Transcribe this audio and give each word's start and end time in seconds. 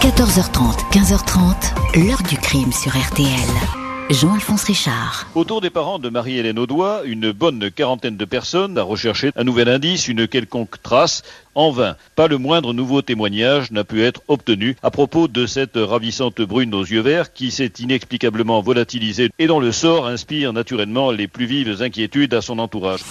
14h30, 0.00 0.90
15h30, 0.92 2.06
l'heure 2.06 2.22
du 2.22 2.38
crime 2.38 2.72
sur 2.72 2.90
RTL. 2.96 3.28
Jean-Alphonse 4.08 4.64
Richard. 4.64 5.26
Autour 5.34 5.60
des 5.60 5.68
parents 5.68 5.98
de 5.98 6.08
Marie-Hélène 6.08 6.58
Audois, 6.58 7.02
une 7.04 7.32
bonne 7.32 7.70
quarantaine 7.70 8.16
de 8.16 8.24
personnes 8.24 8.78
a 8.78 8.82
recherché 8.82 9.30
un 9.36 9.44
nouvel 9.44 9.68
indice, 9.68 10.08
une 10.08 10.26
quelconque 10.26 10.82
trace. 10.82 11.22
En 11.54 11.70
vain, 11.70 11.96
pas 12.16 12.28
le 12.28 12.38
moindre 12.38 12.72
nouveau 12.72 13.02
témoignage 13.02 13.72
n'a 13.72 13.84
pu 13.84 14.02
être 14.02 14.22
obtenu 14.26 14.74
à 14.82 14.90
propos 14.90 15.28
de 15.28 15.44
cette 15.44 15.76
ravissante 15.76 16.40
brune 16.40 16.74
aux 16.74 16.82
yeux 16.82 17.02
verts 17.02 17.34
qui 17.34 17.50
s'est 17.50 17.72
inexplicablement 17.78 18.62
volatilisée 18.62 19.28
et 19.38 19.46
dont 19.48 19.60
le 19.60 19.70
sort 19.70 20.06
inspire 20.06 20.54
naturellement 20.54 21.10
les 21.10 21.28
plus 21.28 21.44
vives 21.44 21.82
inquiétudes 21.82 22.32
à 22.32 22.40
son 22.40 22.58
entourage. 22.58 23.02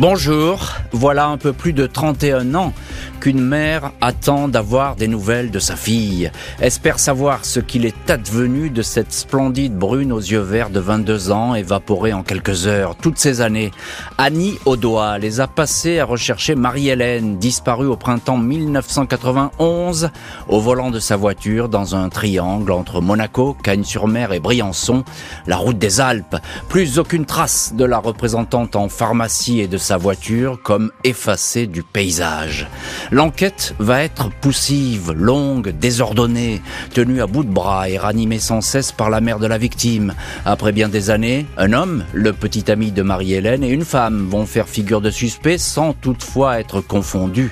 Bonjour, 0.00 0.76
voilà 0.92 1.26
un 1.26 1.38
peu 1.38 1.52
plus 1.52 1.72
de 1.72 1.84
31 1.84 2.54
ans 2.54 2.72
qu'une 3.18 3.40
mère 3.40 3.90
attend 4.00 4.46
d'avoir 4.46 4.94
des 4.94 5.08
nouvelles 5.08 5.50
de 5.50 5.58
sa 5.58 5.74
fille, 5.74 6.30
espère 6.60 7.00
savoir 7.00 7.44
ce 7.44 7.58
qu'il 7.58 7.84
est 7.84 8.08
advenu 8.08 8.70
de 8.70 8.82
cette 8.82 9.12
splendide 9.12 9.74
brune 9.74 10.12
aux 10.12 10.20
yeux 10.20 10.38
verts 10.38 10.70
de 10.70 10.78
22 10.78 11.32
ans, 11.32 11.56
évaporée 11.56 12.12
en 12.12 12.22
quelques 12.22 12.68
heures. 12.68 12.94
Toutes 12.94 13.18
ces 13.18 13.40
années, 13.40 13.72
Annie 14.18 14.56
Audois 14.66 15.18
les 15.18 15.40
a 15.40 15.48
passées 15.48 15.98
à 15.98 16.04
rechercher 16.04 16.54
Marie-Hélène, 16.54 17.38
disparue 17.38 17.88
au 17.88 17.96
printemps 17.96 18.38
1991, 18.38 20.10
au 20.48 20.60
volant 20.60 20.92
de 20.92 21.00
sa 21.00 21.16
voiture 21.16 21.68
dans 21.68 21.96
un 21.96 22.08
triangle 22.08 22.70
entre 22.70 23.00
Monaco, 23.00 23.56
Cagnes-sur-Mer 23.64 24.32
et 24.32 24.38
Briançon, 24.38 25.02
la 25.48 25.56
route 25.56 25.78
des 25.78 26.00
Alpes. 26.00 26.36
Plus 26.68 27.00
aucune 27.00 27.26
trace 27.26 27.72
de 27.74 27.84
la 27.84 27.98
représentante 27.98 28.76
en 28.76 28.88
pharmacie 28.88 29.58
et 29.58 29.66
de 29.66 29.78
sa 29.88 29.96
voiture 29.96 30.60
comme 30.62 30.90
effacée 31.02 31.66
du 31.66 31.82
paysage. 31.82 32.68
L'enquête 33.10 33.74
va 33.78 34.02
être 34.02 34.28
poussive, 34.42 35.12
longue, 35.12 35.70
désordonnée, 35.70 36.60
tenue 36.92 37.22
à 37.22 37.26
bout 37.26 37.42
de 37.42 37.50
bras 37.50 37.88
et 37.88 37.96
ranimée 37.96 38.38
sans 38.38 38.60
cesse 38.60 38.92
par 38.92 39.08
la 39.08 39.22
mère 39.22 39.38
de 39.38 39.46
la 39.46 39.56
victime. 39.56 40.12
Après 40.44 40.72
bien 40.72 40.90
des 40.90 41.08
années, 41.08 41.46
un 41.56 41.72
homme, 41.72 42.04
le 42.12 42.34
petit 42.34 42.70
ami 42.70 42.92
de 42.92 43.00
Marie-Hélène, 43.00 43.64
et 43.64 43.70
une 43.70 43.86
femme 43.86 44.28
vont 44.28 44.44
faire 44.44 44.68
figure 44.68 45.00
de 45.00 45.08
suspect 45.08 45.56
sans 45.56 45.94
toutefois 45.94 46.60
être 46.60 46.82
confondus. 46.82 47.50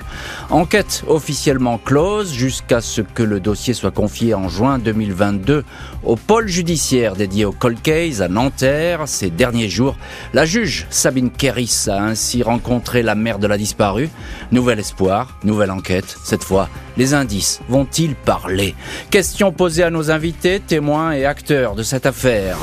Enquête 0.51 1.03
officiellement 1.07 1.79
close 1.79 2.31
jusqu'à 2.31 2.81
ce 2.81 3.01
que 3.01 3.23
le 3.23 3.39
dossier 3.39 3.73
soit 3.73 3.89
confié 3.89 4.35
en 4.35 4.47
juin 4.47 4.77
2022 4.77 5.63
au 6.03 6.15
pôle 6.15 6.47
judiciaire 6.47 7.15
dédié 7.15 7.45
au 7.45 7.51
cold 7.51 7.81
case 7.81 8.21
à 8.21 8.27
Nanterre. 8.27 9.07
Ces 9.07 9.31
derniers 9.31 9.69
jours, 9.69 9.97
la 10.33 10.45
juge 10.45 10.85
Sabine 10.91 11.31
Keris 11.31 11.87
a 11.87 11.99
ainsi 11.99 12.26
rencontrer 12.43 13.03
la 13.03 13.15
mère 13.15 13.39
de 13.39 13.47
la 13.47 13.57
disparue. 13.57 14.09
Nouvel 14.51 14.79
espoir, 14.79 15.37
nouvelle 15.43 15.71
enquête. 15.71 16.17
Cette 16.23 16.43
fois, 16.43 16.69
les 16.97 17.13
indices 17.13 17.61
vont-ils 17.69 18.15
parler? 18.15 18.75
Question 19.09 19.51
posée 19.51 19.83
à 19.83 19.89
nos 19.89 20.11
invités, 20.11 20.59
témoins 20.59 21.11
et 21.11 21.25
acteurs 21.25 21.75
de 21.75 21.83
cette 21.83 22.05
affaire. 22.05 22.57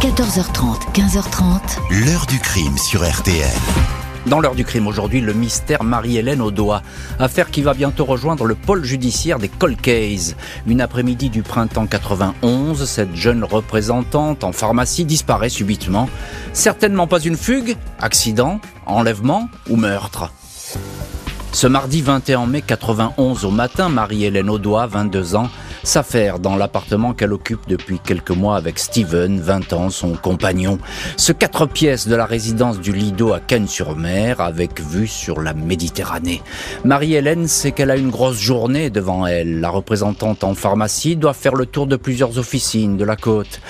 14h30, 0.00 0.92
15h30. 0.94 2.04
L'heure 2.04 2.26
du 2.26 2.38
crime 2.40 2.76
sur 2.76 3.08
RTL. 3.08 4.01
Dans 4.26 4.40
l'heure 4.40 4.54
du 4.54 4.64
crime 4.64 4.86
aujourd'hui, 4.86 5.20
le 5.20 5.32
mystère 5.32 5.82
Marie-Hélène 5.82 6.40
Audois. 6.40 6.82
Affaire 7.18 7.50
qui 7.50 7.62
va 7.62 7.74
bientôt 7.74 8.04
rejoindre 8.04 8.44
le 8.44 8.54
pôle 8.54 8.84
judiciaire 8.84 9.38
des 9.38 9.48
Cold. 9.48 9.78
Une 10.66 10.80
après-midi 10.80 11.28
du 11.28 11.42
printemps 11.42 11.86
91, 11.86 12.84
cette 12.84 13.16
jeune 13.16 13.42
représentante 13.42 14.44
en 14.44 14.52
pharmacie 14.52 15.04
disparaît 15.04 15.48
subitement. 15.48 16.08
Certainement 16.52 17.08
pas 17.08 17.18
une 17.18 17.36
fugue, 17.36 17.76
accident, 17.98 18.60
enlèvement 18.86 19.48
ou 19.68 19.76
meurtre. 19.76 20.32
Ce 21.52 21.66
mardi 21.66 22.00
21 22.00 22.46
mai 22.46 22.62
91 22.62 23.44
au 23.44 23.50
matin, 23.50 23.90
Marie-Hélène 23.90 24.48
Audois, 24.48 24.86
22 24.86 25.36
ans, 25.36 25.50
s'affaire 25.82 26.38
dans 26.38 26.56
l'appartement 26.56 27.12
qu'elle 27.12 27.34
occupe 27.34 27.68
depuis 27.68 27.98
quelques 27.98 28.30
mois 28.30 28.56
avec 28.56 28.78
Steven, 28.78 29.38
20 29.38 29.72
ans, 29.74 29.90
son 29.90 30.14
compagnon. 30.14 30.78
Ce 31.18 31.30
quatre 31.30 31.66
pièces 31.66 32.08
de 32.08 32.16
la 32.16 32.24
résidence 32.24 32.80
du 32.80 32.92
Lido 32.92 33.34
à 33.34 33.38
Cannes-sur-Mer 33.40 34.40
avec 34.40 34.80
vue 34.80 35.06
sur 35.06 35.42
la 35.42 35.52
Méditerranée. 35.52 36.40
Marie-Hélène 36.84 37.46
sait 37.46 37.72
qu'elle 37.72 37.90
a 37.90 37.96
une 37.96 38.10
grosse 38.10 38.40
journée 38.40 38.88
devant 38.88 39.26
elle. 39.26 39.60
La 39.60 39.68
représentante 39.68 40.44
en 40.44 40.54
pharmacie 40.54 41.16
doit 41.16 41.34
faire 41.34 41.54
le 41.54 41.66
tour 41.66 41.86
de 41.86 41.96
plusieurs 41.96 42.38
officines 42.38 42.96
de 42.96 43.04
la 43.04 43.16
côte 43.16 43.60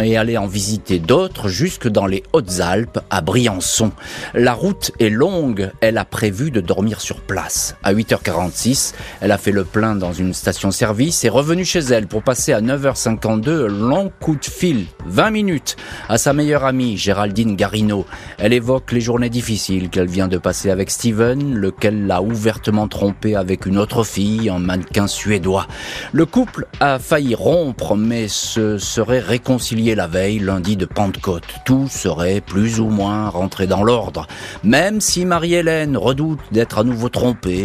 et 0.00 0.16
aller 0.16 0.38
en 0.38 0.46
visiter 0.46 1.00
d'autres 1.00 1.48
jusque 1.48 1.88
dans 1.88 2.06
les 2.06 2.22
Hautes-Alpes 2.32 3.00
à 3.10 3.20
Briançon. 3.22 3.90
La 4.34 4.52
route 4.52 4.92
est 5.00 5.10
longue. 5.10 5.72
Elle 5.80 5.98
a 5.98 6.04
prévu 6.04 6.52
de 6.52 6.60
dormir 6.60 7.00
sur 7.00 7.23
place. 7.26 7.76
À 7.82 7.92
8h46, 7.92 8.94
elle 9.20 9.32
a 9.32 9.38
fait 9.38 9.52
le 9.52 9.64
plein 9.64 9.94
dans 9.94 10.12
une 10.12 10.34
station-service 10.34 11.24
et 11.24 11.28
revenue 11.28 11.64
chez 11.64 11.80
elle 11.80 12.06
pour 12.06 12.22
passer 12.22 12.52
à 12.52 12.60
9h52 12.60 13.66
long 13.66 14.12
coup 14.20 14.36
de 14.36 14.44
fil, 14.44 14.86
20 15.06 15.30
minutes, 15.30 15.76
à 16.08 16.18
sa 16.18 16.32
meilleure 16.32 16.64
amie 16.64 16.96
Géraldine 16.96 17.56
Garino. 17.56 18.06
Elle 18.38 18.52
évoque 18.52 18.92
les 18.92 19.00
journées 19.00 19.30
difficiles 19.30 19.90
qu'elle 19.90 20.08
vient 20.08 20.28
de 20.28 20.38
passer 20.38 20.70
avec 20.70 20.90
Steven, 20.90 21.54
lequel 21.54 22.06
l'a 22.06 22.22
ouvertement 22.22 22.88
trompée 22.88 23.36
avec 23.36 23.66
une 23.66 23.78
autre 23.78 24.04
fille, 24.04 24.48
un 24.48 24.58
mannequin 24.58 25.06
suédois. 25.06 25.66
Le 26.12 26.26
couple 26.26 26.66
a 26.80 26.98
failli 26.98 27.34
rompre, 27.34 27.96
mais 27.96 28.28
se 28.28 28.78
serait 28.78 29.20
réconcilié 29.20 29.94
la 29.94 30.06
veille, 30.06 30.38
lundi 30.38 30.76
de 30.76 30.86
Pentecôte. 30.86 31.44
Tout 31.64 31.88
serait 31.88 32.40
plus 32.40 32.80
ou 32.80 32.88
moins 32.88 33.28
rentré 33.28 33.66
dans 33.66 33.82
l'ordre, 33.82 34.26
même 34.62 35.00
si 35.00 35.24
Marie-Hélène 35.24 35.96
redoute 35.96 36.40
d'être 36.52 36.78
à 36.78 36.84
nouveau 36.84 37.08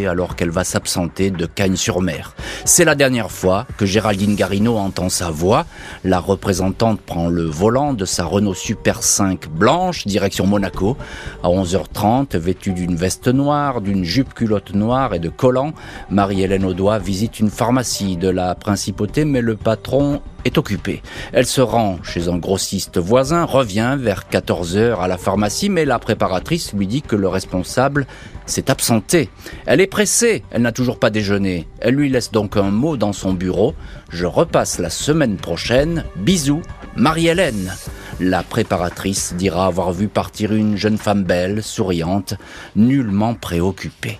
alors 0.07 0.35
qu'elle 0.35 0.51
va 0.51 0.63
s'absenter 0.63 1.31
de 1.31 1.45
Cagnes-sur-Mer. 1.45 2.35
C'est 2.65 2.85
la 2.85 2.95
dernière 2.95 3.31
fois 3.31 3.65
que 3.77 3.85
Géraldine 3.85 4.35
Garino 4.35 4.77
entend 4.77 5.09
sa 5.09 5.31
voix. 5.31 5.65
La 6.03 6.19
représentante 6.19 7.01
prend 7.01 7.27
le 7.27 7.43
volant 7.43 7.93
de 7.93 8.05
sa 8.05 8.25
Renault 8.25 8.53
Super 8.53 9.01
5 9.01 9.49
blanche, 9.49 10.05
direction 10.05 10.45
Monaco. 10.45 10.97
À 11.43 11.49
11h30, 11.49 12.37
vêtue 12.37 12.73
d'une 12.73 12.95
veste 12.95 13.27
noire, 13.27 13.81
d'une 13.81 14.03
jupe 14.03 14.33
culotte 14.33 14.75
noire 14.75 15.13
et 15.13 15.19
de 15.19 15.29
collants, 15.29 15.73
Marie-Hélène 16.09 16.65
Audois 16.65 16.99
visite 16.99 17.39
une 17.39 17.49
pharmacie 17.49 18.17
de 18.17 18.29
la 18.29 18.55
principauté, 18.55 19.25
mais 19.25 19.41
le 19.41 19.55
patron 19.55 20.21
occupée. 20.57 21.01
Elle 21.33 21.45
se 21.45 21.61
rend 21.61 21.99
chez 22.03 22.27
un 22.27 22.37
grossiste 22.37 22.97
voisin, 22.97 23.43
revient 23.43 23.97
vers 23.99 24.27
14 24.27 24.77
heures 24.77 25.01
à 25.01 25.07
la 25.07 25.17
pharmacie, 25.17 25.69
mais 25.69 25.85
la 25.85 25.99
préparatrice 25.99 26.73
lui 26.73 26.87
dit 26.87 27.01
que 27.01 27.15
le 27.15 27.27
responsable 27.27 28.07
s'est 28.45 28.71
absenté. 28.71 29.29
Elle 29.65 29.81
est 29.81 29.87
pressée, 29.87 30.43
elle 30.51 30.63
n'a 30.63 30.71
toujours 30.71 30.99
pas 30.99 31.09
déjeuné. 31.09 31.67
Elle 31.79 31.95
lui 31.95 32.09
laisse 32.09 32.31
donc 32.31 32.57
un 32.57 32.71
mot 32.71 32.97
dans 32.97 33.13
son 33.13 33.33
bureau. 33.33 33.75
Je 34.09 34.25
repasse 34.25 34.79
la 34.79 34.89
semaine 34.89 35.37
prochaine. 35.37 36.03
Bisous, 36.15 36.61
Marie-Hélène. 36.95 37.73
La 38.19 38.43
préparatrice 38.43 39.33
dira 39.37 39.65
avoir 39.65 39.93
vu 39.93 40.07
partir 40.07 40.53
une 40.53 40.75
jeune 40.75 40.97
femme 40.97 41.23
belle, 41.23 41.63
souriante, 41.63 42.33
nullement 42.75 43.33
préoccupée. 43.33 44.19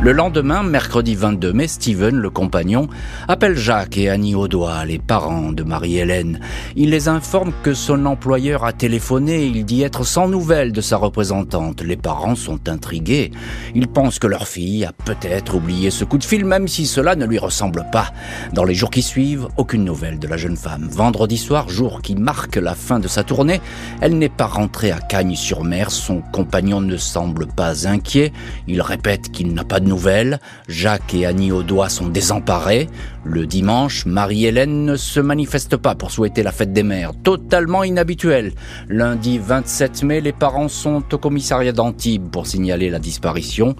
Le 0.00 0.12
lendemain, 0.12 0.62
mercredi 0.62 1.16
22 1.16 1.52
mai, 1.52 1.66
Steven, 1.66 2.14
le 2.14 2.30
compagnon, 2.30 2.86
appelle 3.26 3.56
Jacques 3.56 3.98
et 3.98 4.08
Annie 4.08 4.36
Audois, 4.36 4.84
les 4.84 5.00
parents 5.00 5.50
de 5.50 5.64
Marie-Hélène. 5.64 6.38
Il 6.76 6.90
les 6.90 7.08
informe 7.08 7.52
que 7.64 7.74
son 7.74 8.06
employeur 8.06 8.64
a 8.64 8.72
téléphoné 8.72 9.42
et 9.42 9.46
il 9.46 9.64
dit 9.64 9.82
être 9.82 10.04
sans 10.04 10.28
nouvelles 10.28 10.70
de 10.70 10.80
sa 10.80 10.98
représentante. 10.98 11.82
Les 11.82 11.96
parents 11.96 12.36
sont 12.36 12.68
intrigués. 12.68 13.32
Ils 13.74 13.88
pensent 13.88 14.20
que 14.20 14.28
leur 14.28 14.46
fille 14.46 14.84
a 14.84 14.92
peut-être 14.92 15.56
oublié 15.56 15.90
ce 15.90 16.04
coup 16.04 16.16
de 16.16 16.24
fil, 16.24 16.44
même 16.44 16.68
si 16.68 16.86
cela 16.86 17.16
ne 17.16 17.26
lui 17.26 17.38
ressemble 17.38 17.84
pas. 17.90 18.12
Dans 18.52 18.64
les 18.64 18.74
jours 18.74 18.90
qui 18.90 19.02
suivent, 19.02 19.48
aucune 19.56 19.84
nouvelle 19.84 20.20
de 20.20 20.28
la 20.28 20.36
jeune 20.36 20.56
femme. 20.56 20.88
Vendredi 20.88 21.36
soir, 21.36 21.68
jour 21.68 22.02
qui 22.02 22.14
marque 22.14 22.54
la 22.54 22.76
fin 22.76 23.00
de 23.00 23.08
sa 23.08 23.24
tournée, 23.24 23.60
elle 24.00 24.16
n'est 24.16 24.28
pas 24.28 24.46
rentrée 24.46 24.92
à 24.92 25.00
Cagnes-sur-Mer. 25.00 25.90
Son 25.90 26.20
compagnon 26.20 26.80
ne 26.80 26.96
semble 26.96 27.48
pas 27.48 27.88
inquiet. 27.88 28.32
Il 28.68 28.80
répète 28.80 29.32
qu'il 29.32 29.52
n'a 29.54 29.64
pas 29.64 29.80
de 29.80 29.87
nouvelles. 29.88 30.38
Jacques 30.68 31.14
et 31.14 31.26
Annie 31.26 31.50
Audois 31.50 31.88
sont 31.88 32.06
désemparés. 32.06 32.88
Le 33.24 33.46
dimanche, 33.46 34.06
Marie-Hélène 34.06 34.84
ne 34.84 34.96
se 34.96 35.20
manifeste 35.20 35.76
pas 35.76 35.94
pour 35.94 36.10
souhaiter 36.10 36.42
la 36.42 36.52
fête 36.52 36.72
des 36.72 36.82
mères, 36.82 37.12
totalement 37.22 37.82
inhabituel. 37.82 38.52
Lundi 38.88 39.38
27 39.38 40.02
mai, 40.04 40.20
les 40.20 40.32
parents 40.32 40.68
sont 40.68 41.02
au 41.12 41.18
commissariat 41.18 41.72
d'Antibes 41.72 42.30
pour 42.30 42.46
signaler 42.46 42.90
la 42.90 42.98
disparition. 43.00 43.74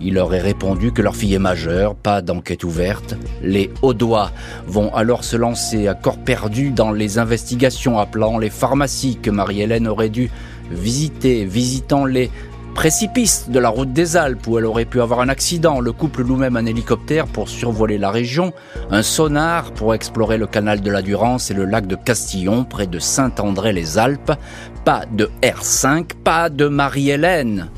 Il 0.00 0.14
leur 0.14 0.32
est 0.34 0.40
répondu 0.40 0.92
que 0.92 1.02
leur 1.02 1.16
fille 1.16 1.34
est 1.34 1.38
majeure, 1.38 1.94
pas 1.96 2.22
d'enquête 2.22 2.64
ouverte. 2.64 3.16
Les 3.42 3.70
Audois 3.82 4.30
vont 4.66 4.94
alors 4.94 5.24
se 5.24 5.36
lancer 5.36 5.88
à 5.88 5.94
corps 5.94 6.18
perdu 6.18 6.70
dans 6.70 6.92
les 6.92 7.18
investigations 7.18 7.98
appelant 7.98 8.38
les 8.38 8.50
pharmacies 8.50 9.16
que 9.16 9.30
Marie-Hélène 9.30 9.88
aurait 9.88 10.08
dû 10.08 10.30
visiter, 10.70 11.44
visitant 11.44 12.04
les 12.04 12.30
précipice 12.74 13.48
de 13.48 13.58
la 13.58 13.68
route 13.68 13.92
des 13.92 14.16
Alpes 14.16 14.46
où 14.46 14.58
elle 14.58 14.66
aurait 14.66 14.84
pu 14.84 15.00
avoir 15.00 15.20
un 15.20 15.28
accident. 15.28 15.80
Le 15.80 15.92
couple 15.92 16.22
loue 16.22 16.36
même 16.36 16.56
un 16.56 16.66
hélicoptère 16.66 17.26
pour 17.26 17.48
survoler 17.48 17.96
la 17.96 18.10
région, 18.10 18.52
un 18.90 19.02
sonar 19.02 19.72
pour 19.72 19.94
explorer 19.94 20.36
le 20.36 20.46
canal 20.46 20.80
de 20.80 20.90
la 20.90 21.00
Durance 21.00 21.50
et 21.50 21.54
le 21.54 21.64
lac 21.64 21.86
de 21.86 21.96
Castillon 21.96 22.64
près 22.64 22.86
de 22.86 22.98
Saint-André-les-Alpes. 22.98 24.32
Pas 24.84 25.04
de 25.10 25.30
R5, 25.42 26.14
pas 26.24 26.50
de 26.50 26.66
Marie-Hélène. 26.66 27.70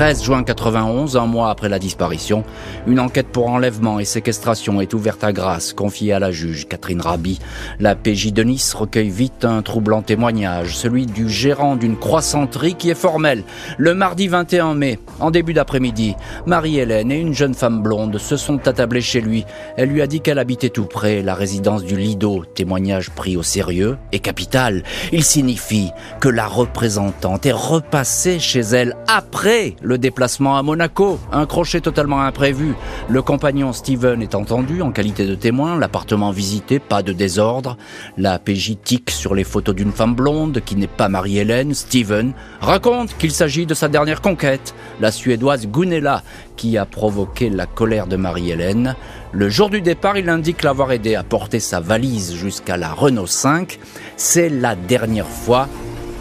13 0.00 0.24
juin 0.24 0.44
91, 0.44 1.18
un 1.18 1.26
mois 1.26 1.50
après 1.50 1.68
la 1.68 1.78
disparition, 1.78 2.42
une 2.86 3.00
enquête 3.00 3.26
pour 3.26 3.48
enlèvement 3.48 4.00
et 4.00 4.06
séquestration 4.06 4.80
est 4.80 4.94
ouverte 4.94 5.22
à 5.22 5.30
grâce, 5.30 5.74
confiée 5.74 6.14
à 6.14 6.18
la 6.18 6.30
juge 6.30 6.66
Catherine 6.66 7.02
Rabi. 7.02 7.38
La 7.80 7.94
PJ 7.94 8.32
de 8.32 8.42
Nice 8.42 8.72
recueille 8.72 9.10
vite 9.10 9.44
un 9.44 9.60
troublant 9.60 10.00
témoignage, 10.00 10.74
celui 10.74 11.04
du 11.04 11.28
gérant 11.28 11.76
d'une 11.76 11.98
croissanterie 11.98 12.76
qui 12.76 12.88
est 12.88 12.94
formelle. 12.94 13.44
Le 13.76 13.92
mardi 13.92 14.26
21 14.26 14.72
mai, 14.72 14.98
en 15.18 15.30
début 15.30 15.52
d'après-midi, 15.52 16.14
Marie-Hélène 16.46 17.12
et 17.12 17.20
une 17.20 17.34
jeune 17.34 17.52
femme 17.52 17.82
blonde 17.82 18.16
se 18.16 18.38
sont 18.38 18.66
attablées 18.68 19.02
chez 19.02 19.20
lui. 19.20 19.44
Elle 19.76 19.90
lui 19.90 20.00
a 20.00 20.06
dit 20.06 20.22
qu'elle 20.22 20.38
habitait 20.38 20.70
tout 20.70 20.86
près, 20.86 21.20
la 21.20 21.34
résidence 21.34 21.84
du 21.84 21.98
Lido, 21.98 22.46
témoignage 22.54 23.10
pris 23.10 23.36
au 23.36 23.42
sérieux 23.42 23.98
et 24.12 24.20
capital. 24.20 24.82
Il 25.12 25.24
signifie 25.24 25.90
que 26.20 26.30
la 26.30 26.46
représentante 26.46 27.44
est 27.44 27.52
repassée 27.52 28.38
chez 28.38 28.60
elle 28.60 28.96
après 29.06 29.74
déplacement 29.98 30.56
à 30.56 30.62
Monaco, 30.62 31.18
un 31.32 31.46
crochet 31.46 31.80
totalement 31.80 32.20
imprévu. 32.20 32.74
Le 33.08 33.22
compagnon 33.22 33.72
Steven 33.72 34.22
est 34.22 34.34
entendu 34.34 34.82
en 34.82 34.92
qualité 34.92 35.26
de 35.26 35.34
témoin, 35.34 35.78
l'appartement 35.78 36.30
visité, 36.30 36.78
pas 36.78 37.02
de 37.02 37.12
désordre. 37.12 37.76
La 38.16 38.38
PJ 38.38 38.76
tique 38.82 39.10
sur 39.10 39.34
les 39.34 39.44
photos 39.44 39.74
d'une 39.74 39.92
femme 39.92 40.14
blonde 40.14 40.60
qui 40.64 40.76
n'est 40.76 40.86
pas 40.86 41.08
Marie-Hélène. 41.08 41.74
Steven 41.74 42.32
raconte 42.60 43.16
qu'il 43.16 43.32
s'agit 43.32 43.66
de 43.66 43.74
sa 43.74 43.88
dernière 43.88 44.20
conquête, 44.20 44.74
la 45.00 45.10
Suédoise 45.10 45.66
Gunella, 45.66 46.22
qui 46.56 46.76
a 46.78 46.84
provoqué 46.84 47.50
la 47.50 47.66
colère 47.66 48.06
de 48.06 48.16
Marie-Hélène. 48.16 48.96
Le 49.32 49.48
jour 49.48 49.70
du 49.70 49.80
départ, 49.80 50.18
il 50.18 50.28
indique 50.28 50.62
l'avoir 50.62 50.92
aidé 50.92 51.14
à 51.14 51.22
porter 51.22 51.60
sa 51.60 51.80
valise 51.80 52.34
jusqu'à 52.34 52.76
la 52.76 52.92
Renault 52.92 53.26
5. 53.26 53.78
C'est 54.16 54.48
la 54.48 54.74
dernière 54.74 55.28
fois 55.28 55.68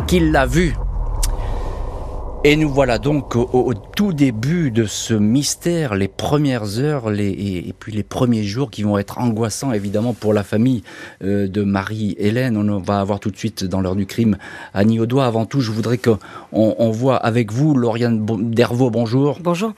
qu'il 0.08 0.32
l'a 0.32 0.46
vue. 0.46 0.74
Et 2.46 2.56
nous 2.56 2.70
voilà 2.70 3.00
donc 3.00 3.36
au, 3.36 3.74
tout 3.74 4.14
début 4.14 4.72
de 4.72 4.86
ce 4.86 5.14
mystère, 5.14 5.94
les 5.96 6.08
premières 6.08 6.80
heures 6.80 7.10
les, 7.10 7.28
et, 7.28 7.76
puis 7.78 7.92
les 7.92 8.02
premiers 8.02 8.44
jours 8.44 8.72
qui 8.72 8.82
vont 8.82 8.98
être 8.98 9.18
angoissants 9.18 9.74
évidemment 9.74 10.14
pour 10.14 10.34
la 10.34 10.44
famille 10.44 10.84
euh, 11.22 11.50
de 11.50 11.64
Marie-Hélène. 11.64 12.56
On 12.56 12.80
va 12.80 13.02
avoir 13.02 13.20
tout 13.20 13.30
de 13.30 13.36
suite 13.36 13.66
dans 13.66 13.82
l'heure 13.82 13.98
du 13.98 14.06
crime 14.06 14.38
Annie 14.74 15.02
Audois. 15.02 15.26
Avant 15.26 15.46
tout, 15.46 15.60
je 15.60 15.72
voudrais 15.72 15.98
qu'on 15.98 16.18
on 16.54 16.92
voit 16.92 17.18
avec 17.18 17.52
vous 17.52 17.76
Lauriane 17.76 18.26
Dervaux. 18.26 18.90
Bonjour. 18.90 19.40
Bonjour. 19.42 19.74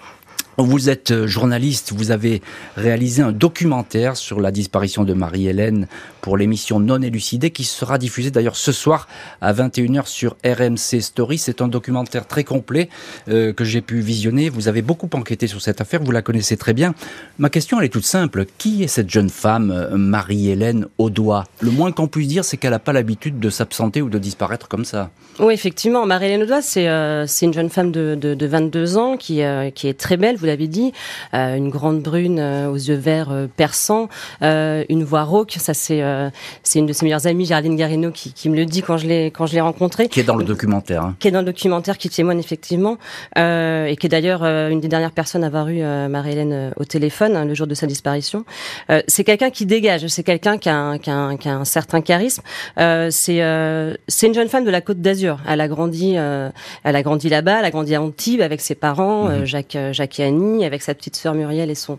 Vous 0.58 0.90
êtes 0.90 1.12
euh, 1.12 1.28
journaliste, 1.28 1.94
vous 1.96 2.12
avez 2.12 2.42
réalisé 2.76 3.22
un 3.22 3.32
documentaire 3.32 4.18
sur 4.18 4.42
la 4.42 4.52
disparition 4.52 5.06
de 5.06 5.14
Marie-Hélène 5.14 5.88
pour 6.20 6.36
l'émission 6.36 6.80
Non 6.80 7.02
élucidée 7.02 7.52
qui 7.52 7.64
sera 7.64 7.98
diffusée 7.98 8.32
d'ailleurs 8.32 8.58
ce 8.58 8.74
soir 8.74 9.08
à 9.40 9.54
21h 9.54 10.08
sur 10.08 10.36
RMC 10.46 11.02
Story. 11.02 11.38
C'est 11.38 11.62
un 11.62 11.70
documentaire 11.70 12.28
très 12.28 12.44
complet 12.44 12.90
euh, 13.30 13.54
que 13.54 13.64
j'ai 13.64 13.80
pu 13.82 14.02
visionner. 14.02 14.50
Vous 14.50 14.68
avez 14.68 14.82
beaucoup 14.82 15.10
enquêté 15.14 15.48
sur 15.48 15.62
cette 15.62 15.80
affaire, 15.80 16.04
vous 16.04 16.12
la 16.12 16.22
connaissez 16.22 16.58
très 16.58 16.74
bien. 16.74 16.94
Ma 17.40 17.50
question 17.50 17.80
elle 17.80 17.86
est 17.86 17.90
toute 17.90 18.06
simple. 18.06 18.46
Qui 18.58 18.84
est 18.84 18.88
cette 18.88 19.10
jeune 19.10 19.30
femme, 19.30 19.72
euh, 19.72 19.96
Marie-Hélène 19.96 20.86
Audois 20.98 21.46
Le 21.62 21.72
moins 21.72 21.94
qu'on 21.94 22.08
puisse 22.08 22.28
dire, 22.28 22.44
c'est 22.44 22.58
qu'elle 22.58 22.72
n'a 22.72 22.80
pas 22.80 22.94
l'habitude 22.94 23.40
de 23.40 23.50
s'absenter 23.50 24.02
ou 24.02 24.10
de 24.10 24.20
disparaître 24.20 24.68
comme 24.68 24.84
ça. 24.84 25.12
Oui, 25.40 25.54
effectivement. 25.54 26.06
Marie-Hélène 26.06 26.44
Audois, 26.44 26.62
c'est 26.62 26.86
une 26.86 27.54
jeune 27.54 27.70
femme 27.70 27.94
de, 27.94 28.18
de, 28.20 28.34
de 28.34 28.46
22 28.46 28.98
ans 28.98 29.16
qui 29.16 29.40
est 29.40 29.98
très 29.98 30.18
belle, 30.18 30.36
vous 30.42 30.48
l'avez 30.48 30.68
dit, 30.68 30.92
euh, 31.34 31.56
une 31.56 31.70
grande 31.70 32.02
brune 32.02 32.40
euh, 32.40 32.68
aux 32.68 32.76
yeux 32.76 32.96
verts 32.96 33.32
euh, 33.32 33.48
perçants, 33.48 34.10
une 34.42 35.04
voix 35.04 35.24
rauque. 35.24 35.56
Ça, 35.58 35.74
c'est 35.74 36.02
c'est 36.64 36.80
une 36.80 36.88
de 36.88 36.94
ses 36.94 37.06
meilleures 37.06 37.28
amies, 37.28 37.46
Géraldine 37.46 37.76
Garino, 37.76 38.12
qui, 38.12 38.34
qui 38.34 38.50
me 38.50 38.56
le 38.56 38.66
dit 38.66 38.82
quand 38.82 38.98
je 38.98 39.08
l'ai 39.08 39.26
quand 39.28 39.46
je 39.46 39.54
l'ai 39.54 39.62
rencontrée. 39.62 40.08
Qui 40.08 40.20
est 40.20 40.24
dans 40.24 40.36
le 40.36 40.44
documentaire. 40.44 41.04
Hein. 41.04 41.16
Qui 41.20 41.28
est 41.28 41.32
dans 41.32 41.40
le 41.40 41.46
documentaire, 41.46 41.98
qui 41.98 42.10
témoigne 42.10 42.40
effectivement, 42.40 42.98
et 43.36 43.96
qui 44.00 44.08
est 44.08 44.10
d'ailleurs 44.10 44.44
une 44.44 44.80
des 44.80 44.88
dernières 44.88 45.12
personnes 45.12 45.44
à 45.44 45.48
avoir 45.48 45.68
eu 45.70 45.82
Marie-Hélène 45.82 46.74
au 46.78 46.86
téléphone 46.86 47.36
hein, 47.36 47.46
le 47.46 47.54
jour 47.54 47.68
de 47.68 47.76
sa 47.76 47.86
disparition. 47.86 48.46
c'est 49.08 49.24
quelqu'un 49.24 49.52
qui 49.52 49.66
dégage, 49.66 50.08
c'est 50.08 50.24
quelqu'un 50.24 50.58
qui 50.58 50.70
a, 50.70 50.76
un, 50.76 50.98
qui, 50.98 51.10
a 51.10 51.16
un, 51.16 51.38
qui 51.38 51.50
a 51.50 51.56
un 51.56 51.66
certain 51.66 52.02
charisme. 52.02 52.42
c'est 52.78 53.42
c'est 54.08 54.28
une 54.28 54.34
jeune 54.34 54.50
femme 54.50 54.66
de 54.66 54.72
la 54.72 54.82
Côte 54.82 55.02
d'Azur. 55.02 55.38
Elle 55.48 55.62
a 55.62 55.68
grandi, 55.68 56.16
elle 56.16 56.96
a 56.96 57.04
grandi 57.04 57.30
là-bas, 57.30 57.60
elle 57.60 57.66
a 57.66 57.72
grandi 57.72 57.94
à 57.94 58.02
Antibes 58.02 58.42
avec 58.42 58.62
ses 58.62 58.76
parents, 58.76 59.30
mhm. 59.30 59.46
Jacques, 59.46 59.78
Jacques 59.92 60.20
et 60.20 60.31
Avec 60.64 60.82
sa 60.82 60.94
petite 60.94 61.16
sœur 61.16 61.34
Muriel 61.34 61.70
et 61.70 61.76
son 61.76 61.98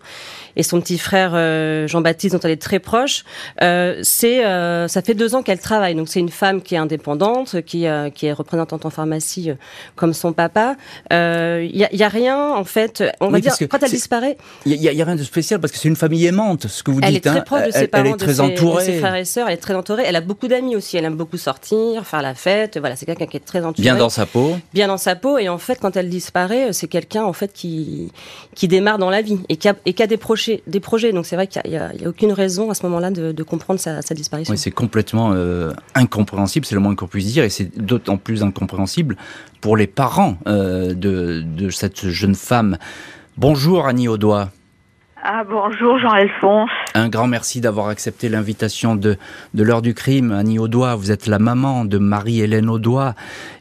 et 0.57 0.63
son 0.63 0.81
petit 0.81 0.99
frère 0.99 1.33
euh, 1.35 1.87
Jean-Baptiste 1.89 2.35
dont 2.35 2.41
elle 2.41 2.51
est 2.51 2.63
très 2.63 2.79
proche. 2.79 3.25
Euh, 3.63 4.01
c'est 4.03 4.45
euh, 4.45 4.89
ça 4.89 5.03
fait 5.03 5.15
deux 5.15 5.35
ans 5.35 5.43
qu'elle 5.43 5.59
travaille, 5.59 5.95
donc 5.95 6.09
c'est 6.09 6.21
une 6.21 6.29
femme 6.29 6.63
qui 6.63 6.75
est 6.75 6.79
indépendante, 6.79 7.61
qui 7.63 7.87
qui 8.15 8.27
est 8.27 8.33
représentante 8.33 8.85
en 8.87 8.91
pharmacie 8.91 9.51
comme 9.97 10.13
son 10.13 10.33
papa. 10.33 10.77
Il 11.11 11.17
y 11.77 11.85
a, 11.85 11.95
y, 11.95 12.03
a, 12.03 12.09
rien 12.09 12.53
en 12.53 12.65
fait. 12.65 13.03
On 13.21 13.29
va 13.29 13.41
dire 13.41 13.55
quand 13.71 13.83
elle 13.83 13.91
disparaît. 13.91 14.37
Il 14.67 14.75
y, 14.75 15.03
a 15.03 15.05
rien 15.05 15.17
de 15.17 15.23
spécial 15.23 15.61
parce 15.61 15.73
que 15.73 15.79
c'est 15.79 15.89
une 15.89 15.97
famille 15.97 16.27
aimante, 16.27 16.67
ce 16.67 16.83
que 16.83 16.91
vous 16.91 17.01
elle 17.03 17.13
dites. 17.13 17.27
Elle 17.27 17.33
est 17.33 17.35
très 17.35 17.41
hein. 17.41 17.45
proche 17.45 17.67
de 17.67 17.71
ses 17.73 17.89
parents, 17.89 18.05
elle 18.05 18.13
est 18.13 18.17
très 18.17 18.41
entourée. 18.41 18.87
de 18.87 18.93
ses 18.93 18.99
frères 18.99 19.15
et 19.15 19.25
sœurs. 19.25 19.49
Elle 19.49 19.55
est 19.55 19.59
très 19.59 19.75
entourée. 19.75 20.05
Elle 20.07 20.17
a 20.17 20.21
beaucoup 20.21 20.49
d'amis 20.49 20.77
aussi. 20.77 20.97
Elle 20.97 21.05
aime 21.05 21.17
beaucoup 21.17 21.39
sortir, 21.39 22.07
faire 22.07 22.23
la 22.23 22.35
fête. 22.35 22.79
Voilà, 22.79 22.97
c'est 22.97 23.07
quelqu'un 23.07 23.27
qui 23.27 23.37
est 23.37 23.41
très 23.41 23.65
entouré. 23.65 23.83
Bien 23.83 23.97
dans 23.97 24.11
sa 24.11 24.27
peau. 24.27 24.57
Bien 24.73 24.89
dans 24.89 24.99
sa 24.99 25.17
peau. 25.17 25.39
Et 25.39 25.49
en 25.49 25.59
fait, 25.59 25.79
quand 25.81 25.97
elle 25.97 26.09
disparaît, 26.09 26.73
c'est 26.73 26.89
quelqu'un 26.89 27.25
en 27.25 27.33
fait 27.33 27.53
qui 27.53 28.11
qui 28.55 28.69
démarre 28.69 28.99
dans 28.99 29.11
la 29.11 29.23
vie 29.23 29.41
et 29.49 29.57
qui 29.57 29.69
a, 29.69 30.07
des 30.07 30.17
projets. 30.17 30.63
Donc 31.13 31.27
c'est 31.27 31.37
vrai 31.37 31.47
qu'il 31.47 31.63
n'y 31.67 31.77
a, 31.77 31.93
aucune 32.07 32.33
raison 32.33 32.71
à 32.71 32.75
ce 32.75 32.85
moment-là 32.87 33.11
de, 33.11 33.43
comprendre 33.43 33.81
sa, 33.81 34.01
disparition. 34.15 34.55
C'est 34.57 34.71
complètement 34.71 35.33
euh, 35.33 35.73
incompréhensible, 35.95 36.67
c'est 36.67 36.75
le 36.75 36.81
moins 36.81 36.95
qu'on 36.95 37.07
puisse 37.07 37.27
dire, 37.27 37.45
et 37.45 37.51
c'est 37.51 37.79
d'autant 37.79 38.17
plus 38.17 38.43
incompréhensible 38.43 39.17
pour 39.61 39.77
les 39.77 39.87
parents 39.87 40.37
euh, 40.47 40.95
de, 40.95 41.43
de 41.45 41.71
cette 41.71 42.09
jeune 42.09 42.35
femme. 42.35 42.77
Bonjour 43.37 43.87
Annie 43.87 44.09
Audois. 44.09 44.51
Ah 45.25 45.45
bonjour 45.49 46.01
Jean-Alphonse. 46.01 46.69
Un 46.95 47.09
grand 47.09 47.29
merci 47.29 47.61
d'avoir 47.61 47.87
accepté 47.87 48.29
l'invitation 48.29 48.97
de, 48.97 49.17
de 49.55 49.63
l'heure 49.63 49.81
du 49.81 49.95
crime. 49.95 50.33
Annie 50.33 50.59
Audois, 50.59 50.97
vous 50.97 51.13
êtes 51.13 51.29
la 51.29 51.39
maman 51.39 51.85
de 51.85 51.97
Marie-Hélène 51.97 52.69
Audois 52.69 53.15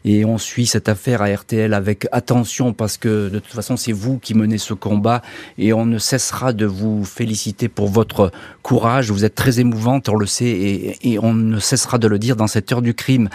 et 0.04 0.26
on 0.26 0.40
suit 0.40 0.66
cette 0.66 0.90
affaire 0.90 1.22
à 1.22 1.28
RTL 1.28 1.76
avec 1.76 2.08
attention 2.12 2.74
parce 2.74 2.98
que 2.98 3.30
de 3.30 3.38
toute 3.38 3.54
façon 3.54 3.78
c'est 3.78 3.92
vous 3.92 4.18
qui 4.18 4.34
menez 4.34 4.58
ce 4.58 4.74
combat 4.74 5.22
et 5.60 5.72
on 5.72 5.86
ne 5.86 6.00
cessera 6.00 6.52
de 6.52 6.66
vous 6.66 7.06
féliciter 7.06 7.70
pour 7.70 7.90
votre 7.90 8.32
courage. 8.64 9.12
Vous 9.12 9.24
êtes 9.24 9.36
très 9.36 9.60
émouvante, 9.60 10.10
on 10.10 10.16
le 10.16 10.26
sait 10.26 10.46
et, 10.46 11.12
et 11.12 11.20
on 11.20 11.36
ne 11.36 11.60
cessera 11.60 12.00
de 12.00 12.08
le 12.08 12.18
dire 12.18 12.36
dans 12.38 12.48
cette 12.48 12.72
heure 12.72 12.82
du 12.82 12.96
crime. 12.96 13.30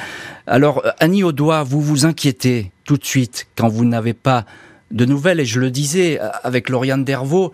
Alors 0.48 0.82
Annie 0.98 1.22
Audois, 1.22 1.62
vous 1.62 1.80
vous 1.80 2.06
inquiétez 2.06 2.72
tout 2.84 2.96
de 2.96 3.04
suite 3.04 3.46
quand 3.56 3.68
vous 3.68 3.84
n'avez 3.84 4.14
pas 4.14 4.46
de 4.90 5.04
nouvelles 5.04 5.38
et 5.38 5.44
je 5.44 5.60
le 5.60 5.70
disais 5.70 6.18
avec 6.42 6.68
Lauriane 6.68 7.04
Dervaux, 7.04 7.52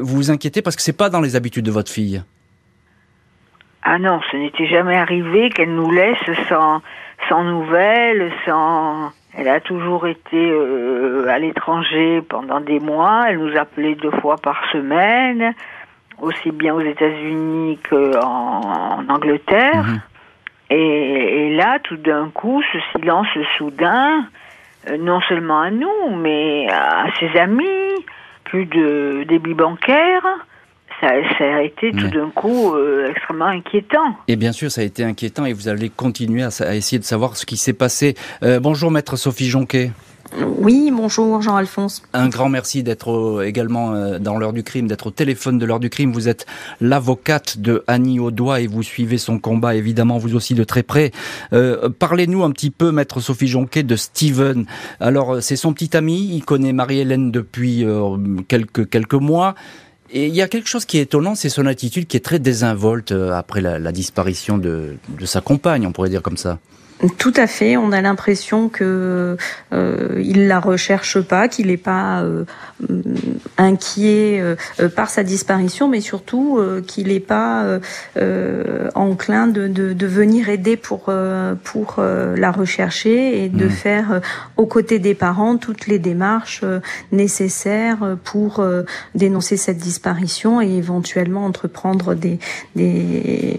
vous 0.00 0.16
vous 0.16 0.30
inquiétez 0.30 0.62
parce 0.62 0.76
que 0.76 0.82
c'est 0.82 0.96
pas 0.96 1.08
dans 1.08 1.20
les 1.20 1.36
habitudes 1.36 1.64
de 1.64 1.70
votre 1.70 1.90
fille. 1.90 2.22
Ah 3.82 3.98
non, 3.98 4.20
ce 4.30 4.36
n'était 4.36 4.66
jamais 4.66 4.96
arrivé 4.96 5.48
qu'elle 5.50 5.74
nous 5.74 5.90
laisse 5.90 6.18
sans, 6.48 6.82
sans 7.28 7.44
nouvelles, 7.44 8.30
sans... 8.46 9.12
Elle 9.36 9.48
a 9.48 9.60
toujours 9.60 10.06
été 10.08 10.50
euh, 10.50 11.28
à 11.28 11.38
l'étranger 11.38 12.20
pendant 12.28 12.60
des 12.60 12.80
mois. 12.80 13.26
Elle 13.28 13.38
nous 13.38 13.56
appelait 13.56 13.94
deux 13.94 14.10
fois 14.10 14.36
par 14.36 14.60
semaine, 14.72 15.54
aussi 16.20 16.50
bien 16.50 16.74
aux 16.74 16.80
États-Unis 16.80 17.78
qu'en 17.88 18.60
en 18.98 19.08
Angleterre. 19.08 19.84
Mhm. 19.84 20.00
Et, 20.70 21.46
et, 21.46 21.56
là, 21.56 21.78
tout 21.78 21.96
d'un 21.96 22.28
coup, 22.30 22.62
ce 22.72 22.78
silence 22.92 23.28
soudain, 23.56 24.26
euh, 24.88 24.98
non 24.98 25.20
seulement 25.22 25.60
à 25.60 25.70
nous, 25.70 26.16
mais 26.16 26.68
à 26.70 27.06
ses 27.18 27.38
amis, 27.38 28.04
plus 28.50 28.66
de 28.66 29.24
débit 29.28 29.54
bancaire. 29.54 30.22
Ça, 31.00 31.08
a 31.08 31.62
été 31.62 31.92
tout 31.92 32.08
d'un 32.08 32.28
coup 32.28 32.74
euh, 32.74 33.08
extrêmement 33.08 33.46
inquiétant. 33.46 34.16
Et 34.28 34.36
bien 34.36 34.52
sûr, 34.52 34.70
ça 34.70 34.82
a 34.82 34.84
été 34.84 35.02
inquiétant 35.02 35.46
et 35.46 35.54
vous 35.54 35.68
allez 35.68 35.88
continuer 35.88 36.42
à, 36.42 36.74
essayer 36.74 36.98
de 36.98 37.04
savoir 37.04 37.38
ce 37.38 37.46
qui 37.46 37.56
s'est 37.56 37.72
passé. 37.72 38.16
Euh, 38.42 38.60
bonjour, 38.60 38.90
maître 38.90 39.16
Sophie 39.16 39.48
Jonquet. 39.48 39.92
Oui, 40.38 40.92
bonjour 40.92 41.42
Jean-Alphonse. 41.42 42.02
Un 42.12 42.28
grand 42.28 42.48
merci 42.48 42.82
d'être 42.82 43.42
également 43.44 43.94
euh, 43.94 44.18
dans 44.18 44.38
l'heure 44.38 44.52
du 44.52 44.62
crime, 44.62 44.86
d'être 44.86 45.08
au 45.08 45.10
téléphone 45.10 45.58
de 45.58 45.66
l'heure 45.66 45.80
du 45.80 45.90
crime. 45.90 46.12
Vous 46.12 46.28
êtes 46.28 46.46
l'avocate 46.80 47.58
de 47.58 47.82
Annie 47.88 48.20
Audois 48.20 48.60
et 48.60 48.66
vous 48.66 48.82
suivez 48.82 49.18
son 49.18 49.38
combat 49.38 49.74
évidemment 49.74 50.18
vous 50.18 50.36
aussi 50.36 50.54
de 50.54 50.62
très 50.62 50.82
près. 50.82 51.10
Euh, 51.52 51.88
Parlez-nous 51.88 52.44
un 52.44 52.50
petit 52.52 52.70
peu, 52.70 52.92
maître 52.92 53.20
Sophie 53.20 53.48
Jonquet, 53.48 53.82
de 53.82 53.96
Steven. 53.96 54.66
Alors 55.00 55.34
euh, 55.34 55.40
c'est 55.40 55.56
son 55.56 55.72
petit 55.72 55.96
ami, 55.96 56.30
il 56.32 56.44
connaît 56.44 56.72
Marie-Hélène 56.72 57.32
depuis 57.32 57.84
euh, 57.84 58.16
quelques, 58.46 58.88
quelques 58.88 59.14
mois. 59.14 59.54
Et 60.12 60.26
il 60.26 60.34
y 60.34 60.42
a 60.42 60.48
quelque 60.48 60.68
chose 60.68 60.84
qui 60.84 60.98
est 60.98 61.02
étonnant, 61.02 61.34
c'est 61.34 61.48
son 61.48 61.66
attitude 61.66 62.06
qui 62.06 62.16
est 62.16 62.24
très 62.24 62.38
désinvolte 62.38 63.12
après 63.12 63.60
la, 63.60 63.78
la 63.78 63.92
disparition 63.92 64.58
de, 64.58 64.96
de 65.08 65.26
sa 65.26 65.40
compagne, 65.40 65.86
on 65.86 65.92
pourrait 65.92 66.10
dire 66.10 66.22
comme 66.22 66.36
ça. 66.36 66.58
Tout 67.16 67.32
à 67.36 67.46
fait. 67.46 67.78
On 67.78 67.92
a 67.92 68.02
l'impression 68.02 68.68
que 68.68 69.36
euh, 69.72 70.22
il 70.22 70.48
la 70.48 70.60
recherche 70.60 71.18
pas, 71.20 71.48
qu'il 71.48 71.68
n'est 71.68 71.78
pas 71.78 72.20
euh, 72.22 72.44
inquiet 73.56 74.38
euh, 74.40 74.88
par 74.94 75.08
sa 75.08 75.22
disparition, 75.22 75.88
mais 75.88 76.02
surtout 76.02 76.58
euh, 76.58 76.82
qu'il 76.82 77.08
n'est 77.08 77.20
pas 77.20 77.80
enclin 78.94 79.46
de, 79.46 79.66
de, 79.66 79.94
de, 79.94 80.06
venir 80.06 80.48
aider 80.48 80.76
pour 80.76 81.10
pour 81.64 81.96
la 82.00 82.50
rechercher 82.50 83.44
et 83.44 83.48
de 83.48 83.66
mmh. 83.66 83.70
faire 83.70 84.20
aux 84.56 84.66
côtés 84.66 84.98
des 84.98 85.14
parents 85.14 85.56
toutes 85.56 85.86
les 85.86 85.98
démarches 85.98 86.62
nécessaires 87.12 88.16
pour 88.24 88.64
dénoncer 89.14 89.56
cette 89.56 89.78
disparition 89.78 89.99
et 90.62 90.76
éventuellement 90.76 91.44
entreprendre 91.44 92.14
des 92.14 92.38
des, 92.76 93.58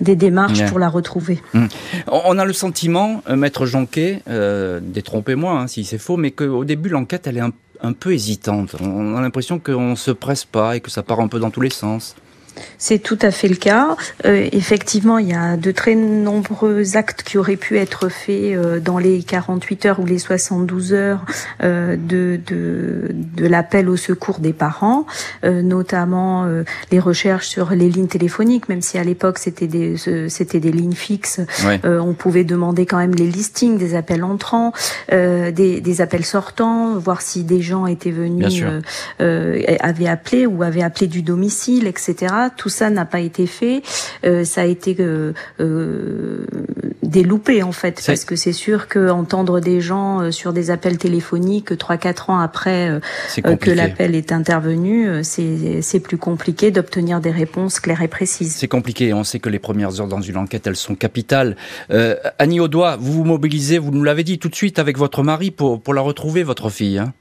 des 0.00 0.16
démarches 0.16 0.64
pour 0.66 0.78
la 0.78 0.88
retrouver. 0.88 1.40
Mmh. 1.54 1.66
On 2.06 2.38
a 2.38 2.44
le 2.44 2.52
sentiment, 2.52 3.22
euh, 3.28 3.36
Maître 3.36 3.66
Jonquet, 3.66 4.22
euh, 4.28 4.80
détrompez-moi 4.82 5.52
hein, 5.52 5.66
si 5.66 5.84
c'est 5.84 5.98
faux, 5.98 6.16
mais 6.16 6.30
qu'au 6.30 6.64
début 6.64 6.88
l'enquête 6.88 7.26
elle 7.26 7.36
est 7.36 7.40
un, 7.40 7.52
un 7.80 7.92
peu 7.92 8.12
hésitante. 8.12 8.76
On 8.80 9.16
a 9.16 9.20
l'impression 9.20 9.58
qu'on 9.58 9.96
se 9.96 10.10
presse 10.10 10.44
pas 10.44 10.76
et 10.76 10.80
que 10.80 10.90
ça 10.90 11.02
part 11.02 11.20
un 11.20 11.28
peu 11.28 11.38
dans 11.38 11.50
tous 11.50 11.60
les 11.60 11.70
sens. 11.70 12.14
C'est 12.78 12.98
tout 12.98 13.18
à 13.22 13.30
fait 13.30 13.48
le 13.48 13.56
cas. 13.56 13.96
Euh, 14.24 14.48
effectivement, 14.52 15.18
il 15.18 15.28
y 15.28 15.34
a 15.34 15.56
de 15.56 15.70
très 15.70 15.94
nombreux 15.94 16.96
actes 16.96 17.22
qui 17.22 17.38
auraient 17.38 17.56
pu 17.56 17.78
être 17.78 18.08
faits 18.08 18.54
euh, 18.54 18.80
dans 18.80 18.98
les 18.98 19.22
48 19.22 19.86
heures 19.86 20.00
ou 20.00 20.06
les 20.06 20.18
72 20.18 20.92
heures 20.92 21.24
euh, 21.62 21.96
de, 21.96 22.40
de, 22.46 23.10
de 23.12 23.46
l'appel 23.46 23.88
au 23.88 23.96
secours 23.96 24.40
des 24.40 24.52
parents, 24.52 25.06
euh, 25.44 25.62
notamment 25.62 26.44
euh, 26.44 26.64
les 26.90 26.98
recherches 26.98 27.48
sur 27.48 27.70
les 27.70 27.88
lignes 27.88 28.08
téléphoniques, 28.08 28.68
même 28.68 28.82
si 28.82 28.98
à 28.98 29.04
l'époque 29.04 29.38
c'était 29.38 29.66
des, 29.66 29.96
c'était 30.28 30.60
des 30.60 30.72
lignes 30.72 30.94
fixes. 30.94 31.40
Ouais. 31.64 31.80
on 31.84 32.14
pouvait 32.14 32.44
demander 32.44 32.86
quand 32.86 32.98
même 32.98 33.14
les 33.14 33.26
listings 33.26 33.78
des 33.78 33.94
appels 33.94 34.24
entrants, 34.24 34.72
des, 35.10 35.52
des, 35.52 36.00
appels 36.00 36.24
sortants, 36.24 36.98
voir 36.98 37.20
si 37.20 37.44
des 37.44 37.60
gens 37.60 37.86
étaient 37.86 38.10
venus, 38.10 38.62
avaient 39.18 40.08
appelé 40.08 40.46
ou 40.46 40.62
avaient 40.62 40.82
appelé 40.82 41.06
du 41.06 41.22
domicile, 41.22 41.86
etc. 41.86 42.34
Tout 42.50 42.68
ça 42.68 42.90
n'a 42.90 43.04
pas 43.04 43.20
été 43.20 43.46
fait. 43.46 43.82
Euh, 44.24 44.44
ça 44.44 44.62
a 44.62 44.64
été 44.64 44.96
euh, 45.00 45.32
euh, 45.60 46.46
déloupé 47.02 47.62
en 47.62 47.72
fait, 47.72 48.02
parce 48.06 48.24
que 48.24 48.36
c'est 48.36 48.52
sûr 48.52 48.88
que 48.88 49.10
entendre 49.10 49.60
des 49.60 49.80
gens 49.80 50.20
euh, 50.20 50.30
sur 50.30 50.52
des 50.52 50.70
appels 50.70 50.98
téléphoniques 50.98 51.76
trois 51.78 51.96
quatre 51.96 52.30
ans 52.30 52.38
après 52.38 53.00
que 53.60 53.70
l'appel 53.70 54.14
est 54.14 54.32
intervenu, 54.32 55.22
c'est 55.22 56.00
plus 56.00 56.18
compliqué 56.18 56.70
d'obtenir 56.70 57.20
des 57.20 57.30
réponses 57.30 57.80
claires 57.80 58.02
et 58.02 58.08
précises. 58.08 58.54
C'est 58.56 58.68
compliqué. 58.68 59.12
On 59.14 59.24
sait 59.24 59.38
que 59.38 59.48
les 59.48 59.58
premières 59.58 60.00
heures 60.00 60.08
dans 60.08 60.20
une 60.20 60.36
enquête, 60.36 60.66
elles 60.66 60.76
sont 60.76 60.94
capitales. 60.94 61.56
Annie 62.38 62.60
Audois, 62.60 62.96
vous 62.96 63.12
vous 63.12 63.24
mobilisez, 63.24 63.78
vous 63.78 63.90
nous 63.90 64.04
l'avez 64.04 64.24
dit 64.24 64.38
tout 64.38 64.48
de 64.48 64.54
suite 64.54 64.78
avec 64.78 64.98
votre 64.98 65.22
mari 65.22 65.50
pour 65.50 65.80
pour 65.80 65.94
la 65.94 66.00
retrouver, 66.00 66.42
votre 66.42 66.70
fille. 66.70 66.98
Hein 66.98 67.12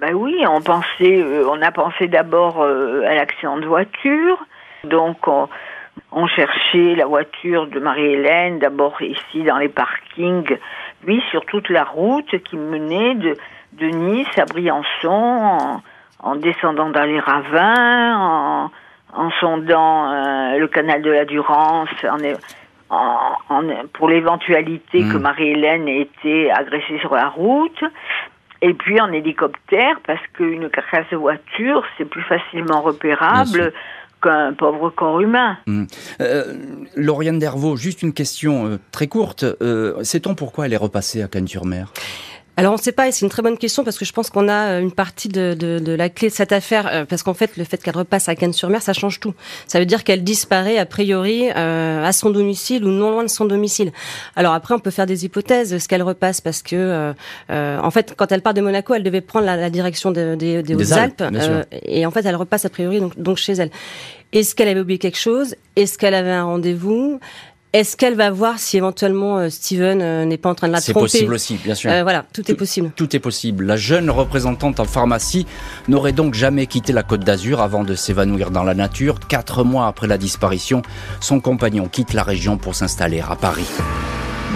ben 0.00 0.14
oui, 0.14 0.42
on 0.48 0.62
pensait, 0.62 1.20
euh, 1.20 1.46
on 1.50 1.60
a 1.60 1.70
pensé 1.70 2.08
d'abord 2.08 2.62
euh, 2.62 3.02
à 3.06 3.14
l'accident 3.14 3.58
de 3.58 3.66
voiture. 3.66 4.38
Donc 4.84 5.28
on, 5.28 5.46
on 6.10 6.26
cherchait 6.26 6.94
la 6.94 7.04
voiture 7.04 7.66
de 7.66 7.78
Marie-Hélène, 7.80 8.58
d'abord 8.58 9.00
ici 9.02 9.42
dans 9.42 9.58
les 9.58 9.68
parkings, 9.68 10.56
puis 11.04 11.22
sur 11.30 11.44
toute 11.44 11.68
la 11.68 11.84
route 11.84 12.42
qui 12.44 12.56
menait 12.56 13.14
de, 13.14 13.36
de 13.74 13.86
Nice 13.86 14.38
à 14.38 14.46
Briançon, 14.46 15.08
en, 15.08 15.82
en 16.20 16.34
descendant 16.36 16.88
dans 16.88 17.04
les 17.04 17.20
ravins, 17.20 18.16
en, 18.16 18.70
en 19.12 19.30
sondant 19.38 20.12
euh, 20.12 20.56
le 20.56 20.68
canal 20.68 21.02
de 21.02 21.10
la 21.10 21.26
Durance, 21.26 21.90
en, 22.04 22.18
en, 22.88 23.62
pour 23.92 24.08
l'éventualité 24.08 25.02
mmh. 25.02 25.12
que 25.12 25.18
Marie-Hélène 25.18 25.88
ait 25.88 26.00
été 26.00 26.50
agressée 26.50 26.98
sur 27.00 27.14
la 27.14 27.28
route. 27.28 27.84
Et 28.62 28.74
puis 28.74 29.00
en 29.00 29.10
hélicoptère, 29.12 30.00
parce 30.06 30.20
qu'une 30.34 30.68
carcasse 30.68 31.06
de 31.10 31.16
voiture, 31.16 31.84
c'est 31.96 32.04
plus 32.04 32.22
facilement 32.22 32.82
repérable 32.82 33.72
qu'un 34.22 34.52
pauvre 34.52 34.90
corps 34.90 35.20
humain. 35.20 35.56
Mmh. 35.66 35.84
Euh, 36.20 36.54
Lauriane 36.94 37.38
Dervaux, 37.38 37.76
juste 37.76 38.02
une 38.02 38.12
question 38.12 38.66
euh, 38.66 38.78
très 38.92 39.06
courte. 39.06 39.44
Euh, 39.62 40.02
Sait-on 40.04 40.34
pourquoi 40.34 40.66
elle 40.66 40.74
est 40.74 40.78
repassée 40.78 41.22
à 41.22 41.28
Cannes-sur-Mer? 41.28 41.92
Alors 42.56 42.72
on 42.72 42.76
ne 42.76 42.80
sait 42.80 42.92
pas, 42.92 43.08
et 43.08 43.12
c'est 43.12 43.24
une 43.24 43.30
très 43.30 43.42
bonne 43.42 43.56
question 43.56 43.84
parce 43.84 43.98
que 43.98 44.04
je 44.04 44.12
pense 44.12 44.28
qu'on 44.28 44.48
a 44.48 44.72
euh, 44.72 44.80
une 44.80 44.92
partie 44.92 45.28
de, 45.28 45.54
de, 45.58 45.78
de, 45.78 45.92
la 45.92 46.08
clé 46.08 46.28
de 46.28 46.34
cette 46.34 46.52
affaire, 46.52 46.88
euh, 46.92 47.04
parce 47.04 47.22
qu'en 47.22 47.32
fait 47.34 47.56
le 47.56 47.64
fait 47.64 47.82
qu'elle 47.82 47.96
repasse 47.96 48.28
à 48.28 48.34
Cannes-sur-Mer, 48.34 48.82
ça 48.82 48.92
change 48.92 49.20
tout. 49.20 49.34
Ça 49.66 49.78
veut 49.78 49.86
dire 49.86 50.04
qu'elle 50.04 50.24
disparaît 50.24 50.76
a 50.76 50.84
priori 50.84 51.48
euh, 51.56 52.04
à 52.04 52.12
son 52.12 52.30
domicile 52.30 52.84
ou 52.84 52.88
non 52.88 53.10
loin 53.12 53.22
de 53.22 53.30
son 53.30 53.44
domicile. 53.44 53.92
Alors 54.36 54.52
après 54.52 54.74
on 54.74 54.78
peut 54.78 54.90
faire 54.90 55.06
des 55.06 55.24
hypothèses, 55.24 55.78
ce 55.78 55.88
qu'elle 55.88 56.02
repasse, 56.02 56.40
parce 56.40 56.62
que 56.62 56.76
euh, 56.76 57.12
euh, 57.50 57.78
en 57.78 57.90
fait 57.90 58.14
quand 58.16 58.30
elle 58.32 58.42
part 58.42 58.54
de 58.54 58.60
Monaco, 58.60 58.94
elle 58.94 59.04
devait 59.04 59.20
prendre 59.20 59.46
la, 59.46 59.56
la 59.56 59.70
direction 59.70 60.10
des 60.10 60.36
de, 60.36 60.60
de, 60.60 60.74
Hautes-Alpes, 60.74 61.22
et 61.84 62.04
en 62.04 62.10
fait 62.10 62.24
elle 62.26 62.36
repasse 62.36 62.64
a 62.64 62.68
priori 62.70 63.00
donc, 63.00 63.18
donc 63.18 63.36
chez 63.36 63.52
elle. 63.52 63.70
Est-ce 64.32 64.54
qu'elle 64.54 64.68
avait 64.68 64.80
oublié 64.80 64.98
quelque 64.98 65.18
chose? 65.18 65.56
Est-ce 65.74 65.98
qu'elle 65.98 66.14
avait 66.14 66.30
un 66.30 66.44
rendez-vous? 66.44 67.18
Est-ce 67.72 67.96
qu'elle 67.96 68.16
va 68.16 68.30
voir 68.30 68.58
si 68.58 68.76
éventuellement 68.76 69.38
euh, 69.38 69.48
Steven 69.48 70.00
euh, 70.02 70.24
n'est 70.24 70.38
pas 70.38 70.50
en 70.50 70.56
train 70.56 70.66
de 70.66 70.72
la 70.72 70.80
tromper 70.80 71.08
C'est 71.08 71.18
possible 71.18 71.34
aussi, 71.34 71.54
bien 71.62 71.76
sûr. 71.76 71.90
Euh, 71.90 72.02
voilà, 72.02 72.24
tout, 72.32 72.42
tout, 72.42 72.50
est 72.50 72.54
possible. 72.54 72.90
Tout 72.96 73.14
est 73.14 73.20
possible. 73.20 73.64
La 73.64 73.76
jeune 73.76 74.10
représentante 74.10 74.80
en 74.80 74.84
pharmacie 74.84 75.46
n'aurait 75.86 76.12
donc 76.12 76.34
jamais 76.34 76.66
quitté 76.66 76.92
la 76.92 77.04
Côte 77.04 77.20
d'Azur 77.20 77.60
avant 77.60 77.84
de 77.84 77.94
s'évanouir 77.94 78.50
dans 78.50 78.64
la 78.64 78.74
nature. 78.74 79.20
Quatre 79.20 79.62
mois 79.62 79.86
après 79.86 80.08
la 80.08 80.18
disparition, 80.18 80.82
son 81.20 81.40
compagnon 81.40 81.86
quitte 81.88 82.12
la 82.12 82.24
région 82.24 82.58
pour 82.58 82.74
s'installer 82.74 83.20
à 83.20 83.36
Paris. 83.36 83.68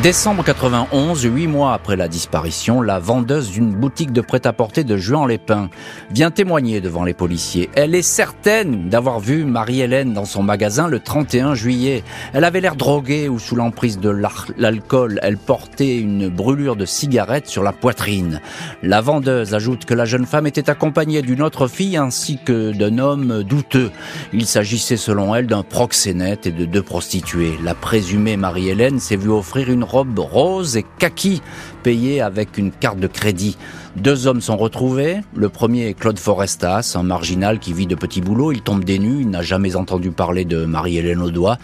Décembre 0.02 0.44
91, 0.44 1.22
huit 1.22 1.46
mois 1.46 1.72
après 1.72 1.96
la 1.96 2.08
disparition, 2.08 2.82
la 2.82 2.98
vendeuse 2.98 3.50
d'une 3.50 3.70
boutique 3.70 4.12
de 4.12 4.20
prêt-à-porter 4.20 4.84
de 4.84 4.98
Juan-les-Pins 4.98 5.70
vient 6.10 6.30
témoigner 6.30 6.82
devant 6.82 7.04
les 7.04 7.14
policiers. 7.14 7.70
Elle 7.74 7.94
est 7.94 8.02
certaine 8.02 8.90
d'avoir 8.90 9.20
vu 9.20 9.44
Marie-Hélène 9.44 10.12
dans 10.12 10.26
son 10.26 10.42
magasin 10.42 10.88
le 10.88 10.98
31 10.98 11.54
juillet. 11.54 12.02
Elle 12.34 12.44
avait 12.44 12.60
l'air 12.60 12.76
droguée 12.76 13.28
ou 13.28 13.38
sous 13.38 13.56
l'emprise 13.56 13.98
de 13.98 14.10
l'alcool. 14.58 15.20
Elle 15.22 15.38
portait 15.38 15.96
une 15.96 16.28
brûlure 16.28 16.76
de 16.76 16.84
cigarette 16.84 17.46
sur 17.46 17.62
la 17.62 17.72
poitrine. 17.72 18.42
La 18.82 19.00
vendeuse 19.00 19.54
ajoute 19.54 19.86
que 19.86 19.94
la 19.94 20.04
jeune 20.04 20.26
femme 20.26 20.46
était 20.46 20.68
accompagnée 20.68 21.22
d'une 21.22 21.40
autre 21.40 21.66
fille 21.66 21.96
ainsi 21.96 22.38
que 22.44 22.72
d'un 22.72 22.98
homme 22.98 23.42
douteux. 23.42 23.90
Il 24.34 24.44
s'agissait 24.44 24.98
selon 24.98 25.34
elle 25.34 25.46
d'un 25.46 25.62
proxénète 25.62 26.46
et 26.46 26.52
de 26.52 26.66
deux 26.66 26.82
prostituées. 26.82 27.54
La 27.62 27.74
présumée 27.74 28.36
Marie-Hélène 28.36 28.98
s'est 28.98 29.16
vue 29.16 29.30
offrir 29.30 29.70
une 29.70 29.83
robe 29.84 30.18
rose 30.18 30.76
et 30.76 30.84
kaki 30.98 31.40
payée 31.84 32.20
avec 32.20 32.58
une 32.58 32.72
carte 32.72 32.98
de 32.98 33.06
crédit. 33.06 33.56
Deux 33.94 34.26
hommes 34.26 34.40
sont 34.40 34.56
retrouvés. 34.56 35.20
Le 35.36 35.48
premier 35.48 35.86
est 35.86 35.94
Claude 35.94 36.18
Forestas, 36.18 36.96
un 36.98 37.04
marginal 37.04 37.60
qui 37.60 37.72
vit 37.72 37.86
de 37.86 37.94
petits 37.94 38.20
boulots. 38.20 38.50
Il 38.50 38.62
tombe 38.62 38.82
des 38.82 38.94
il 38.94 39.28
n'a 39.28 39.42
jamais 39.42 39.76
entendu 39.76 40.10
parler 40.10 40.44
de 40.44 40.64
Marie-Hélène 40.64 41.20
Audois. 41.20 41.58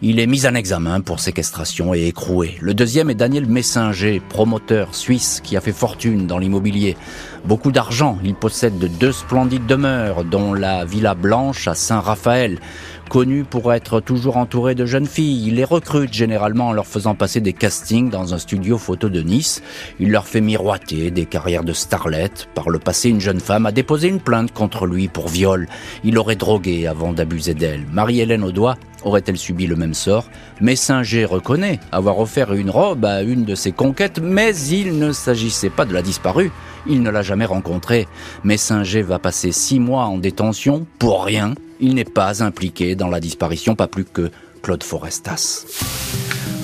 Il 0.00 0.20
est 0.20 0.28
mis 0.28 0.46
en 0.46 0.54
examen 0.54 1.00
pour 1.00 1.18
séquestration 1.18 1.92
et 1.92 2.06
écroué. 2.06 2.56
Le 2.60 2.72
deuxième 2.72 3.10
est 3.10 3.16
Daniel 3.16 3.46
Messinger, 3.46 4.22
promoteur 4.28 4.94
suisse 4.94 5.40
qui 5.42 5.56
a 5.56 5.60
fait 5.60 5.72
fortune 5.72 6.28
dans 6.28 6.38
l'immobilier. 6.38 6.96
Beaucoup 7.44 7.72
d'argent, 7.72 8.16
il 8.22 8.36
possède 8.36 8.78
deux 8.78 9.10
splendides 9.10 9.66
demeures, 9.66 10.22
dont 10.22 10.54
la 10.54 10.84
Villa 10.84 11.16
Blanche 11.16 11.66
à 11.66 11.74
Saint-Raphaël. 11.74 12.60
Connu 13.08 13.44
pour 13.44 13.72
être 13.72 14.00
toujours 14.00 14.36
entouré 14.36 14.74
de 14.74 14.84
jeunes 14.84 15.06
filles, 15.06 15.46
il 15.46 15.54
les 15.54 15.64
recrute 15.64 16.12
généralement 16.12 16.68
en 16.68 16.72
leur 16.72 16.86
faisant 16.86 17.14
passer 17.14 17.40
des 17.40 17.54
castings 17.54 18.10
dans 18.10 18.34
un 18.34 18.38
studio 18.38 18.76
photo 18.76 19.08
de 19.08 19.22
Nice. 19.22 19.62
Il 19.98 20.10
leur 20.10 20.26
fait 20.26 20.42
miroiter 20.42 21.10
des 21.10 21.24
carrières 21.24 21.64
de 21.64 21.72
starlet. 21.72 22.30
Par 22.54 22.68
le 22.68 22.78
passé, 22.78 23.08
une 23.08 23.20
jeune 23.20 23.40
femme 23.40 23.64
a 23.64 23.72
déposé 23.72 24.08
une 24.08 24.20
plainte 24.20 24.52
contre 24.52 24.86
lui 24.86 25.08
pour 25.08 25.28
viol. 25.28 25.68
Il 26.04 26.18
aurait 26.18 26.36
drogué 26.36 26.86
avant 26.86 27.14
d'abuser 27.14 27.54
d'elle. 27.54 27.86
Marie-Hélène 27.90 28.44
Audois 28.44 28.76
aurait-elle 29.02 29.38
subi 29.38 29.66
le 29.66 29.76
même 29.76 29.94
sort? 29.94 30.28
Messinger 30.60 31.24
reconnaît 31.24 31.80
avoir 31.92 32.18
offert 32.18 32.52
une 32.52 32.70
robe 32.70 33.04
à 33.04 33.22
une 33.22 33.44
de 33.44 33.54
ses 33.54 33.72
conquêtes, 33.72 34.20
mais 34.20 34.56
il 34.56 34.98
ne 34.98 35.12
s'agissait 35.12 35.70
pas 35.70 35.84
de 35.84 35.94
la 35.94 36.02
disparue. 36.02 36.50
Il 36.86 37.02
ne 37.02 37.10
l'a 37.10 37.22
jamais 37.22 37.44
rencontrée. 37.44 38.08
Messinger 38.44 39.02
va 39.02 39.18
passer 39.18 39.52
six 39.52 39.80
mois 39.80 40.04
en 40.04 40.18
détention 40.18 40.86
pour 40.98 41.24
rien 41.24 41.54
il 41.80 41.94
n'est 41.94 42.04
pas 42.04 42.42
impliqué 42.42 42.94
dans 42.94 43.08
la 43.08 43.20
disparition, 43.20 43.74
pas 43.74 43.86
plus 43.86 44.04
que 44.04 44.30
Claude 44.62 44.82
Forestas. 44.82 45.64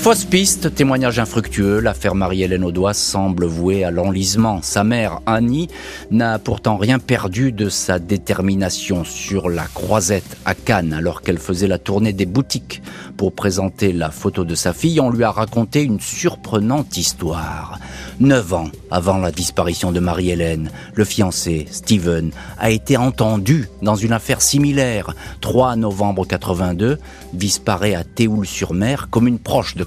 Fausse 0.04 0.26
piste, 0.26 0.74
témoignage 0.74 1.18
infructueux, 1.18 1.80
l'affaire 1.80 2.14
Marie-Hélène 2.14 2.62
Audois 2.62 2.92
semble 2.92 3.46
vouée 3.46 3.84
à 3.84 3.90
l'enlisement. 3.90 4.60
Sa 4.60 4.84
mère, 4.84 5.20
Annie, 5.24 5.70
n'a 6.10 6.38
pourtant 6.38 6.76
rien 6.76 6.98
perdu 6.98 7.52
de 7.52 7.70
sa 7.70 7.98
détermination 7.98 9.04
sur 9.04 9.48
la 9.48 9.64
croisette 9.64 10.36
à 10.44 10.54
Cannes 10.54 10.92
alors 10.92 11.22
qu'elle 11.22 11.38
faisait 11.38 11.68
la 11.68 11.78
tournée 11.78 12.12
des 12.12 12.26
boutiques 12.26 12.82
pour 13.16 13.32
présenter 13.32 13.94
la 13.94 14.10
photo 14.10 14.44
de 14.44 14.54
sa 14.54 14.74
fille. 14.74 15.00
On 15.00 15.08
lui 15.08 15.24
a 15.24 15.30
raconté 15.30 15.82
une 15.82 16.00
surprenante 16.00 16.98
histoire. 16.98 17.78
Neuf 18.20 18.52
ans 18.52 18.68
avant 18.90 19.16
la 19.16 19.32
disparition 19.32 19.90
de 19.90 20.00
Marie-Hélène, 20.00 20.70
le 20.94 21.04
fiancé, 21.04 21.66
Steven, 21.70 22.30
a 22.58 22.70
été 22.70 22.98
entendu 22.98 23.68
dans 23.80 23.96
une 23.96 24.12
affaire 24.12 24.42
similaire. 24.42 25.14
3 25.40 25.76
novembre 25.76 26.26
82, 26.26 26.98
disparaît 27.32 27.94
à 27.94 28.04
Théoul-sur-Mer 28.04 29.08
comme 29.10 29.26
une 29.26 29.38
proche 29.38 29.74
de 29.74 29.84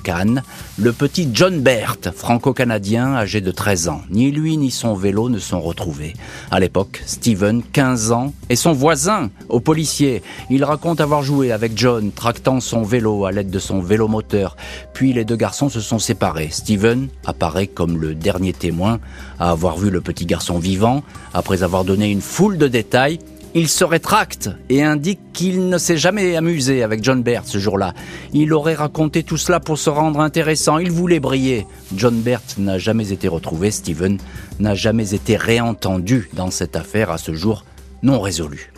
Le 0.77 0.93
petit 0.93 1.27
John 1.33 1.59
Bert, 1.59 1.97
franco-canadien 2.15 3.13
âgé 3.15 3.41
de 3.41 3.51
13 3.51 3.89
ans. 3.89 4.01
Ni 4.09 4.31
lui 4.31 4.55
ni 4.55 4.71
son 4.71 4.93
vélo 4.93 5.27
ne 5.27 5.37
sont 5.39 5.59
retrouvés. 5.59 6.13
À 6.49 6.61
l'époque, 6.61 7.03
Steven, 7.05 7.61
15 7.73 8.11
ans, 8.13 8.33
est 8.47 8.55
son 8.55 8.71
voisin 8.71 9.29
au 9.49 9.59
policier. 9.59 10.23
Il 10.49 10.63
raconte 10.63 11.01
avoir 11.01 11.23
joué 11.23 11.51
avec 11.51 11.73
John, 11.75 12.11
tractant 12.11 12.61
son 12.61 12.83
vélo 12.83 13.25
à 13.25 13.33
l'aide 13.33 13.49
de 13.49 13.59
son 13.59 13.81
vélomoteur. 13.81 14.55
Puis 14.93 15.11
les 15.11 15.25
deux 15.25 15.35
garçons 15.35 15.67
se 15.67 15.81
sont 15.81 15.99
séparés. 15.99 16.49
Steven 16.51 17.09
apparaît 17.25 17.67
comme 17.67 17.97
le 17.97 18.15
dernier 18.15 18.53
témoin 18.53 18.99
à 19.39 19.51
avoir 19.51 19.77
vu 19.77 19.89
le 19.89 19.99
petit 19.99 20.25
garçon 20.25 20.57
vivant, 20.57 21.03
après 21.33 21.63
avoir 21.63 21.83
donné 21.83 22.09
une 22.09 22.21
foule 22.21 22.57
de 22.57 22.69
détails 22.69 23.19
il 23.55 23.67
se 23.67 23.83
rétracte 23.83 24.49
et 24.69 24.83
indique 24.83 25.19
qu'il 25.33 25.69
ne 25.69 25.77
s'est 25.77 25.97
jamais 25.97 26.35
amusé 26.35 26.83
avec 26.83 27.03
John 27.03 27.23
Bert 27.23 27.43
ce 27.45 27.57
jour-là. 27.57 27.93
Il 28.33 28.53
aurait 28.53 28.75
raconté 28.75 29.23
tout 29.23 29.37
cela 29.37 29.59
pour 29.59 29.77
se 29.77 29.89
rendre 29.89 30.19
intéressant, 30.19 30.77
il 30.77 30.91
voulait 30.91 31.19
briller. 31.19 31.65
John 31.95 32.19
Bert 32.19 32.41
n'a 32.57 32.77
jamais 32.77 33.11
été 33.11 33.27
retrouvé, 33.27 33.71
Steven 33.71 34.17
n'a 34.59 34.75
jamais 34.75 35.13
été 35.13 35.37
réentendu 35.37 36.29
dans 36.33 36.51
cette 36.51 36.75
affaire 36.75 37.11
à 37.11 37.17
ce 37.17 37.33
jour 37.33 37.65
non 38.03 38.19
résolue. 38.19 38.71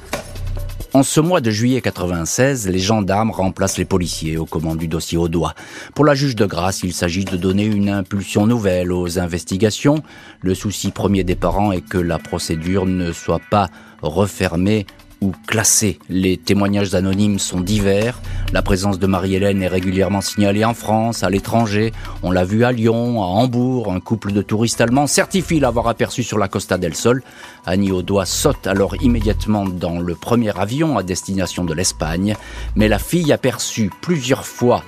En 0.91 1.03
ce 1.03 1.19
mois 1.19 1.39
de 1.39 1.51
juillet 1.51 1.81
96, 1.81 2.67
les 2.67 2.79
gendarmes 2.79 3.29
remplacent 3.29 3.77
les 3.77 3.85
policiers 3.85 4.37
aux 4.37 4.47
commandes 4.47 4.79
du 4.79 4.87
dossier 4.87 5.19
au 5.19 5.27
doigt. 5.27 5.53
Pour 5.93 6.03
la 6.03 6.15
juge 6.15 6.35
de 6.35 6.47
grâce, 6.47 6.81
il 6.81 6.93
s'agit 6.93 7.25
de 7.25 7.37
donner 7.37 7.65
une 7.65 7.89
impulsion 7.89 8.47
nouvelle 8.47 8.91
aux 8.91 9.19
investigations. 9.19 10.01
Le 10.41 10.55
souci 10.55 10.89
premier 10.89 11.23
des 11.23 11.35
parents 11.35 11.71
est 11.71 11.87
que 11.87 11.99
la 11.99 12.17
procédure 12.17 12.87
ne 12.87 13.11
soit 13.11 13.41
pas 13.51 13.69
refermée 14.01 14.85
ou 15.21 15.33
classés. 15.47 15.99
Les 16.09 16.37
témoignages 16.37 16.95
anonymes 16.95 17.39
sont 17.39 17.59
divers. 17.59 18.21
La 18.53 18.61
présence 18.61 18.99
de 18.99 19.07
Marie-Hélène 19.07 19.61
est 19.61 19.67
régulièrement 19.67 20.21
signalée 20.21 20.63
en 20.63 20.73
France, 20.73 21.23
à 21.23 21.29
l'étranger. 21.29 21.91
On 22.23 22.31
l'a 22.31 22.45
vu 22.45 22.63
à 22.63 22.71
Lyon, 22.71 23.21
à 23.21 23.25
Hambourg. 23.25 23.91
Un 23.91 23.99
couple 23.99 24.31
de 24.31 24.41
touristes 24.41 24.81
allemands 24.81 25.07
certifie 25.07 25.59
l'avoir 25.59 25.87
aperçu 25.87 26.23
sur 26.23 26.37
la 26.37 26.47
Costa 26.47 26.77
del 26.77 26.95
Sol. 26.95 27.21
Annie 27.65 27.91
Audois 27.91 28.25
saute 28.25 28.65
alors 28.65 28.95
immédiatement 29.03 29.65
dans 29.65 29.99
le 29.99 30.15
premier 30.15 30.57
avion 30.57 30.97
à 30.97 31.03
destination 31.03 31.65
de 31.65 31.73
l'Espagne. 31.73 32.35
Mais 32.75 32.87
la 32.87 32.99
fille 32.99 33.33
aperçue 33.33 33.91
plusieurs 34.01 34.45
fois 34.45 34.83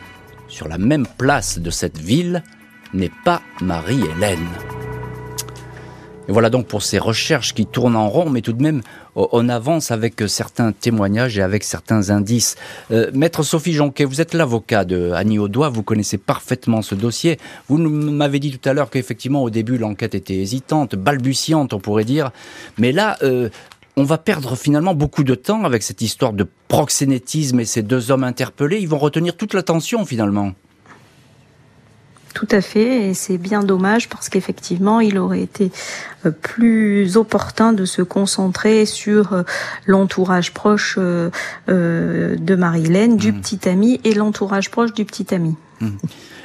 sur 0.48 0.68
la 0.68 0.78
même 0.78 1.08
place 1.18 1.60
de 1.60 1.70
cette 1.70 1.98
ville 1.98 2.44
n'est 2.94 3.12
pas 3.26 3.42
Marie-Hélène. 3.62 4.48
Et 6.28 6.32
voilà 6.32 6.50
donc 6.50 6.68
pour 6.68 6.84
ces 6.84 7.00
recherches 7.00 7.54
qui 7.54 7.66
tournent 7.66 7.96
en 7.96 8.08
rond, 8.08 8.30
mais 8.30 8.42
tout 8.42 8.54
de 8.54 8.62
même, 8.62 8.82
on 9.16 9.50
avance 9.50 9.92
avec 9.92 10.22
certains 10.28 10.72
témoignages 10.72 11.38
et 11.38 11.42
avec 11.42 11.64
certains 11.64 12.10
indices. 12.10 12.56
Euh, 12.92 13.12
Maître 13.14 13.44
Sophie 13.44 13.74
Jonquet, 13.74 14.06
vous 14.06 14.22
êtes 14.22 14.34
l'avocat 14.34 14.86
de 14.86 15.12
Annie 15.12 15.40
Audois, 15.40 15.70
vous 15.70 15.84
connaissez 15.84 16.18
parfaitement 16.18 16.82
ce 16.82 16.96
dossier. 16.96 17.38
Vous 17.68 17.78
m'avez 17.78 18.40
dit 18.40 18.58
tout 18.58 18.70
à 18.70 18.74
l'heure 18.74 18.90
qu'effectivement, 18.90 19.44
au 19.44 19.50
début, 19.50 19.78
l'enquête 19.78 20.16
était 20.16 20.38
hésitante, 20.38 20.96
balbutiante, 20.96 21.74
on 21.74 21.80
pourrait 21.80 22.06
dire. 22.06 22.32
Mais 22.78 22.92
là, 22.92 23.18
euh, 23.24 23.50
on 23.98 24.04
va 24.04 24.18
perdre 24.18 24.56
finalement 24.56 24.94
beaucoup 24.94 25.24
de 25.24 25.36
temps 25.36 25.64
avec 25.64 25.84
cette 25.84 26.02
histoire 26.02 26.34
de 26.34 26.48
proxénétisme 26.68 27.60
et 27.60 27.66
ces 27.66 27.82
deux 27.82 28.12
hommes 28.12 28.24
interpellés. 28.24 28.80
Ils 28.80 28.88
vont 28.88 28.98
retenir 28.98 29.36
toute 29.36 29.54
l'attention 29.54 30.06
finalement. 30.06 30.54
Tout 32.34 32.48
à 32.52 32.62
fait, 32.62 33.10
et 33.10 33.14
c'est 33.14 33.38
bien 33.38 33.62
dommage 33.62 34.08
parce 34.08 34.30
qu'effectivement, 34.30 35.00
il 35.00 35.18
aurait 35.18 35.42
été 35.42 35.72
euh, 36.26 36.32
plus 36.32 37.18
opportun 37.18 37.74
de 37.74 37.84
se 37.86 38.02
concentrer 38.02 38.86
sur 38.86 39.34
euh, 39.34 39.44
l'entourage 39.86 40.54
proche 40.54 40.98
euh, 40.98 41.30
de 41.68 42.56
Marie-Hélène, 42.56 43.18
du 43.18 43.32
mmh. 43.32 43.42
petit 43.42 43.70
ami, 43.70 44.00
et 44.04 44.14
l'entourage 44.14 44.72
proche 44.72 44.94
du 44.94 45.04
petit 45.04 45.34
ami. 45.34 45.56
Mmh. 45.82 45.90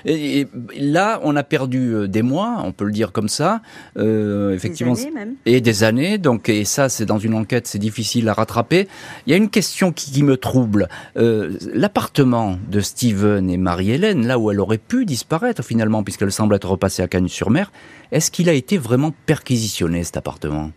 Et, 0.06 0.46
là, 0.78 1.20
on 1.24 1.34
a 1.34 1.42
perdu 1.42 1.92
euh, 1.92 2.06
des 2.06 2.22
mois, 2.22 2.62
on 2.64 2.70
peut 2.70 2.84
le 2.84 2.92
dire 2.92 3.10
comme 3.10 3.28
ça, 3.28 3.60
euh, 3.98 4.54
effectivement, 4.54 4.94
des 4.94 5.02
années 5.02 5.10
même. 5.10 5.34
et 5.46 5.60
des 5.60 5.82
années. 5.82 6.16
Donc, 6.16 6.48
et 6.48 6.64
ça, 6.64 6.88
c'est 6.88 7.04
dans 7.06 7.18
une 7.18 7.34
enquête, 7.34 7.66
c'est 7.66 7.80
difficile 7.80 8.28
à 8.28 8.32
rattraper. 8.32 8.86
Il 9.26 9.30
y 9.30 9.34
a 9.34 9.36
une 9.36 9.50
question 9.50 9.92
qui, 9.92 10.22
me 10.22 10.36
trouble. 10.36 10.88
Euh, 11.16 11.58
l'appartement 11.74 12.56
de 12.70 12.80
Steven 12.80 13.50
et 13.50 13.56
Marie-Hélène, 13.56 14.26
là 14.26 14.38
où 14.38 14.50
elle 14.50 14.60
aurait 14.60 14.78
pu 14.78 15.04
disparaître 15.04 15.62
finalement, 15.64 16.04
puisqu'elle 16.04 16.32
semble 16.32 16.54
être 16.54 16.68
repassée 16.68 17.02
à 17.02 17.08
Cagnes-sur-Mer, 17.08 17.72
est-ce 18.12 18.30
qu'il 18.30 18.48
a 18.48 18.52
été 18.52 18.78
vraiment 18.78 19.12
perquisitionné 19.26 20.04
cet 20.04 20.16
appartement? 20.16 20.70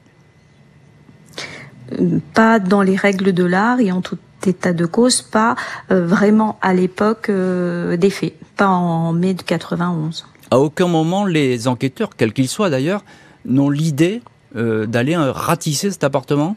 Pas 2.33 2.59
dans 2.59 2.81
les 2.81 2.95
règles 2.95 3.31
de 3.31 3.43
l'art 3.43 3.79
et 3.79 3.91
en 3.91 4.01
tout 4.01 4.17
état 4.47 4.73
de 4.73 4.85
cause, 4.85 5.21
pas 5.21 5.55
euh, 5.91 6.05
vraiment 6.05 6.57
à 6.61 6.73
l'époque 6.73 7.29
euh, 7.29 7.97
des 7.97 8.09
faits, 8.09 8.33
pas 8.55 8.67
en 8.67 9.13
mai 9.13 9.33
de 9.33 9.41
91. 9.41 10.25
À 10.51 10.59
aucun 10.59 10.87
moment, 10.87 11.25
les 11.25 11.67
enquêteurs, 11.67 12.09
quels 12.15 12.33
qu'ils 12.33 12.47
soient 12.47 12.69
d'ailleurs, 12.69 13.03
n'ont 13.45 13.69
l'idée 13.69 14.21
euh, 14.55 14.85
d'aller 14.85 15.15
ratisser 15.15 15.91
cet 15.91 16.03
appartement? 16.03 16.55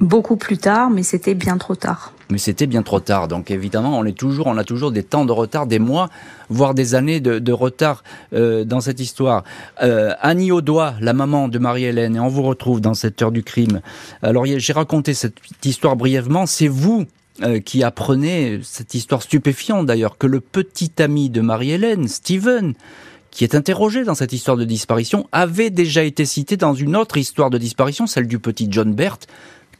Beaucoup 0.00 0.36
plus 0.36 0.58
tard, 0.58 0.90
mais 0.90 1.02
c'était 1.02 1.34
bien 1.34 1.58
trop 1.58 1.76
tard. 1.76 2.12
Mais 2.32 2.38
c'était 2.38 2.66
bien 2.66 2.82
trop 2.82 2.98
tard. 2.98 3.28
Donc 3.28 3.50
évidemment, 3.50 3.98
on 3.98 4.06
est 4.06 4.16
toujours, 4.16 4.46
on 4.46 4.56
a 4.56 4.64
toujours 4.64 4.90
des 4.90 5.02
temps 5.02 5.26
de 5.26 5.32
retard, 5.32 5.66
des 5.66 5.78
mois, 5.78 6.08
voire 6.48 6.72
des 6.72 6.94
années 6.94 7.20
de, 7.20 7.52
retard 7.52 8.02
euh, 8.32 8.64
dans 8.64 8.80
cette 8.80 9.00
histoire. 9.00 9.44
Euh, 9.82 10.14
Annie 10.22 10.50
Audois, 10.50 10.94
la 11.00 11.12
maman 11.12 11.48
de 11.48 11.58
Marie-Hélène, 11.58 12.16
et 12.16 12.20
on 12.20 12.28
vous 12.28 12.42
retrouve 12.42 12.80
dans 12.80 12.94
cette 12.94 13.20
heure 13.20 13.32
du 13.32 13.42
crime. 13.42 13.82
Alors 14.22 14.46
j'ai 14.46 14.72
raconté 14.72 15.12
cette 15.12 15.36
histoire 15.62 15.94
brièvement. 15.94 16.46
C'est 16.46 16.68
vous 16.68 17.04
euh, 17.42 17.60
qui 17.60 17.82
apprenez 17.82 18.60
cette 18.62 18.94
histoire 18.94 19.22
stupéfiante 19.22 19.84
d'ailleurs 19.84 20.16
que 20.16 20.26
le 20.26 20.40
petit 20.40 20.92
ami 21.02 21.28
de 21.28 21.42
Marie-Hélène, 21.42 22.08
Steven, 22.08 22.72
qui 23.30 23.44
est 23.44 23.54
interrogé 23.54 24.04
dans 24.04 24.14
cette 24.14 24.32
histoire 24.32 24.56
de 24.56 24.64
disparition, 24.64 25.28
avait 25.32 25.68
déjà 25.68 26.02
été 26.02 26.24
cité 26.24 26.56
dans 26.56 26.72
une 26.72 26.96
autre 26.96 27.18
histoire 27.18 27.50
de 27.50 27.58
disparition, 27.58 28.06
celle 28.06 28.26
du 28.26 28.38
petit 28.38 28.68
John 28.70 28.94
Bert, 28.94 29.18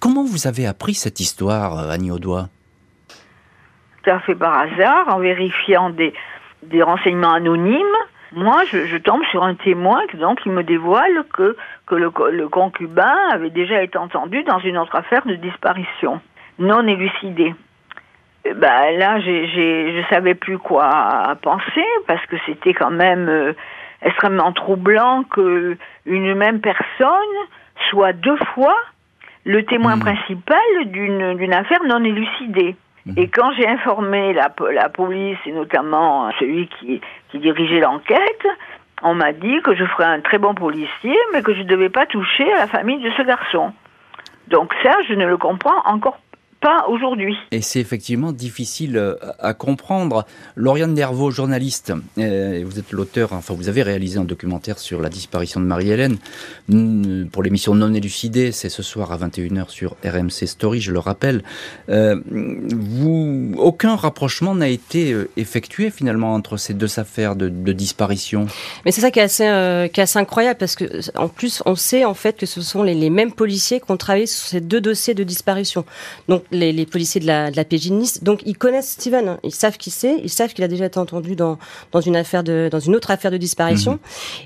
Comment 0.03 0.25
vous 0.25 0.49
avez 0.49 0.67
appris 0.67 0.95
cette 0.95 1.21
histoire, 1.21 1.79
euh, 1.79 1.91
Annie 1.91 2.11
Audois 2.11 2.49
Tout 4.03 4.11
à 4.11 4.19
fait 4.19 4.35
par 4.35 4.59
hasard, 4.59 5.15
en 5.15 5.21
vérifiant 5.21 5.91
des, 5.91 6.13
des 6.65 6.83
renseignements 6.83 7.35
anonymes. 7.35 7.97
Moi, 8.33 8.65
je, 8.73 8.97
tombe 8.97 9.23
sur 9.31 9.45
un 9.45 9.55
témoin 9.55 10.01
qui 10.43 10.49
me 10.49 10.65
dévoile 10.65 11.23
que, 11.33 11.57
que 11.87 11.95
le, 11.95 12.49
concubin 12.49 13.15
avait 13.31 13.51
déjà 13.51 13.81
été 13.81 13.97
entendu 13.97 14.43
dans 14.43 14.59
une 14.59 14.77
autre 14.77 14.97
affaire 14.97 15.25
de 15.25 15.37
disparition 15.37 16.21
non 16.59 16.85
élucidée. 16.89 17.55
ben 18.45 18.99
là, 18.99 19.21
j'ai, 19.21 19.47
je 19.47 20.03
savais 20.11 20.35
plus 20.35 20.59
quoi 20.59 21.37
penser 21.43 21.87
parce 22.09 22.27
que 22.27 22.37
c'était 22.45 22.75
quand 22.75 22.91
même 22.91 23.29
euh, 23.29 23.53
extrêmement 24.03 24.53
troublant 24.53 25.23
que 25.23 25.77
une 26.07 26.35
même 26.35 26.61
personne 26.61 27.37
soit 27.89 28.13
deux 28.13 28.39
fois 28.55 28.75
le 29.45 29.65
témoin 29.65 29.97
hmm. 29.97 30.01
principal 30.01 30.59
d'une 30.87 31.53
affaire 31.53 31.83
non 31.87 32.03
élucidée. 32.05 32.77
Hmm. 33.07 33.13
Et 33.17 33.29
quand 33.29 33.53
j'ai 33.57 33.69
informé 33.69 34.33
la, 34.33 34.53
la 34.73 34.89
police, 34.89 35.39
et 35.47 35.53
notamment 35.53 36.31
celui 36.39 36.69
qui, 36.69 37.01
qui 37.31 37.39
dirigeait 37.39 37.81
l'enquête, 37.81 38.47
on 39.03 39.15
m'a 39.15 39.33
dit 39.33 39.61
que 39.63 39.75
je 39.75 39.85
ferais 39.85 40.05
un 40.05 40.21
très 40.21 40.39
bon 40.39 40.55
policier, 40.55 41.17
mais 41.33 41.43
que 41.43 41.55
je 41.55 41.63
ne 41.63 41.67
devais 41.67 41.89
pas 41.89 42.07
toucher 42.07 42.51
à 42.53 42.61
la 42.61 42.67
famille 42.69 43.03
de 43.03 43.11
ce 43.11 43.23
garçon. 43.23 43.73
Donc 44.49 44.73
ça, 44.83 44.93
je 45.09 45.15
ne 45.15 45.27
le 45.27 45.37
comprends 45.37 45.83
encore 45.85 46.19
pas 46.63 46.87
aujourd'hui. 46.89 47.37
Et 47.51 47.61
c'est 47.61 47.81
effectivement 47.81 48.33
difficile 48.33 48.97
euh, 48.97 49.17
à 49.41 49.53
comprendre. 49.53 50.25
Lauriane 50.55 50.95
Nervaux, 50.95 51.31
journaliste, 51.31 51.93
euh, 52.19 52.63
vous 52.65 52.79
êtes 52.79 52.93
l'auteur, 52.93 53.33
enfin 53.33 53.53
vous 53.53 53.69
avez 53.69 53.83
réalisé 53.83 54.19
un 54.19 54.25
documentaire 54.25 54.79
sur 54.79 55.03
la 55.03 55.09
disparition 55.09 55.61
de 55.61 55.67
Marie-Hélène 55.67 56.17
pour 57.33 57.43
l'émission 57.43 57.75
Non 57.75 57.93
élucidée, 57.93 58.53
c'est 58.53 58.69
ce 58.69 58.83
soir 58.83 59.11
à 59.13 59.19
21h 59.19 59.69
sur 59.69 59.97
RMC 60.05 60.47
Story, 60.47 60.81
je 60.81 60.93
le 60.93 61.01
rappelle. 61.01 61.43
Euh, 61.89 62.21
vous, 62.31 63.55
aucun 63.59 63.97
rapprochement 63.97 64.55
n'a 64.55 64.69
été 64.69 65.17
effectué 65.37 65.91
finalement 65.91 66.33
entre 66.33 66.57
ces 66.57 66.75
deux 66.75 67.01
affaires 67.01 67.35
de, 67.35 67.49
disparition? 67.73 68.47
Mais 68.85 68.93
c'est 68.93 69.01
ça 69.01 69.11
qui 69.11 69.19
est, 69.19 69.23
assez, 69.23 69.45
qui 69.93 70.01
est 70.01 70.05
assez 70.05 70.19
incroyable 70.19 70.59
parce 70.59 70.77
que 70.77 70.85
en 71.19 71.29
plus 71.29 71.63
on 71.67 71.75
sait 71.75 72.05
en 72.05 72.15
fait 72.15 72.37
que 72.37 72.47
ce 72.47 72.61
sont 72.61 72.85
les, 72.85 72.95
les 72.95 73.11
mêmes 73.11 73.33
policiers 73.33 73.81
qui 73.81 73.91
ont 73.91 73.97
travaillé 73.97 74.27
sur 74.27 74.47
ces 74.47 74.61
deux 74.61 74.81
dossiers 74.81 75.15
de 75.15 75.25
disparition. 75.25 75.85
Donc 76.29 76.45
les, 76.53 76.87
policiers 76.87 77.21
de 77.21 77.27
la, 77.27 77.51
de 77.51 77.57
la 77.57 77.65
PJ 77.65 77.91
Nice. 77.91 78.23
Donc 78.23 78.43
ils 78.47 78.57
connaissent 78.57 78.93
Steven, 78.93 79.29
hein. 79.29 79.39
ils 79.43 79.55
savent 79.55 79.77
qui 79.77 79.91
c'est, 79.91 80.19
ils 80.23 80.31
savent 80.31 80.53
qu'il 80.53 80.65
a 80.65 80.69
déjà 80.69 80.87
été 80.87 80.99
entendu 80.99 81.37
dans, 81.37 81.59
dans 81.93 82.01
une 82.01 82.17
affaire 82.17 82.45
de, 82.45 82.69
dans 82.71 82.81
une 82.81 82.95
autre 82.95 83.11
affaire 83.11 83.31
de 83.31 83.37
disparition. 83.37 83.93
Mhm. 83.93 83.99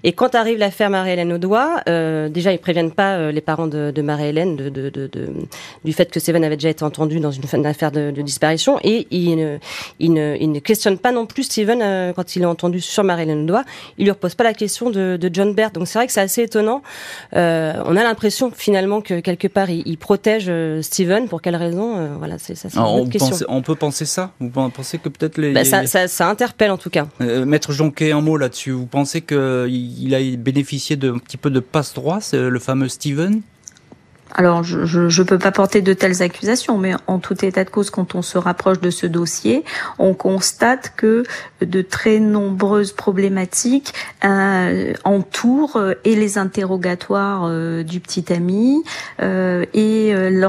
Et 0.04 0.12
quand 0.12 0.34
arrive 0.34 0.58
l'affaire 0.58 0.90
Marie-Hélène 0.90 1.32
Audois, 1.32 1.80
euh, 1.88 2.28
déjà 2.28 2.52
ils 2.52 2.58
préviennent 2.58 2.92
pas 2.92 3.16
euh, 3.16 3.32
les 3.32 3.40
parents 3.40 3.66
de, 3.66 3.90
de 3.90 4.02
Marie-Hélène 4.02 4.56
de, 4.56 4.68
de, 4.68 4.90
de, 4.90 5.08
du 5.84 5.92
fait 5.92 6.10
que 6.10 6.20
Steven 6.20 6.44
avait 6.44 6.56
déjà 6.56 6.70
été 6.70 6.84
entendu 6.84 7.20
dans 7.20 7.30
une, 7.30 7.66
affaire 7.66 7.92
de, 7.92 8.10
disparition 8.10 8.78
et 8.82 9.06
ils 9.10 9.36
ne, 9.36 9.58
ils 9.98 10.12
ne, 10.12 10.36
ils 10.40 10.50
ne 10.50 10.58
questionnent 10.58 10.98
pas 10.98 11.12
non 11.12 11.26
plus 11.26 11.44
Steven 11.44 11.80
euh, 11.82 12.12
quand 12.12 12.36
il 12.36 12.42
est 12.42 12.46
entendu 12.46 12.80
sur 12.80 13.04
Marie-Hélène 13.04 13.44
Audois. 13.44 13.64
Ils 13.98 14.04
lui 14.04 14.10
reposent 14.10 14.34
pas 14.34 14.44
la 14.44 14.54
question 14.54 14.90
de, 14.90 15.16
de 15.20 15.30
John 15.32 15.54
Bert. 15.54 15.70
Donc 15.70 15.88
c'est 15.88 15.98
vrai 15.98 16.06
que 16.06 16.12
c'est 16.12 16.20
assez 16.20 16.42
étonnant. 16.42 16.82
Euh, 17.34 17.74
on 17.84 17.96
a 17.96 18.02
l'impression 18.02 18.50
finalement 18.54 19.00
que 19.00 19.20
quelque 19.20 19.48
part 19.48 19.70
il, 19.70 19.82
il 19.86 19.98
protège 19.98 20.50
Steven 20.82 21.28
pour 21.28 21.42
quelle 21.42 21.56
raison 21.56 21.95
voilà, 22.18 22.38
c'est 22.38 22.54
ça. 22.54 22.68
Ah, 22.76 22.88
on, 22.88 23.08
on, 23.48 23.62
peut 23.62 23.74
penser 23.74 24.04
ça 24.04 24.32
Vous 24.40 24.50
pensez 24.50 24.98
que 24.98 25.08
peut-être 25.08 25.38
les. 25.38 25.52
Bah, 25.52 25.64
ça, 25.64 25.86
ça, 25.86 26.08
ça, 26.08 26.28
interpelle 26.28 26.70
en 26.70 26.78
tout 26.78 26.90
cas. 26.90 27.06
Maître 27.20 27.72
Jonquet, 27.72 28.12
un 28.12 28.20
mot 28.20 28.36
là-dessus. 28.36 28.72
Vous 28.72 28.86
pensez 28.86 29.22
qu'il 29.22 30.14
a 30.14 30.36
bénéficié 30.36 30.96
d'un 30.96 31.18
petit 31.18 31.36
peu 31.36 31.50
de 31.50 31.60
passe-droit, 31.60 32.18
le 32.32 32.58
fameux 32.58 32.88
Steven? 32.88 33.42
Alors, 34.36 34.62
je 34.62 35.22
ne 35.22 35.26
peux 35.26 35.38
pas 35.38 35.50
porter 35.50 35.80
de 35.80 35.94
telles 35.94 36.22
accusations, 36.22 36.76
mais 36.76 36.92
en 37.06 37.18
tout 37.18 37.42
état 37.42 37.64
de 37.64 37.70
cause, 37.70 37.88
quand 37.88 38.14
on 38.14 38.20
se 38.20 38.36
rapproche 38.36 38.80
de 38.80 38.90
ce 38.90 39.06
dossier, 39.06 39.64
on 39.98 40.12
constate 40.12 40.92
que 40.94 41.22
de 41.62 41.80
très 41.80 42.20
nombreuses 42.20 42.92
problématiques 42.92 43.94
euh, 44.26 44.92
entourent 45.04 45.76
euh, 45.76 45.94
et 46.04 46.14
les 46.14 46.36
interrogatoires 46.36 47.46
euh, 47.46 47.82
du 47.82 47.98
petit 48.00 48.30
ami 48.30 48.82
euh, 49.22 49.64
et 49.72 50.14
euh, 50.14 50.46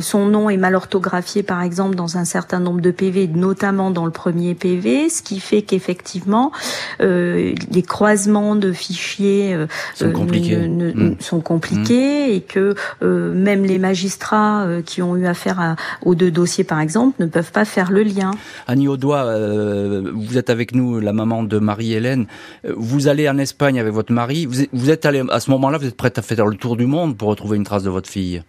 son 0.00 0.26
nom 0.26 0.50
est 0.50 0.56
mal 0.56 0.74
orthographié, 0.74 1.44
par 1.44 1.62
exemple, 1.62 1.94
dans 1.94 2.18
un 2.18 2.24
certain 2.24 2.58
nombre 2.58 2.80
de 2.80 2.90
PV, 2.90 3.28
notamment 3.28 3.92
dans 3.92 4.06
le 4.06 4.10
premier 4.10 4.56
PV, 4.56 5.08
ce 5.08 5.22
qui 5.22 5.38
fait 5.38 5.62
qu'effectivement, 5.62 6.50
les 6.98 7.82
croisements 7.86 8.56
de 8.56 8.72
fichiers 8.72 9.56
sont 9.94 10.10
compliqués, 10.10 10.56
mmh. 10.56 11.16
sont 11.20 11.40
compliqués 11.40 12.34
et 12.34 12.40
que 12.40 12.58
euh, 12.68 12.74
même 13.02 13.64
les 13.64 13.78
magistrats 13.78 14.62
euh, 14.62 14.82
qui 14.82 15.02
ont 15.02 15.16
eu 15.16 15.26
affaire 15.26 15.60
à, 15.60 15.76
aux 16.02 16.14
deux 16.14 16.30
dossiers, 16.30 16.64
par 16.64 16.80
exemple, 16.80 17.16
ne 17.20 17.26
peuvent 17.26 17.52
pas 17.52 17.64
faire 17.64 17.90
le 17.90 18.02
lien. 18.02 18.30
Annie 18.66 18.88
Audois, 18.88 19.24
euh, 19.24 20.10
vous 20.14 20.38
êtes 20.38 20.50
avec 20.50 20.74
nous, 20.74 21.00
la 21.00 21.12
maman 21.12 21.42
de 21.42 21.58
Marie-Hélène. 21.58 22.26
Vous 22.64 23.08
allez 23.08 23.28
en 23.28 23.38
Espagne 23.38 23.78
avec 23.80 23.92
votre 23.92 24.12
mari. 24.12 24.46
Vous 24.46 24.62
êtes, 24.62 24.70
vous 24.72 24.90
êtes 24.90 25.06
allé 25.06 25.22
à 25.30 25.40
ce 25.40 25.50
moment-là, 25.50 25.78
vous 25.78 25.86
êtes 25.86 25.96
prête 25.96 26.18
à 26.18 26.22
faire 26.22 26.46
le 26.46 26.56
tour 26.56 26.76
du 26.76 26.86
monde 26.86 27.16
pour 27.16 27.28
retrouver 27.28 27.56
une 27.56 27.64
trace 27.64 27.82
de 27.82 27.90
votre 27.90 28.08
fille. 28.08 28.42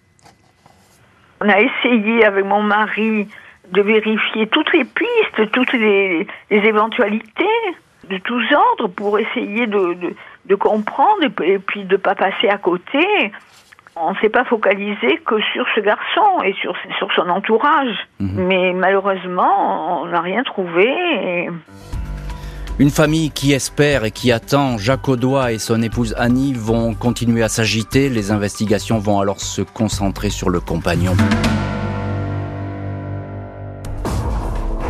On 1.42 1.50
a 1.50 1.60
essayé 1.60 2.26
avec 2.26 2.46
mon 2.46 2.62
mari 2.62 3.28
de 3.72 3.82
vérifier 3.82 4.48
toutes 4.48 4.72
les 4.74 4.84
pistes, 4.84 5.52
toutes 5.52 5.74
les, 5.74 6.28
les 6.50 6.58
éventualités 6.58 7.46
de 8.10 8.18
tous 8.18 8.44
ordres 8.54 8.88
pour 8.88 9.20
essayer 9.20 9.68
de, 9.68 9.94
de, 9.94 10.16
de 10.46 10.56
comprendre 10.56 11.24
et, 11.44 11.60
puis 11.60 11.84
de 11.84 11.94
ne 11.94 11.98
pas 11.98 12.16
passer 12.16 12.50
à 12.50 12.58
côté 12.58 13.06
on 14.00 14.12
ne 14.12 14.16
s'est 14.18 14.30
pas 14.30 14.46
focalisé 14.46 15.20
que 15.26 15.36
sur 15.54 15.66
ce 15.76 15.82
garçon 15.82 16.42
et 16.44 16.54
sur, 16.54 16.74
sur 16.98 17.12
son 17.14 17.30
entourage. 17.30 17.96
Mhm. 18.20 18.46
Mais 18.48 18.74
malheureusement, 18.74 20.04
on 20.04 20.06
n'a 20.08 20.22
rien 20.22 20.44
trouvé. 20.44 21.50
Une 22.80 22.90
famille 22.90 23.30
qui 23.32 23.52
espère 23.52 24.06
et 24.06 24.12
qui 24.12 24.32
attend, 24.32 24.78
Jacques 24.78 25.10
Audois 25.10 25.52
et 25.52 25.60
son 25.60 25.82
épouse 25.82 26.16
Annie 26.18 26.54
vont 26.54 26.94
continuer 26.94 27.44
à 27.44 27.50
s'agiter. 27.50 28.08
Les 28.08 28.32
investigations 28.32 29.00
vont 29.00 29.20
alors 29.20 29.42
se 29.42 29.62
concentrer 29.62 30.30
sur 30.30 30.50
le 30.50 30.62
compagnon. 30.62 31.14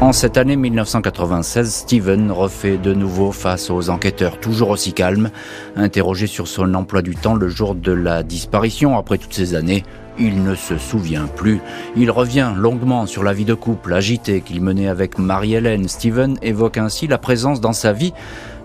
En 0.02 0.14
cette 0.14 0.38
année 0.38 0.56
1996, 0.56 1.74
Steven 1.74 2.32
refait 2.32 2.78
de 2.78 2.94
nouveau 2.94 3.34
face 3.34 3.70
aux 3.70 3.90
enquêteurs, 3.90 4.40
toujours 4.40 4.70
aussi 4.70 4.94
calmes, 4.94 5.30
interrogé 5.76 6.26
sur 6.26 6.48
son 6.48 6.74
emploi 6.74 7.02
du 7.02 7.18
temps 7.18 7.36
le 7.36 7.50
jour 7.50 7.76
de 7.76 7.92
la 7.92 8.24
disparition 8.24 8.98
après 8.98 9.18
toutes 9.18 9.34
ces 9.34 9.56
années. 9.56 9.84
Il 10.18 10.42
ne 10.42 10.56
se 10.56 10.78
souvient 10.78 11.28
plus. 11.28 11.60
Il 11.98 12.12
revient 12.12 12.54
longuement 12.56 13.08
sur 13.08 13.24
la 13.24 13.34
vie 13.34 13.44
de 13.44 13.54
couple 13.54 13.94
agitée 13.94 14.40
qu'il 14.40 14.62
menait 14.62 14.88
avec 14.88 15.20
Marie-Hélène. 15.20 15.90
Steven 15.90 16.38
évoque 16.42 16.78
ainsi 16.78 17.08
la 17.08 17.18
présence 17.18 17.60
dans 17.60 17.74
sa 17.74 17.92
vie 17.92 18.14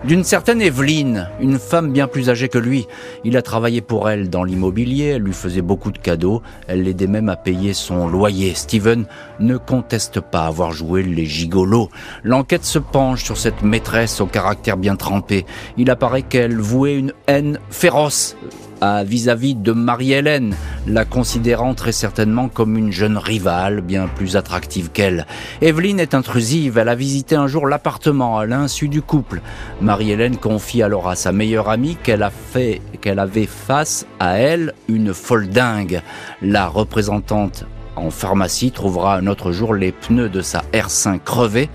d'une 0.05 0.23
certaine 0.23 0.61
Evelyne, 0.61 1.29
une 1.39 1.57
femme 1.57 1.91
bien 1.91 2.07
plus 2.07 2.29
âgée 2.29 2.47
que 2.47 2.59
lui. 2.59 2.87
Il 3.23 3.37
a 3.37 3.41
travaillé 3.41 3.81
pour 3.81 4.07
elle 4.07 4.29
dans 4.29 4.43
l'immobilier, 4.43 5.05
elle 5.15 5.23
lui 5.23 5.33
faisait 5.33 5.63
beaucoup 5.63 5.91
de 5.91 5.97
cadeaux, 5.97 6.43
elle 6.67 6.83
l'aidait 6.83 7.07
même 7.07 7.27
à 7.27 7.35
payer 7.35 7.73
son 7.73 8.07
loyer. 8.07 8.53
Steven 8.53 9.05
ne 9.39 9.57
conteste 9.57 10.19
pas 10.19 10.45
avoir 10.45 10.73
joué 10.73 11.01
les 11.01 11.25
gigolos. 11.25 11.89
L'enquête 12.23 12.65
se 12.65 12.77
penche 12.77 13.23
sur 13.23 13.37
cette 13.37 13.63
maîtresse 13.63 14.21
au 14.21 14.27
caractère 14.27 14.77
bien 14.77 14.95
trempé. 14.95 15.45
Il 15.77 15.89
apparaît 15.89 16.21
qu'elle 16.21 16.59
vouait 16.59 16.95
une 16.95 17.13
haine 17.27 17.59
féroce 17.71 18.37
vis-à-vis 19.05 19.55
de 19.55 19.71
Marie-Hélène, 19.71 20.55
la 20.87 21.05
considérant 21.05 21.73
très 21.73 21.91
certainement 21.91 22.49
comme 22.49 22.77
une 22.77 22.91
jeune 22.91 23.17
rivale 23.17 23.81
bien 23.81 24.07
plus 24.07 24.35
attractive 24.35 24.89
qu'elle. 24.91 25.25
Evelyne 25.61 25.99
est 25.99 26.13
intrusive, 26.13 26.77
elle 26.77 26.89
a 26.89 26.95
visité 26.95 27.35
un 27.35 27.47
jour 27.47 27.67
l'appartement 27.67 28.37
à 28.37 28.45
l'insu 28.45 28.87
du 28.87 29.01
couple. 29.01 29.41
Marie-Hélène 29.81 30.37
confie 30.37 30.83
alors 30.83 31.09
à 31.09 31.15
sa 31.15 31.31
meilleure 31.31 31.69
amie 31.69 31.97
qu'elle 32.01 32.23
a 32.23 32.31
fait, 32.31 32.81
qu'elle 33.01 33.19
avait 33.19 33.47
face 33.47 34.05
à 34.19 34.37
elle 34.37 34.73
une 34.87 35.13
folle 35.13 35.49
dingue. 35.49 36.01
La 36.41 36.67
représentante 36.67 37.65
en 37.95 38.09
pharmacie 38.09 38.71
trouvera 38.71 39.15
un 39.15 39.27
autre 39.27 39.51
jour 39.51 39.73
les 39.73 39.91
pneus 39.91 40.29
de 40.29 40.41
sa 40.41 40.63
R5 40.73 41.19
crevés. 41.19 41.69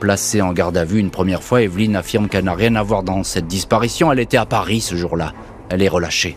Placée 0.00 0.42
en 0.42 0.52
garde 0.52 0.76
à 0.76 0.84
vue 0.84 0.98
une 0.98 1.10
première 1.10 1.42
fois, 1.42 1.62
Evelyne 1.62 1.96
affirme 1.96 2.28
qu'elle 2.28 2.44
n'a 2.44 2.54
rien 2.54 2.74
à 2.76 2.82
voir 2.82 3.02
dans 3.02 3.22
cette 3.22 3.46
disparition. 3.46 4.12
Elle 4.12 4.20
était 4.20 4.36
à 4.36 4.46
Paris 4.46 4.80
ce 4.80 4.96
jour-là. 4.96 5.32
Elle 5.70 5.82
est 5.82 5.88
relâchée. 5.88 6.36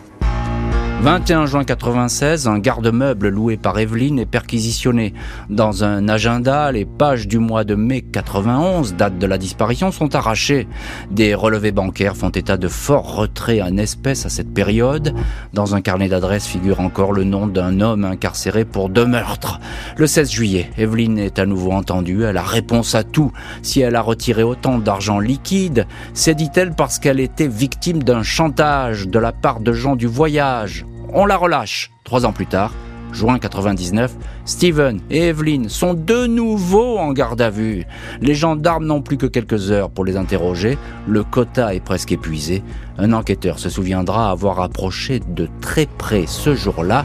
21 1.00 1.46
juin 1.46 1.62
96, 1.62 2.48
un 2.48 2.58
garde-meuble 2.58 3.28
loué 3.28 3.56
par 3.56 3.78
Evelyne 3.78 4.18
est 4.18 4.26
perquisitionné. 4.26 5.14
Dans 5.48 5.84
un 5.84 6.08
agenda, 6.08 6.72
les 6.72 6.84
pages 6.84 7.28
du 7.28 7.38
mois 7.38 7.62
de 7.62 7.76
mai 7.76 8.00
91, 8.00 8.96
date 8.96 9.16
de 9.16 9.26
la 9.26 9.38
disparition, 9.38 9.92
sont 9.92 10.16
arrachées. 10.16 10.66
Des 11.12 11.36
relevés 11.36 11.70
bancaires 11.70 12.16
font 12.16 12.30
état 12.30 12.56
de 12.56 12.66
forts 12.66 13.14
retraits 13.14 13.62
en 13.62 13.76
espèces 13.76 14.26
à 14.26 14.28
cette 14.28 14.52
période. 14.52 15.14
Dans 15.54 15.76
un 15.76 15.80
carnet 15.82 16.08
d'adresses 16.08 16.48
figure 16.48 16.80
encore 16.80 17.12
le 17.12 17.22
nom 17.22 17.46
d'un 17.46 17.80
homme 17.80 18.04
incarcéré 18.04 18.64
pour 18.64 18.88
deux 18.88 19.06
meurtres. 19.06 19.60
Le 19.96 20.08
16 20.08 20.32
juillet, 20.32 20.68
Evelyne 20.78 21.18
est 21.18 21.38
à 21.38 21.46
nouveau 21.46 21.70
entendue. 21.70 22.24
Elle 22.24 22.38
a 22.38 22.42
réponse 22.42 22.96
à 22.96 23.04
tout. 23.04 23.30
Si 23.62 23.80
elle 23.80 23.94
a 23.94 24.02
retiré 24.02 24.42
autant 24.42 24.78
d'argent 24.78 25.20
liquide, 25.20 25.86
c'est 26.12 26.34
dit-elle 26.34 26.74
parce 26.74 26.98
qu'elle 26.98 27.20
était 27.20 27.46
victime 27.46 28.02
d'un 28.02 28.24
chantage 28.24 29.06
de 29.06 29.20
la 29.20 29.30
part 29.30 29.60
de 29.60 29.72
gens 29.72 29.94
du 29.94 30.08
voyage. 30.08 30.84
On 31.12 31.26
la 31.26 31.36
relâche. 31.36 31.90
Trois 32.04 32.26
ans 32.26 32.32
plus 32.32 32.46
tard, 32.46 32.72
juin 33.12 33.38
99, 33.38 34.14
Steven 34.44 35.00
et 35.10 35.28
Evelyn 35.28 35.68
sont 35.68 35.94
de 35.94 36.26
nouveau 36.26 36.98
en 36.98 37.12
garde 37.12 37.40
à 37.40 37.50
vue. 37.50 37.86
Les 38.20 38.34
gendarmes 38.34 38.86
n'ont 38.86 39.00
plus 39.00 39.16
que 39.16 39.26
quelques 39.26 39.70
heures 39.70 39.90
pour 39.90 40.04
les 40.04 40.16
interroger. 40.16 40.76
Le 41.06 41.24
quota 41.24 41.74
est 41.74 41.80
presque 41.80 42.12
épuisé. 42.12 42.62
Un 42.98 43.12
enquêteur 43.12 43.58
se 43.58 43.70
souviendra 43.70 44.30
avoir 44.30 44.60
approché 44.60 45.20
de 45.20 45.48
très 45.60 45.86
près 45.86 46.26
ce 46.26 46.54
jour-là 46.54 47.04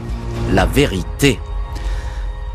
la 0.52 0.66
vérité. 0.66 1.38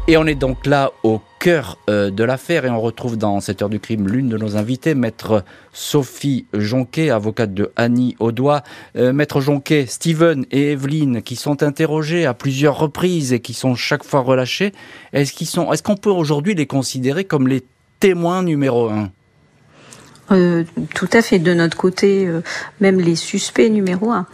Et 0.07 0.17
on 0.17 0.25
est 0.25 0.35
donc 0.35 0.65
là 0.65 0.91
au 1.03 1.19
cœur 1.39 1.77
euh, 1.89 2.11
de 2.11 2.23
l'affaire 2.23 2.65
et 2.65 2.69
on 2.69 2.81
retrouve 2.81 3.17
dans 3.17 3.39
cette 3.39 3.61
heure 3.61 3.69
du 3.69 3.79
crime 3.79 4.07
l'une 4.07 4.29
de 4.29 4.37
nos 4.37 4.57
invités, 4.57 4.93
maître 4.93 5.43
Sophie 5.73 6.45
Jonquet, 6.53 7.09
avocate 7.09 7.53
de 7.53 7.71
Annie 7.75 8.15
Audois. 8.19 8.61
Euh, 8.97 9.13
maître 9.13 9.39
Jonquet, 9.39 9.85
Steven 9.87 10.45
et 10.51 10.71
Evelyne 10.71 11.21
qui 11.21 11.35
sont 11.35 11.63
interrogés 11.63 12.25
à 12.25 12.33
plusieurs 12.33 12.77
reprises 12.77 13.33
et 13.33 13.39
qui 13.39 13.53
sont 13.53 13.75
chaque 13.75 14.03
fois 14.03 14.19
relâchés, 14.19 14.73
est-ce 15.13 15.33
est-ce 15.39 15.83
qu'on 15.83 15.95
peut 15.95 16.09
aujourd'hui 16.09 16.53
les 16.53 16.67
considérer 16.67 17.23
comme 17.23 17.47
les 17.47 17.63
témoins 17.99 18.43
numéro 18.43 18.89
un? 18.89 19.09
Euh, 20.31 20.63
tout 20.93 21.09
à 21.13 21.21
fait. 21.21 21.39
De 21.39 21.53
notre 21.53 21.77
côté, 21.77 22.25
euh, 22.27 22.41
même 22.81 22.99
les 22.99 23.15
suspects 23.15 23.69
numéro 23.69 24.11
un. 24.11 24.25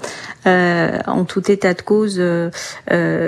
Euh, 0.48 1.00
en 1.08 1.26
tout 1.26 1.52
état 1.52 1.74
de 1.74 1.82
cause, 1.82 2.22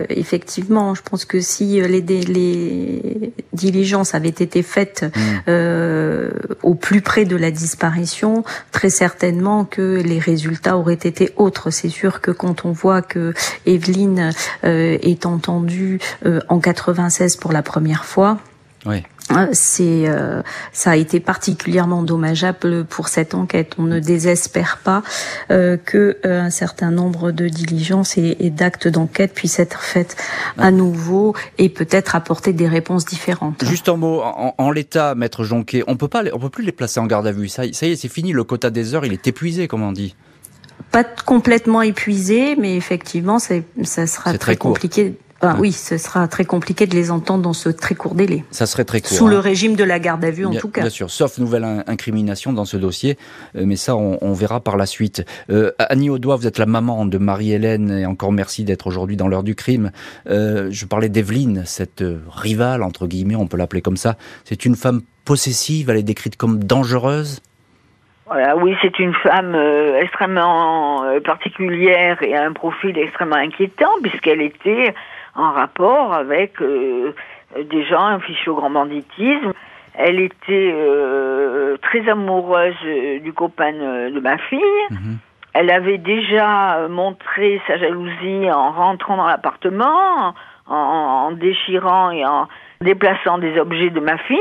effectivement, 0.09 0.93
je 0.93 1.01
pense 1.01 1.25
que 1.25 1.41
si 1.41 1.81
les, 1.81 2.01
les 2.01 3.33
diligences 3.53 4.13
avaient 4.13 4.29
été 4.29 4.61
faites 4.61 5.03
mmh. 5.03 5.51
au 6.61 6.75
plus 6.75 7.01
près 7.01 7.25
de 7.25 7.35
la 7.35 7.49
disparition, 7.49 8.43
très 8.71 8.91
certainement 8.91 9.65
que 9.65 10.01
les 10.05 10.19
résultats 10.19 10.77
auraient 10.77 10.93
été 10.93 11.33
autres. 11.37 11.71
C'est 11.71 11.89
sûr 11.89 12.21
que 12.21 12.29
quand 12.29 12.65
on 12.65 12.71
voit 12.71 13.01
que 13.01 13.33
Evelyne 13.65 14.31
est 14.63 15.25
entendue 15.25 15.99
en 16.49 16.59
96 16.59 17.37
pour 17.37 17.51
la 17.51 17.63
première 17.63 18.05
fois, 18.05 18.37
oui. 18.85 19.03
Hein, 19.29 19.49
c'est 19.51 20.07
euh, 20.07 20.41
ça 20.71 20.91
a 20.91 20.95
été 20.95 21.19
particulièrement 21.19 22.01
dommageable 22.01 22.85
pour 22.85 23.09
cette 23.09 23.33
enquête. 23.33 23.73
On 23.77 23.83
ne 23.83 23.99
désespère 23.99 24.79
pas 24.83 25.03
euh, 25.51 25.75
que 25.75 26.17
euh, 26.25 26.41
un 26.41 26.49
certain 26.49 26.91
nombre 26.91 27.31
de 27.31 27.49
diligences 27.49 28.17
et, 28.17 28.35
d'actes 28.49 28.87
d'enquête 28.87 29.33
puissent 29.33 29.59
être 29.59 29.81
faites 29.81 30.15
à 30.57 30.71
nouveau 30.71 31.35
et 31.57 31.67
peut-être 31.67 32.15
apporter 32.15 32.53
des 32.53 32.67
réponses 32.67 33.05
différentes. 33.05 33.65
Juste 33.65 33.89
en 33.89 33.97
mot, 33.97 34.21
en, 34.23 34.71
l'état, 34.71 35.13
maître 35.13 35.43
Jonquet, 35.43 35.83
on 35.87 35.97
peut 35.97 36.07
pas, 36.07 36.23
on 36.33 36.39
peut 36.39 36.49
plus 36.49 36.63
les 36.63 36.71
placer 36.71 36.99
en 36.99 37.05
garde 37.05 37.27
à 37.27 37.31
vue. 37.31 37.49
Ça, 37.49 37.63
ça 37.73 37.85
y 37.85 37.91
est, 37.91 37.95
c'est 37.97 38.07
fini. 38.07 38.31
Le 38.31 38.45
quota 38.45 38.69
des 38.69 38.95
heures, 38.95 39.05
il 39.05 39.11
est 39.13 39.27
épuisé, 39.27 39.67
comme 39.67 39.83
on 39.83 39.91
dit 39.91 40.15
pas 40.91 41.03
complètement 41.03 41.81
épuisé, 41.81 42.55
mais 42.55 42.77
effectivement, 42.77 43.39
ça 43.39 44.07
sera 44.07 44.37
très, 44.37 44.55
compliqué 44.55 45.15
Ah, 45.41 45.55
oui, 45.59 45.71
ce 45.71 45.97
sera 45.97 46.27
très 46.27 46.45
compliqué 46.45 46.87
de 46.87 46.95
les 46.95 47.11
entendre 47.11 47.43
dans 47.43 47.53
ce 47.53 47.69
très 47.69 47.93
court 47.93 48.15
délai. 48.15 48.43
Ça 48.49 48.65
serait 48.65 48.85
très 48.85 49.01
court. 49.01 49.11
Sous 49.11 49.27
le 49.27 49.37
hein. 49.37 49.41
régime 49.41 49.75
de 49.75 49.83
la 49.83 49.99
garde 49.99 50.25
à 50.25 50.31
vue, 50.31 50.45
en 50.45 50.53
tout 50.53 50.69
cas. 50.69 50.81
Bien 50.81 50.89
sûr, 50.89 51.11
sauf 51.11 51.37
nouvelle 51.37 51.83
incrimination 51.85 52.53
dans 52.53 52.65
ce 52.65 52.77
dossier, 52.77 53.17
euh, 53.55 53.63
mais 53.65 53.75
ça, 53.75 53.95
on, 53.95 54.33
verra 54.33 54.59
par 54.59 54.77
la 54.77 54.85
suite. 54.85 55.25
Euh, 55.49 55.71
Annie 55.77 56.09
Audois, 56.09 56.35
vous 56.35 56.47
êtes 56.47 56.57
la 56.57 56.65
maman 56.65 57.05
de 57.05 57.17
Marie-Hélène, 57.17 57.91
et 57.91 58.05
encore 58.05 58.31
merci 58.31 58.63
d'être 58.63 58.87
aujourd'hui 58.87 59.15
dans 59.15 59.27
l'heure 59.27 59.43
du 59.43 59.55
crime. 59.55 59.91
Euh, 60.27 60.69
je 60.71 60.85
parlais 60.85 61.09
d'Evelyne, 61.09 61.63
cette 61.65 62.03
rivale, 62.31 62.81
entre 62.81 63.05
guillemets, 63.07 63.35
on 63.35 63.47
peut 63.47 63.57
l'appeler 63.57 63.81
comme 63.81 63.97
ça. 63.97 64.15
C'est 64.43 64.65
une 64.65 64.75
femme 64.75 65.01
possessive, 65.23 65.89
elle 65.89 65.97
est 65.97 66.03
décrite 66.03 66.35
comme 66.35 66.63
dangereuse? 66.63 67.41
Voilà, 68.25 68.57
oui, 68.57 68.75
c'est 68.81 68.99
une 68.99 69.13
femme 69.13 69.55
extrêmement 70.01 71.03
particulière 71.23 72.21
et 72.21 72.35
un 72.35 72.51
profil 72.51 72.97
extrêmement 72.97 73.37
inquiétant 73.37 73.91
puisqu'elle 74.01 74.41
était 74.41 74.93
en 75.37 75.51
rapport 75.51 76.13
avec 76.13 76.61
euh, 76.61 77.13
des 77.55 77.85
gens 77.85 78.19
fichés 78.19 78.49
au 78.49 78.55
grand 78.55 78.71
banditisme. 78.71 79.53
Elle 79.93 80.19
était 80.19 80.71
euh, 80.73 81.77
très 81.77 82.07
amoureuse 82.09 82.75
euh, 82.85 83.19
du 83.19 83.33
copain 83.33 83.71
de 83.71 84.19
ma 84.19 84.37
fille. 84.37 84.59
Mhm. 84.91 85.17
Elle 85.53 85.71
avait 85.71 85.97
déjà 85.97 86.87
montré 86.87 87.59
sa 87.65 87.77
jalousie 87.77 88.51
en 88.51 88.71
rentrant 88.71 89.17
dans 89.17 89.25
l'appartement, 89.25 90.35
en, 90.67 91.31
déchirant 91.31 92.11
et 92.11 92.23
en 92.25 92.47
déplaçant 92.81 93.39
des 93.39 93.57
objets 93.59 93.89
de 93.89 93.99
ma 93.99 94.19
fille. 94.19 94.37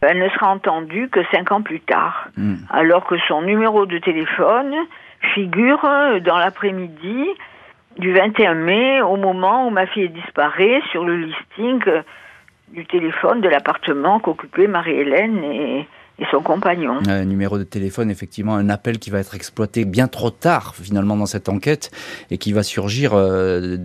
Elle 0.00 0.18
ne 0.18 0.28
sera 0.30 0.48
entendue 0.48 1.10
que 1.10 1.20
cinq 1.32 1.52
ans 1.52 1.60
plus 1.60 1.80
tard, 1.80 2.28
mhm. 2.38 2.60
alors 2.70 3.04
que 3.04 3.16
son 3.28 3.42
numéro 3.42 3.84
de 3.84 3.98
téléphone 3.98 4.74
figure 5.34 5.82
dans 6.24 6.38
l'après-midi 6.38 7.26
du 7.96 8.12
21 8.12 8.54
mai, 8.54 9.00
au 9.02 9.16
moment 9.16 9.66
où 9.66 9.70
ma 9.70 9.86
fille 9.86 10.08
disparaît, 10.10 10.80
sur 10.90 11.04
le 11.04 11.16
listing 11.16 11.80
euh, 11.88 12.02
du 12.68 12.84
téléphone 12.86 13.40
de 13.40 13.48
l'appartement 13.48 14.20
qu'occupait 14.20 14.66
Marie-Hélène 14.66 15.42
et, 15.44 15.86
et 16.20 16.24
son 16.30 16.40
compagnon. 16.42 16.98
Un 17.06 17.24
numéro 17.24 17.58
de 17.58 17.64
téléphone, 17.64 18.10
effectivement, 18.10 18.56
un 18.56 18.68
appel 18.68 18.98
qui 18.98 19.10
va 19.10 19.20
être 19.20 19.36
exploité 19.36 19.84
bien 19.84 20.08
trop 20.08 20.30
tard, 20.30 20.74
finalement, 20.74 21.16
dans 21.16 21.26
cette 21.26 21.48
enquête, 21.48 21.92
et 22.30 22.38
qui 22.38 22.52
va 22.52 22.64
surgir 22.64 23.12
euh, 23.14 23.76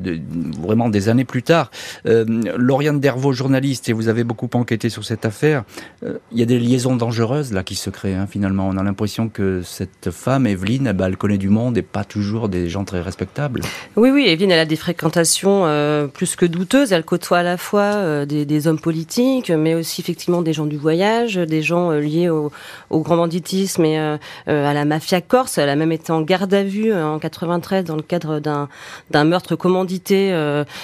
vraiment 0.59 0.89
des 0.89 1.09
années 1.09 1.25
plus 1.25 1.43
tard. 1.43 1.69
Euh, 2.07 2.25
Lauriane 2.57 2.99
Dervaux, 2.99 3.33
journaliste, 3.33 3.87
et 3.89 3.93
vous 3.93 4.07
avez 4.07 4.23
beaucoup 4.23 4.49
enquêté 4.53 4.89
sur 4.89 5.03
cette 5.03 5.25
affaire, 5.25 5.63
euh, 6.03 6.17
il 6.31 6.39
y 6.39 6.41
a 6.41 6.45
des 6.45 6.57
liaisons 6.57 6.95
dangereuses, 6.95 7.53
là, 7.53 7.63
qui 7.63 7.75
se 7.75 7.91
créent, 7.91 8.15
hein, 8.15 8.27
finalement. 8.27 8.67
On 8.67 8.77
a 8.77 8.83
l'impression 8.83 9.29
que 9.29 9.61
cette 9.61 10.09
femme, 10.09 10.47
Evelyne, 10.47 10.87
eh 10.89 10.93
ben, 10.93 11.05
elle 11.05 11.17
connaît 11.17 11.37
du 11.37 11.49
monde 11.49 11.77
et 11.77 11.83
pas 11.83 12.03
toujours 12.03 12.49
des 12.49 12.67
gens 12.67 12.83
très 12.83 13.01
respectables. 13.01 13.61
Oui, 13.95 14.09
oui, 14.09 14.25
Evelyne, 14.27 14.49
elle 14.49 14.59
a 14.59 14.65
des 14.65 14.75
fréquentations 14.75 15.65
euh, 15.65 16.07
plus 16.07 16.35
que 16.35 16.47
douteuses. 16.47 16.93
Elle 16.93 17.05
côtoie 17.05 17.39
à 17.39 17.43
la 17.43 17.57
fois 17.57 18.25
des, 18.25 18.45
des, 18.45 18.67
hommes 18.67 18.79
politiques, 18.79 19.51
mais 19.51 19.75
aussi, 19.75 20.01
effectivement, 20.01 20.41
des 20.41 20.53
gens 20.53 20.65
du 20.65 20.77
voyage, 20.77 21.35
des 21.35 21.61
gens 21.61 21.91
liés 21.91 22.22
au, 22.29 22.51
grand 22.91 23.17
banditisme 23.17 23.85
et 23.85 23.99
euh, 23.99 24.17
euh, 24.47 24.65
à 24.65 24.73
la 24.73 24.85
mafia 24.85 25.21
corse. 25.21 25.57
Elle 25.57 25.69
a 25.69 25.75
même 25.75 25.91
été 25.91 26.11
en 26.11 26.21
garde 26.21 26.53
à 26.53 26.63
vue 26.63 26.91
euh, 26.91 27.05
en 27.05 27.19
93 27.19 27.85
dans 27.85 27.95
le 27.95 28.01
cadre 28.01 28.39
d'un 28.39 29.23
meurtre 29.23 29.55
commandité 29.55 30.31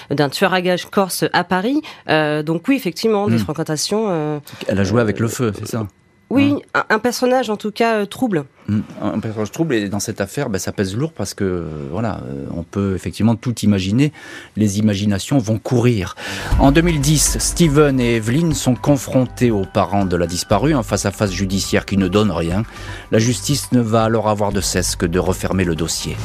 d'un 0.09 0.29
tueur 0.29 0.53
à 0.53 0.61
gages 0.61 0.85
corse 0.85 1.25
à 1.33 1.43
Paris. 1.43 1.81
donc 2.07 2.67
oui, 2.67 2.75
effectivement, 2.75 3.27
des 3.27 3.35
hmm. 3.35 3.39
fréquentations. 3.39 4.41
Elle 4.67 4.79
a 4.79 4.83
joué 4.83 5.01
avec 5.01 5.19
le 5.19 5.27
feu, 5.27 5.51
c'est 5.57 5.67
ça? 5.67 5.87
Oui, 6.29 6.55
hein 6.75 6.83
un, 6.89 6.99
personnage 6.99 7.49
en 7.49 7.57
tout 7.57 7.71
cas 7.71 8.05
trouble. 8.05 8.45
Hmm. 8.67 8.81
Un 9.01 9.19
personnage 9.19 9.51
trouble 9.51 9.73
et 9.73 9.89
dans 9.89 9.99
cette 9.99 10.21
affaire, 10.21 10.49
ben, 10.49 10.59
ça 10.59 10.71
pèse 10.71 10.95
lourd 10.95 11.11
parce 11.11 11.33
que 11.33 11.65
voilà, 11.91 12.21
on 12.55 12.63
peut 12.63 12.93
effectivement 12.95 13.35
tout 13.35 13.57
imaginer. 13.61 14.13
Les 14.55 14.79
imaginations 14.79 15.39
vont 15.39 15.57
courir. 15.57 16.15
En 16.59 16.71
2010, 16.71 17.37
Steven 17.39 17.99
et 17.99 18.17
Evelyn 18.17 18.53
sont 18.53 18.75
confrontés 18.75 19.49
aux 19.49 19.65
parents 19.65 20.05
de 20.05 20.15
la 20.15 20.27
disparue, 20.27 20.75
en 20.75 20.83
face 20.83 21.05
à 21.05 21.11
face 21.11 21.31
judiciaire 21.31 21.85
qui 21.85 21.97
ne 21.97 22.07
donne 22.07 22.31
rien. 22.31 22.63
La 23.11 23.19
justice 23.19 23.71
ne 23.71 23.81
va 23.81 24.03
alors 24.03 24.29
avoir 24.29 24.51
de 24.51 24.61
cesse 24.61 24.95
que 24.95 25.07
de 25.07 25.19
refermer 25.19 25.63
le 25.63 25.75
dossier. 25.75 26.15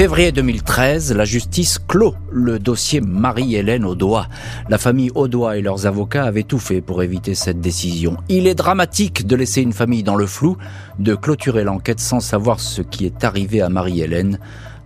Février 0.00 0.32
2013, 0.32 1.12
la 1.12 1.26
justice 1.26 1.78
clôt 1.78 2.14
le 2.32 2.58
dossier 2.58 3.02
Marie-Hélène 3.02 3.84
Audois. 3.84 4.28
La 4.70 4.78
famille 4.78 5.10
Audois 5.14 5.58
et 5.58 5.60
leurs 5.60 5.84
avocats 5.84 6.24
avaient 6.24 6.42
tout 6.42 6.58
fait 6.58 6.80
pour 6.80 7.02
éviter 7.02 7.34
cette 7.34 7.60
décision. 7.60 8.16
Il 8.30 8.46
est 8.46 8.54
dramatique 8.54 9.26
de 9.26 9.36
laisser 9.36 9.60
une 9.60 9.74
famille 9.74 10.02
dans 10.02 10.16
le 10.16 10.24
flou, 10.24 10.56
de 10.98 11.14
clôturer 11.14 11.64
l'enquête 11.64 12.00
sans 12.00 12.20
savoir 12.20 12.60
ce 12.60 12.80
qui 12.80 13.04
est 13.04 13.24
arrivé 13.24 13.60
à 13.60 13.68
Marie-Hélène 13.68 14.38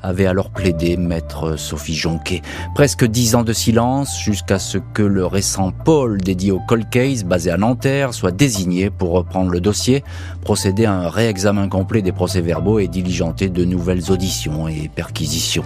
avait 0.04 0.26
alors 0.26 0.50
plaidé 0.50 0.96
maître 0.96 1.56
Sophie 1.56 1.94
Jonquet. 1.94 2.42
Presque 2.74 3.04
dix 3.04 3.34
ans 3.34 3.42
de 3.42 3.52
silence 3.52 4.20
jusqu'à 4.20 4.58
ce 4.58 4.78
que 4.78 5.02
le 5.02 5.24
récent 5.24 5.72
pôle 5.72 6.20
dédié 6.20 6.52
au 6.52 6.60
cold 6.60 6.88
case 6.90 7.24
basé 7.24 7.50
à 7.50 7.56
Nanterre 7.56 8.12
soit 8.12 8.30
désigné 8.30 8.90
pour 8.90 9.12
reprendre 9.12 9.50
le 9.50 9.60
dossier, 9.60 10.04
procéder 10.42 10.84
à 10.84 10.92
un 10.92 11.08
réexamen 11.08 11.68
complet 11.68 12.02
des 12.02 12.12
procès-verbaux 12.12 12.78
et 12.78 12.88
diligenter 12.88 13.48
de 13.48 13.64
nouvelles 13.64 14.10
auditions 14.10 14.68
et 14.68 14.90
perquisitions. 14.94 15.64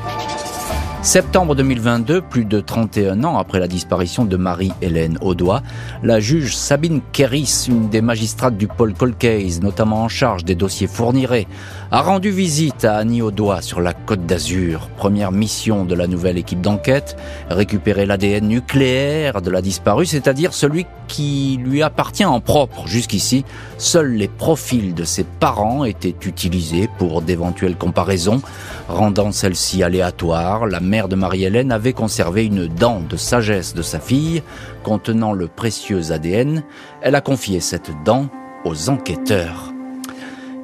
Septembre 1.02 1.54
2022, 1.54 2.20
plus 2.20 2.44
de 2.44 2.60
31 2.60 3.22
ans 3.22 3.38
après 3.38 3.60
la 3.60 3.68
disparition 3.68 4.24
de 4.24 4.36
Marie-Hélène 4.36 5.16
Audois, 5.20 5.62
la 6.02 6.18
juge 6.18 6.56
Sabine 6.56 7.00
Kéris, 7.12 7.66
une 7.68 7.88
des 7.88 8.02
magistrates 8.02 8.56
du 8.56 8.66
pôle 8.66 8.94
Colcase, 8.94 9.62
notamment 9.62 10.02
en 10.02 10.08
charge 10.08 10.44
des 10.44 10.56
dossiers 10.56 10.88
fournirés, 10.88 11.46
a 11.90 12.02
rendu 12.02 12.30
visite 12.30 12.84
à 12.84 12.96
Annie 12.96 13.22
Audois 13.22 13.62
sur 13.62 13.80
la 13.80 13.94
Côte 13.94 14.26
d'Azur. 14.26 14.90
Première 14.98 15.32
mission 15.32 15.86
de 15.86 15.94
la 15.94 16.06
nouvelle 16.06 16.36
équipe 16.36 16.60
d'enquête, 16.60 17.16
récupérer 17.48 18.04
l'ADN 18.04 18.46
nucléaire 18.46 19.40
de 19.40 19.50
la 19.50 19.62
disparue, 19.62 20.04
c'est-à-dire 20.04 20.52
celui 20.52 20.84
qui 21.06 21.58
lui 21.64 21.82
appartient 21.82 22.26
en 22.26 22.40
propre. 22.40 22.86
Jusqu'ici, 22.86 23.46
seuls 23.78 24.12
les 24.12 24.28
profils 24.28 24.92
de 24.94 25.04
ses 25.04 25.24
parents 25.24 25.84
étaient 25.84 26.14
utilisés 26.26 26.90
pour 26.98 27.22
d'éventuelles 27.22 27.76
comparaisons, 27.76 28.42
rendant 28.88 29.32
celles-ci 29.32 29.82
aléatoires. 29.82 30.66
La 30.66 30.80
mère 30.80 31.08
de 31.08 31.16
Marie-Hélène 31.16 31.72
avait 31.72 31.94
conservé 31.94 32.44
une 32.44 32.66
dent 32.66 33.00
de 33.00 33.16
sagesse 33.16 33.74
de 33.74 33.82
sa 33.82 33.98
fille 33.98 34.42
contenant 34.82 35.32
le 35.32 35.48
précieux 35.48 36.12
ADN. 36.12 36.64
Elle 37.00 37.14
a 37.14 37.22
confié 37.22 37.60
cette 37.60 37.92
dent 38.04 38.28
aux 38.66 38.90
enquêteurs. 38.90 39.72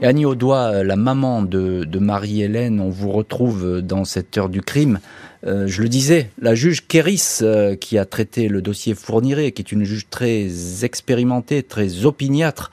Et 0.03 0.07
Annie 0.07 0.27
Audois, 0.27 0.83
la 0.83 0.97
maman 0.97 1.43
de, 1.43 1.99
Marie-Hélène, 1.99 2.81
on 2.81 2.91
vous 2.91 3.11
retrouve 3.11 3.81
dans 3.81 4.05
cette 4.05 4.37
heure 4.37 4.49
du 4.49 4.61
crime. 4.61 4.99
Euh, 5.47 5.67
je 5.67 5.83
le 5.83 5.89
disais, 5.89 6.31
la 6.41 6.55
juge 6.55 6.87
Kéris, 6.87 7.41
euh, 7.43 7.77
qui 7.77 7.99
a 7.99 8.05
traité 8.05 8.49
le 8.49 8.63
dossier 8.63 8.95
Fourniret, 8.95 9.53
qui 9.53 9.63
est 9.63 9.73
une 9.73 9.85
juge 9.85 10.09
très 10.09 10.85
expérimentée, 10.85 11.63
très 11.63 12.07
opiniâtre, 12.07 12.71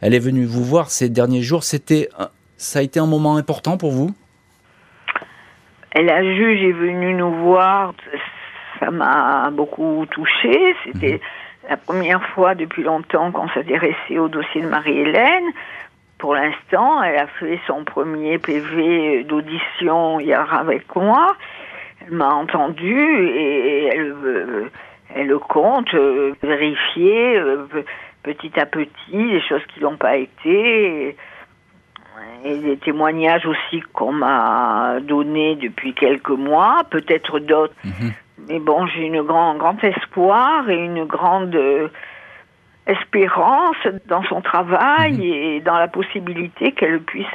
elle 0.00 0.14
est 0.14 0.20
venue 0.20 0.44
vous 0.44 0.64
voir 0.64 0.90
ces 0.90 1.08
derniers 1.08 1.42
jours. 1.42 1.64
C'était, 1.64 2.08
ça 2.56 2.80
a 2.80 2.82
été 2.82 3.00
un 3.00 3.06
moment 3.06 3.36
important 3.36 3.76
pour 3.76 3.90
vous? 3.90 4.10
La 5.94 6.22
juge 6.22 6.62
est 6.62 6.72
venue 6.72 7.14
nous 7.14 7.32
voir, 7.44 7.94
ça 8.78 8.90
m'a 8.90 9.50
beaucoup 9.50 10.06
touchée. 10.10 10.76
C'était 10.84 11.14
mhm. 11.14 11.70
la 11.70 11.76
première 11.76 12.22
fois 12.34 12.54
depuis 12.54 12.82
longtemps 12.82 13.32
qu'on 13.32 13.48
s'intéressait 13.48 14.18
au 14.18 14.28
dossier 14.28 14.60
de 14.62 14.68
Marie-Hélène. 14.68 15.44
Pour 16.18 16.34
l'instant, 16.34 17.02
elle 17.02 17.16
a 17.16 17.26
fait 17.26 17.60
son 17.66 17.84
premier 17.84 18.38
PV 18.38 19.24
d'audition 19.24 20.18
hier 20.18 20.52
avec 20.52 20.94
moi. 20.96 21.36
Elle 22.04 22.14
m'a 22.14 22.34
entendu 22.34 23.28
et 23.36 23.84
elle, 23.86 24.14
euh, 24.24 24.70
elle 25.14 25.32
compte 25.34 25.94
euh, 25.94 26.34
vérifier 26.42 27.38
euh, 27.38 27.66
petit 28.24 28.58
à 28.58 28.66
petit 28.66 28.90
les 29.12 29.40
choses 29.40 29.64
qui 29.72 29.80
n'ont 29.80 29.96
pas 29.96 30.16
été 30.16 31.16
et 32.44 32.58
des 32.58 32.76
témoignages 32.76 33.46
aussi 33.46 33.80
qu'on 33.92 34.12
m'a 34.12 34.98
donnés 35.00 35.56
depuis 35.56 35.94
quelques 35.94 36.28
mois, 36.30 36.82
peut-être 36.90 37.38
d'autres. 37.38 37.74
Mhm. 37.84 38.12
Mais 38.48 38.58
bon, 38.58 38.86
j'ai 38.86 39.02
une 39.02 39.22
grand, 39.22 39.54
grand 39.56 39.82
espoir 39.82 40.68
et 40.68 40.76
une 40.76 41.04
grande 41.04 41.56
espérance 42.88 43.76
dans 44.08 44.22
son 44.24 44.40
travail 44.40 45.12
mhm. 45.12 45.22
et 45.22 45.60
dans 45.60 45.76
la 45.76 45.88
possibilité 45.88 46.72
qu'elle 46.72 47.00
puisse 47.00 47.26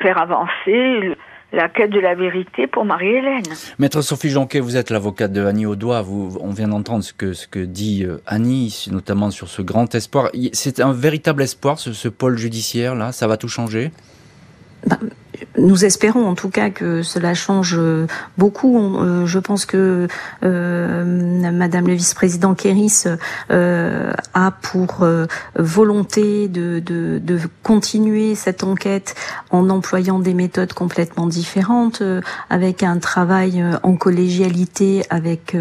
faire 0.00 0.18
avancer 0.18 1.14
la 1.52 1.68
quête 1.68 1.90
de 1.90 2.00
la 2.00 2.14
vérité 2.14 2.66
pour 2.66 2.84
Marie-Hélène. 2.84 3.42
Maître 3.78 4.00
Sophie 4.00 4.30
Jonquet, 4.30 4.60
vous 4.60 4.76
êtes 4.76 4.90
l'avocate 4.90 5.32
de 5.32 5.44
Annie 5.44 5.66
Audois. 5.66 6.00
Vous, 6.00 6.38
on 6.40 6.50
vient 6.50 6.68
d'entendre 6.68 7.04
ce 7.04 7.12
que, 7.12 7.34
ce 7.34 7.46
que 7.46 7.58
dit 7.58 8.04
euh, 8.04 8.22
Annie, 8.26 8.86
notamment 8.90 9.30
sur 9.30 9.48
ce 9.48 9.60
grand 9.60 9.94
espoir. 9.94 10.30
C'est 10.54 10.80
un 10.80 10.92
véritable 10.92 11.42
espoir, 11.42 11.78
ce, 11.78 11.92
ce 11.92 12.08
pôle 12.08 12.38
judiciaire, 12.38 12.94
là 12.94 13.12
Ça 13.12 13.26
va 13.26 13.36
tout 13.36 13.48
changer? 13.48 13.90
Bah, 14.86 14.96
nous 15.58 15.84
espérons 15.84 16.26
en 16.26 16.34
tout 16.34 16.48
cas 16.48 16.70
que 16.70 17.02
cela 17.02 17.34
change 17.34 17.78
beaucoup. 18.38 18.78
Euh, 18.78 19.26
je 19.26 19.38
pense 19.38 19.66
que 19.66 20.08
euh, 20.44 21.50
Madame 21.52 21.86
le 21.86 21.94
vice-président 21.94 22.54
Kéris 22.54 23.04
euh, 23.50 24.12
a 24.34 24.50
pour 24.50 25.06
volonté 25.56 26.48
de, 26.48 26.78
de, 26.78 27.18
de, 27.18 27.38
continuer 27.62 28.34
cette 28.34 28.64
enquête 28.64 29.14
en 29.50 29.68
employant 29.68 30.18
des 30.18 30.34
méthodes 30.34 30.72
complètement 30.72 31.26
différentes, 31.26 32.02
avec 32.50 32.82
un 32.82 32.98
travail 32.98 33.64
en 33.82 33.96
collégialité 33.96 35.04
avec 35.10 35.56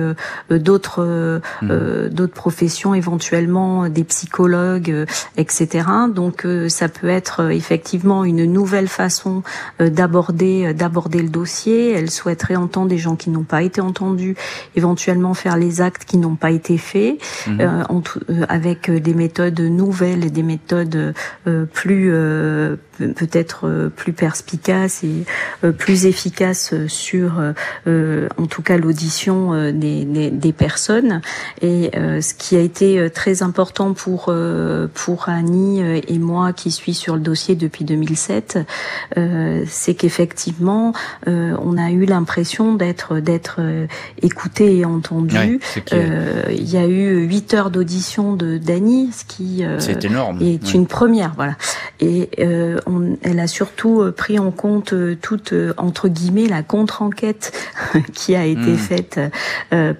d'autres 0.49 1.41
mmh. 1.61 2.09
d'autres 2.09 2.33
professions, 2.33 2.93
éventuellement 2.93 3.89
des 3.89 4.03
psychologues, 4.03 5.05
etc. 5.37 5.85
Donc 6.13 6.45
ça 6.67 6.89
peut 6.89 7.09
être 7.09 7.51
effectivement 7.51 8.23
une 8.23 8.45
nouvelle 8.45 8.87
façon 8.87 9.43
euh, 9.80 9.80
d'aborder 9.89 10.67
euh, 10.67 10.73
d'aborder 10.73 11.21
le 11.21 11.29
dossier. 11.29 11.91
Elle 11.91 12.09
souhaiterait 12.09 12.55
entendre 12.55 12.87
des 12.87 12.97
gens 12.97 13.15
qui 13.15 13.29
n'ont 13.29 13.43
pas 13.43 13.61
été 13.61 13.81
entendus, 13.81 14.35
éventuellement 14.75 15.33
faire 15.33 15.57
les 15.57 15.81
actes 15.81 16.05
qui 16.05 16.17
n'ont 16.17 16.35
pas 16.35 16.51
été 16.51 16.77
faits, 16.77 17.17
mhm. 17.47 17.61
euh, 17.61 18.45
avec 18.49 18.91
des 18.91 19.13
méthodes 19.13 19.59
nouvelles 19.59 20.25
et 20.25 20.29
des 20.29 20.43
méthodes 20.43 21.13
plus 21.73 22.11
peut-être 22.97 23.89
plus 23.95 24.13
perspicaces 24.13 25.03
et 25.03 25.25
plus 25.77 26.05
efficaces 26.05 26.73
sur, 26.87 27.41
en 27.85 28.45
tout 28.47 28.61
cas, 28.61 28.77
l'audition 28.77 29.71
des, 29.71 30.05
des, 30.05 30.29
des, 30.29 30.53
personnes. 30.53 31.21
Et 31.61 31.91
ce 31.93 32.33
qui 32.33 32.55
a 32.55 32.59
été 32.59 33.09
très 33.09 33.43
important 33.43 33.93
pour 33.93 34.33
pour 34.93 35.29
Annie 35.29 35.81
et 35.81 36.19
moi 36.19 36.53
qui 36.53 36.71
suis 36.71 36.93
sur 36.93 37.15
le 37.15 37.21
dossier 37.21 37.55
depuis 37.55 37.85
2007, 37.85 38.59
c'est 39.71 39.95
qu'effectivement, 39.95 40.93
euh, 41.27 41.55
on 41.61 41.77
a 41.77 41.91
eu 41.91 42.05
l'impression 42.05 42.75
d'être 42.75 43.19
d'être 43.19 43.57
euh, 43.59 43.87
écouté 44.21 44.77
et 44.77 44.85
entendu. 44.85 45.59
Euh, 45.93 46.43
il 46.49 46.69
y 46.69 46.77
a 46.77 46.85
eu 46.85 47.25
huit 47.25 47.53
heures 47.53 47.71
d'audition 47.71 48.35
de 48.35 48.57
Dany, 48.57 49.11
ce 49.11 49.25
qui 49.25 49.63
énorme. 50.05 50.41
est 50.41 50.73
une 50.73 50.87
première, 50.87 51.33
voilà. 51.35 51.55
Et 51.99 52.29
on, 52.87 53.17
elle 53.21 53.39
a 53.39 53.47
surtout 53.47 54.03
pris 54.15 54.39
en 54.39 54.51
compte 54.51 54.93
toute 55.21 55.53
entre 55.77 56.07
guillemets 56.07 56.47
la 56.47 56.63
contre-enquête 56.63 57.53
qui 58.13 58.35
a 58.35 58.45
été 58.45 58.71
hmm. 58.71 58.77
faite 58.77 59.19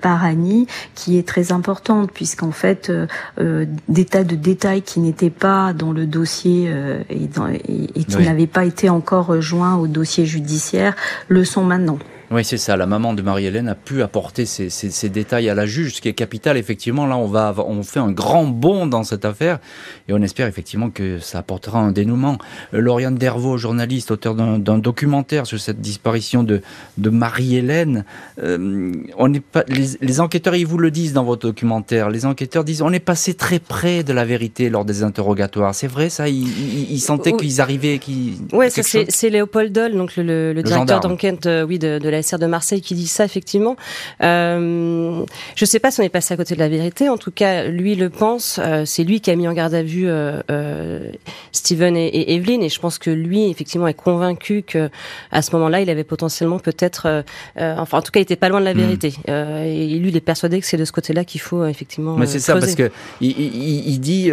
par 0.01 0.23
Annie, 0.23 0.67
qui 0.95 1.17
est 1.17 1.27
très 1.27 1.51
importante 1.51 2.11
puisqu'en 2.11 2.51
fait 2.51 2.91
des 3.39 4.05
tas 4.05 4.23
de 4.23 4.35
détails 4.35 4.81
qui 4.81 4.99
n'étaient 4.99 5.29
pas 5.29 5.73
dans 5.73 5.91
le 5.91 6.05
dossier 6.05 6.71
et, 7.09 7.27
dans, 7.27 7.47
et, 7.47 8.03
qui 8.03 8.17
n'avaient 8.17 8.47
pas 8.47 8.65
été 8.65 8.89
encore 8.89 9.39
joints 9.41 9.60
au 9.61 9.87
dossier 9.87 10.25
judiciaire 10.25 10.95
le 11.27 11.43
sont 11.45 11.63
maintenant. 11.63 11.99
Oui, 12.31 12.45
c'est 12.45 12.57
ça. 12.57 12.77
La 12.77 12.85
maman 12.85 13.13
de 13.13 13.21
Marie-Hélène 13.21 13.67
a 13.67 13.75
pu 13.75 14.01
apporter 14.01 14.45
ces, 14.45 14.69
ces, 14.69 15.09
détails 15.09 15.49
à 15.49 15.55
la 15.55 15.65
juge, 15.65 15.95
ce 15.95 16.01
qui 16.01 16.07
est 16.07 16.13
capital. 16.13 16.55
Effectivement, 16.55 17.05
là, 17.05 17.17
on 17.17 17.25
va, 17.25 17.53
on 17.57 17.83
fait 17.83 17.99
un 17.99 18.11
grand 18.11 18.45
bond 18.45 18.87
dans 18.87 19.03
cette 19.03 19.25
affaire 19.25 19.59
et 20.07 20.13
on 20.13 20.21
espère 20.21 20.47
effectivement 20.47 20.89
que 20.89 21.19
ça 21.19 21.39
apportera 21.39 21.79
un 21.79 21.91
dénouement. 21.91 22.37
Euh, 22.73 22.79
Lauriane 22.79 23.15
Dervaux, 23.15 23.57
journaliste, 23.57 24.11
auteur 24.11 24.35
d'un 24.35 24.77
documentaire 24.77 25.45
sur 25.45 25.59
cette 25.59 25.81
disparition 25.81 26.43
de, 26.43 26.61
de 26.97 27.09
Marie-Hélène. 27.09 28.05
Euh, 28.41 28.93
on 29.17 29.27
n'est 29.27 29.41
pas, 29.41 29.65
les, 29.67 30.21
enquêteurs, 30.21 30.55
ils 30.55 30.65
vous 30.65 30.77
le 30.77 30.89
disent 30.89 31.11
dans 31.11 31.25
votre 31.25 31.47
documentaire. 31.47 32.09
Les 32.09 32.25
enquêteurs 32.25 32.63
disent, 32.63 32.81
on 32.81 32.93
est 32.93 33.01
passé 33.01 33.33
très 33.33 33.59
près 33.59 34.03
de 34.05 34.13
la 34.13 34.23
vérité 34.23 34.69
lors 34.69 34.85
des 34.85 35.03
interrogatoires. 35.03 35.75
C'est 35.75 35.87
vrai, 35.87 36.09
ça? 36.09 36.29
Ils, 36.29 37.01
sentaient 37.01 37.33
qu'ils 37.33 37.59
arrivaient, 37.59 37.99
qu'ils. 37.99 38.35
Ouais, 38.53 38.69
c'est 38.69 39.29
Léopold 39.29 39.73
Doll, 39.73 39.95
donc 39.95 40.15
le, 40.15 40.53
le, 40.53 40.63
directeur 40.63 41.01
d'enquête, 41.01 41.45
euh, 41.45 41.65
oui, 41.65 41.77
de, 41.77 41.99
de 41.99 42.09
la 42.09 42.20
de 42.21 42.45
Marseille 42.45 42.81
qui 42.81 42.95
dit 42.95 43.07
ça 43.07 43.25
effectivement. 43.25 43.75
Euh, 44.21 45.23
je 45.55 45.63
ne 45.63 45.67
sais 45.67 45.79
pas 45.79 45.91
si 45.91 45.99
on 46.01 46.03
est 46.03 46.09
passé 46.09 46.33
à 46.33 46.37
côté 46.37 46.55
de 46.55 46.59
la 46.59 46.69
vérité. 46.69 47.09
En 47.09 47.17
tout 47.17 47.31
cas, 47.31 47.65
lui 47.65 47.95
le 47.95 48.09
pense. 48.09 48.59
Euh, 48.61 48.83
c'est 48.85 49.03
lui 49.03 49.21
qui 49.21 49.31
a 49.31 49.35
mis 49.35 49.47
en 49.47 49.53
garde 49.53 49.73
à 49.73 49.83
vue 49.83 50.05
euh, 50.07 51.11
Steven 51.51 51.95
et, 51.97 52.35
Evelyn, 52.35 52.61
et 52.61 52.69
je 52.69 52.79
pense 52.79 52.97
que 52.97 53.09
lui 53.09 53.49
effectivement 53.49 53.87
est 53.87 53.93
convaincu 53.93 54.63
que 54.63 54.89
à 55.31 55.41
ce 55.41 55.55
moment-là, 55.55 55.81
il 55.81 55.89
avait 55.89 56.03
potentiellement 56.03 56.59
peut-être, 56.59 57.23
enfin 57.57 57.97
en 57.97 58.01
tout 58.01 58.11
cas, 58.11 58.19
il 58.19 58.23
était 58.23 58.35
pas 58.35 58.49
loin 58.49 58.59
de 58.59 58.65
la 58.65 58.73
hmm. 58.73 58.77
vérité. 58.77 59.13
et 59.27 59.99
lui, 59.99 60.09
il 60.09 60.17
est 60.17 60.21
persuadé 60.21 60.59
que 60.59 60.65
c'est 60.65 60.77
de 60.77 60.85
ce 60.85 60.91
côté-là 60.91 61.25
qu'il 61.25 61.41
faut 61.41 61.65
effectivement. 61.65 62.15
Mais 62.17 62.25
c'est 62.25 62.39
ça 62.39 62.53
parce 62.53 62.75
que 62.75 62.91
il, 63.19 63.99
dit, 63.99 64.31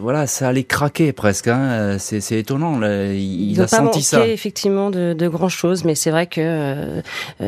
voilà, 0.00 0.26
ça 0.26 0.48
allait 0.48 0.64
craquer 0.64 1.12
presque. 1.12 1.48
Hein. 1.48 1.96
C'est 1.98 2.38
étonnant. 2.38 2.80
Il, 2.82 3.60
a 3.60 3.66
senti 3.66 4.02
ça. 4.02 4.26
effectivement 4.26 4.90
de, 4.90 5.14
de 5.14 5.28
grand 5.28 5.48
chose, 5.48 5.84
mais 5.84 5.94
c'est 5.94 6.10
vrai 6.10 6.26
que 6.26 6.40
euh, 6.40 6.66
euh, 6.76 6.95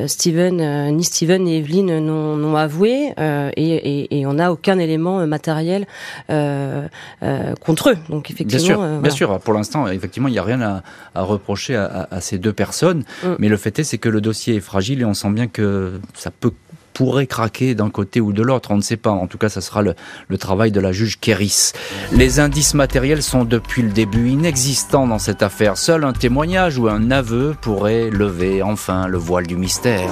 Steven, 0.06 0.60
euh, 0.60 0.90
ni 0.90 1.04
Steven 1.04 1.44
ni 1.44 1.56
Evelyn 1.56 2.00
n'ont 2.00 2.56
avoué 2.56 3.12
et, 3.18 4.26
on 4.26 4.34
n'a 4.34 4.52
aucun 4.52 4.78
élément 4.78 5.26
matériel 5.26 5.86
contre 6.28 7.90
eux. 7.90 7.96
Donc 8.08 8.30
effectivement, 8.30 8.66
bien 8.66 8.76
sûr, 8.76 9.00
bien 9.00 9.10
sûr. 9.10 9.40
Pour 9.40 9.54
l'instant, 9.54 9.88
effectivement, 9.88 10.28
il 10.28 10.32
n'y 10.32 10.38
a 10.38 10.42
rien 10.42 10.60
à, 10.60 11.22
reprocher 11.22 11.76
à, 11.76 12.20
ces 12.20 12.38
deux 12.38 12.52
personnes. 12.52 13.04
Mm. 13.22 13.28
Mais 13.38 13.48
le 13.48 13.56
fait 13.56 13.78
est, 13.78 13.84
c'est 13.84 13.98
que 13.98 14.08
le 14.08 14.20
dossier 14.20 14.56
est 14.56 14.60
fragile 14.60 15.00
et 15.00 15.04
on 15.04 15.14
sent 15.14 15.30
bien 15.30 15.46
que 15.46 16.00
ça 16.14 16.30
peut 16.30 16.52
pourrait 16.98 17.28
craquer 17.28 17.76
d'un 17.76 17.90
côté 17.90 18.20
ou 18.20 18.32
de 18.32 18.42
l'autre, 18.42 18.72
on 18.72 18.76
ne 18.76 18.82
sait 18.82 18.96
pas. 18.96 19.12
En 19.12 19.28
tout 19.28 19.38
cas, 19.38 19.48
ça 19.48 19.60
sera 19.60 19.82
le, 19.82 19.94
travail 20.36 20.72
de 20.72 20.80
la 20.80 20.90
juge 20.90 21.20
Kéris. 21.20 21.70
Les 22.10 22.40
indices 22.40 22.74
matériels 22.74 23.22
sont 23.22 23.44
depuis 23.44 23.82
le 23.82 23.90
début 23.90 24.30
inexistants 24.30 25.06
dans 25.06 25.20
cette 25.20 25.44
affaire. 25.44 25.78
Seul 25.78 26.02
un 26.02 26.12
témoignage 26.12 26.76
ou 26.76 26.88
un 26.88 27.12
aveu 27.12 27.54
pourrait 27.62 28.10
lever 28.10 28.64
enfin 28.64 29.06
le 29.06 29.16
voile 29.16 29.46
du 29.46 29.56
mystère. 29.56 30.10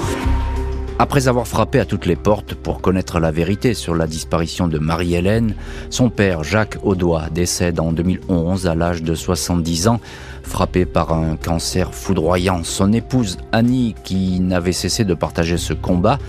Après 1.01 1.27
avoir 1.27 1.49
frappé 1.49 1.81
à 1.81 1.85
toutes 1.85 2.07
les 2.07 2.15
portes 2.15 2.55
pour 2.55 2.81
connaître 2.81 3.19
la 3.19 3.33
vérité 3.33 3.75
sur 3.75 3.97
la 3.97 4.07
disparition 4.07 4.69
de 4.69 4.79
Marie-Hélène, 4.79 5.57
son 5.91 6.09
père 6.09 6.45
Jacques 6.45 6.79
Audois 6.85 7.31
décède 7.33 7.81
en 7.81 7.91
2011 7.91 8.69
à 8.69 8.77
l'âge 8.77 9.03
de 9.03 9.17
70 9.17 9.89
ans, 9.89 10.01
frappé 10.45 10.87
par 10.87 11.13
un 11.13 11.35
cancer 11.35 11.93
foudroyant. 11.93 12.63
Son 12.63 12.93
épouse 12.93 13.39
Annie, 13.51 13.97
qui 14.05 14.39
n'avait 14.39 14.71
cessé 14.71 15.05
de 15.05 15.15
partager 15.15 15.57
ce 15.57 15.73
combat, 15.73 16.21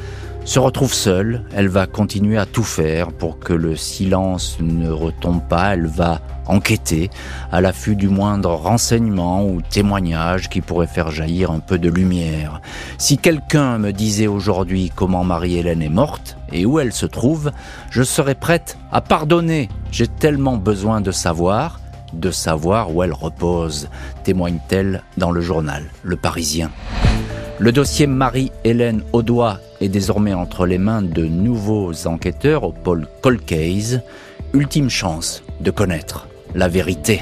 se 0.48 0.60
retrouve 0.60 0.94
seule, 0.94 1.44
elle 1.54 1.68
va 1.68 1.88
continuer 1.88 2.38
à 2.38 2.46
tout 2.46 2.64
faire 2.64 3.12
pour 3.12 3.38
que 3.38 3.52
le 3.52 3.76
silence 3.76 4.58
ne 4.62 4.90
retombe 4.90 5.42
pas, 5.42 5.74
elle 5.74 5.88
va 5.88 6.22
enquêter 6.46 7.10
à 7.52 7.60
l'affût 7.60 7.98
du 7.98 8.08
moindre 8.08 8.52
renseignement 8.52 9.46
ou 9.46 9.62
témoignage 9.62 10.48
qui 10.48 10.62
pourrait 10.62 10.88
faire 10.88 11.12
jaillir 11.12 11.52
un 11.52 11.60
peu 11.60 11.78
de 11.78 11.90
lumière. 11.90 12.62
Si 12.98 13.18
quelqu'un 13.18 13.78
me 13.78 13.92
disait 13.92 14.28
aujourd'hui 14.28 14.90
comment 14.96 15.26
Marie-Hélène 15.26 15.82
est 15.82 15.90
morte 15.90 16.38
et 16.54 16.66
où 16.66 16.80
elle 16.80 16.94
se 16.94 17.06
trouve, 17.06 17.52
je 17.90 18.04
serais 18.04 18.34
prête 18.34 18.78
à 18.90 19.02
pardonner. 19.02 19.68
J'ai 19.92 20.08
tellement 20.08 20.56
besoin 20.56 21.02
de 21.02 21.12
savoir, 21.12 21.82
de 22.14 22.32
savoir 22.32 22.96
où 22.96 23.04
elle 23.04 23.12
repose, 23.12 23.90
témoigne-t-elle 24.24 25.04
dans 25.18 25.32
le 25.32 25.42
journal 25.42 25.84
Le 26.04 26.16
Parisien. 26.16 26.72
Le 27.60 27.74
dossier 27.74 28.08
Marie-Hélène 28.08 29.02
Audois 29.12 29.60
est 29.82 29.90
désormais 29.90 30.34
entre 30.34 30.66
les 30.66 30.78
mains 30.78 31.02
de 31.02 31.26
nouveaux 31.26 32.08
enquêteurs 32.08 32.64
au 32.64 32.72
pôle 32.72 33.08
Colcase. 33.22 34.02
Ultime 34.54 34.90
chance 34.90 35.44
de 35.60 35.72
connaître 35.72 36.28
la 36.56 36.68
vérité. 36.68 37.22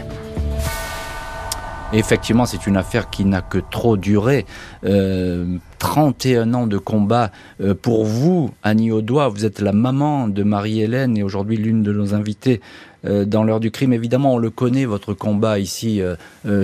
effectivement, 1.94 2.46
c'est 2.46 2.68
une 2.68 2.78
affaire 2.78 3.10
qui 3.10 3.26
n'a 3.26 3.42
que 3.42 3.58
trop 3.58 3.98
duré. 3.98 4.46
31 4.82 4.88
euh, 4.88 6.54
ans 6.54 6.68
de 6.68 6.78
combat. 6.78 7.32
Euh, 7.62 7.74
pour 7.74 8.06
vous, 8.06 8.52
Annie 8.64 8.92
Audois, 8.92 9.30
vous 9.30 9.46
êtes 9.46 9.62
la 9.62 9.72
maman 9.72 10.28
de 10.28 10.44
Marie-Hélène 10.44 11.18
et 11.18 11.24
aujourd'hui 11.24 11.58
l'une 11.58 11.84
de 11.84 11.94
nos 11.94 12.14
invitées 12.14 12.62
euh, 13.06 13.26
dans 13.26 13.44
l'heure 13.44 13.60
du 13.60 13.72
crime. 13.72 13.94
Évidemment, 13.94 14.36
on 14.36 14.38
le 14.38 14.50
connaît, 14.50 14.86
votre 14.86 15.14
combat 15.14 15.60
ici 15.60 16.02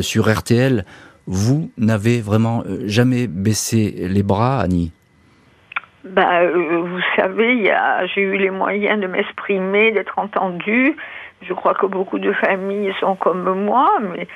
sur 0.01 0.32
RTL 0.32 0.86
vous 1.27 1.71
n'avez 1.77 2.21
vraiment 2.21 2.63
euh, 2.65 2.84
jamais 2.88 3.27
baissé 3.27 4.08
les 4.10 4.23
bras, 4.23 4.60
Annie? 4.60 4.91
Bah, 6.03 6.41
euh, 6.41 6.81
Vous 6.81 7.01
savez, 7.15 7.73
j'ai 8.13 8.21
eu 8.21 8.37
les 8.37 8.49
moyens 8.49 8.99
de 8.99 9.07
m'exprimer, 9.07 9.91
d'être 9.91 10.17
entendue. 10.17 10.95
Je 11.41 11.53
crois 11.53 11.73
que 11.73 11.85
beaucoup 11.85 12.19
de 12.19 12.31
familles 12.33 12.93
sont 12.99 13.15
comme 13.15 13.63
moi, 13.65 13.89
mais 14.01 14.27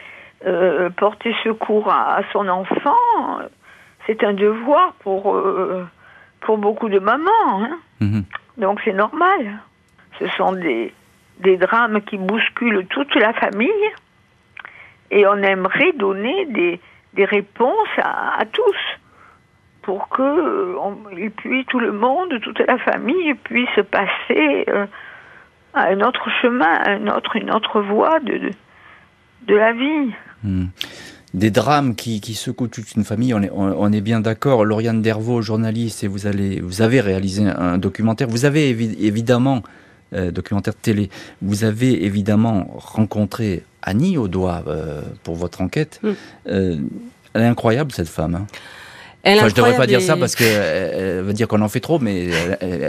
euh, 0.45 0.89
porter 0.89 1.35
secours 1.43 1.91
à, 1.91 2.21
son 2.31 2.47
enfant, 2.47 3.39
c'est 4.05 4.23
un 4.23 4.33
devoir 4.33 4.93
pour, 4.99 5.39
pour 6.41 6.57
beaucoup 6.57 6.89
de 6.89 6.99
mamans. 6.99 7.29
Hein. 7.47 7.77
Mhm. 7.99 8.23
Donc 8.57 8.81
c'est 8.83 8.93
normal. 8.93 9.59
Ce 10.19 10.27
sont 10.29 10.53
des, 10.53 10.93
des 11.39 11.57
drames 11.57 12.01
qui 12.01 12.17
bousculent 12.17 12.85
toute 12.87 13.13
la 13.15 13.33
famille. 13.33 13.69
Et 15.11 15.27
on 15.27 15.37
aimerait 15.37 15.91
donner 15.93 16.45
des, 16.45 16.79
des 17.13 17.25
réponses 17.25 17.97
à, 17.97 18.43
tous 18.51 18.75
pour 19.85 20.09
que 20.09 20.21
euh, 20.21 21.29
puis 21.37 21.65
tout 21.65 21.79
le 21.79 21.91
monde, 21.91 22.29
toute 22.41 22.59
la 22.59 22.77
famille 22.79 23.33
puisse 23.43 23.79
passer 23.91 24.65
euh, 24.67 24.85
à 25.73 25.89
un 25.89 26.01
autre 26.01 26.27
chemin, 26.41 26.65
à 26.65 26.91
un 26.91 27.07
autre, 27.07 27.35
une 27.35 27.51
autre 27.51 27.81
voie 27.81 28.19
de, 28.19 28.51
de, 29.47 29.55
la 29.55 29.73
vie. 29.73 30.11
Hmm. 30.43 30.65
des 31.33 31.51
drames 31.51 31.95
qui, 31.95 32.21
qui 32.21 32.33
secouent 32.33 32.67
toute 32.67 32.95
une 32.95 33.03
famille. 33.03 33.33
On 33.33 33.41
est, 33.41 33.51
on, 33.53 33.91
est 33.91 34.01
bien 34.01 34.19
d'accord. 34.19 34.65
Lauriane 34.65 35.01
Dervaux, 35.01 35.41
journaliste, 35.41 36.03
et 36.03 36.07
vous 36.07 36.27
allez, 36.27 36.59
vous 36.61 36.81
avez 36.81 37.01
réalisé 37.01 37.45
un 37.47 37.77
documentaire. 37.77 38.27
Vous 38.27 38.45
avez 38.45 38.69
évidemment 38.69 39.61
euh, 40.13 40.31
documentaire 40.31 40.75
télé. 40.75 41.09
Vous 41.41 41.63
avez 41.63 42.05
évidemment 42.05 42.67
rencontré 42.77 43.63
Annie 43.81 44.17
Audois 44.17 44.63
euh, 44.67 45.01
pour 45.23 45.35
votre 45.35 45.61
enquête. 45.61 45.99
Mm. 46.03 46.09
Euh, 46.47 46.77
elle 47.33 47.41
est 47.41 47.47
incroyable 47.47 47.91
cette 47.91 48.07
femme. 48.07 48.35
Hein. 48.35 48.47
Elle 49.25 49.39
enfin, 49.39 49.49
je 49.49 49.55
devrais 49.55 49.75
pas 49.75 49.87
dire 49.87 50.01
ça 50.01 50.15
parce 50.17 50.35
qu'elle 50.35 50.47
elle 50.47 51.21
veut 51.23 51.33
dire 51.33 51.47
qu'on 51.47 51.61
en 51.61 51.67
fait 51.67 51.79
trop, 51.79 51.97
mais 51.97 52.29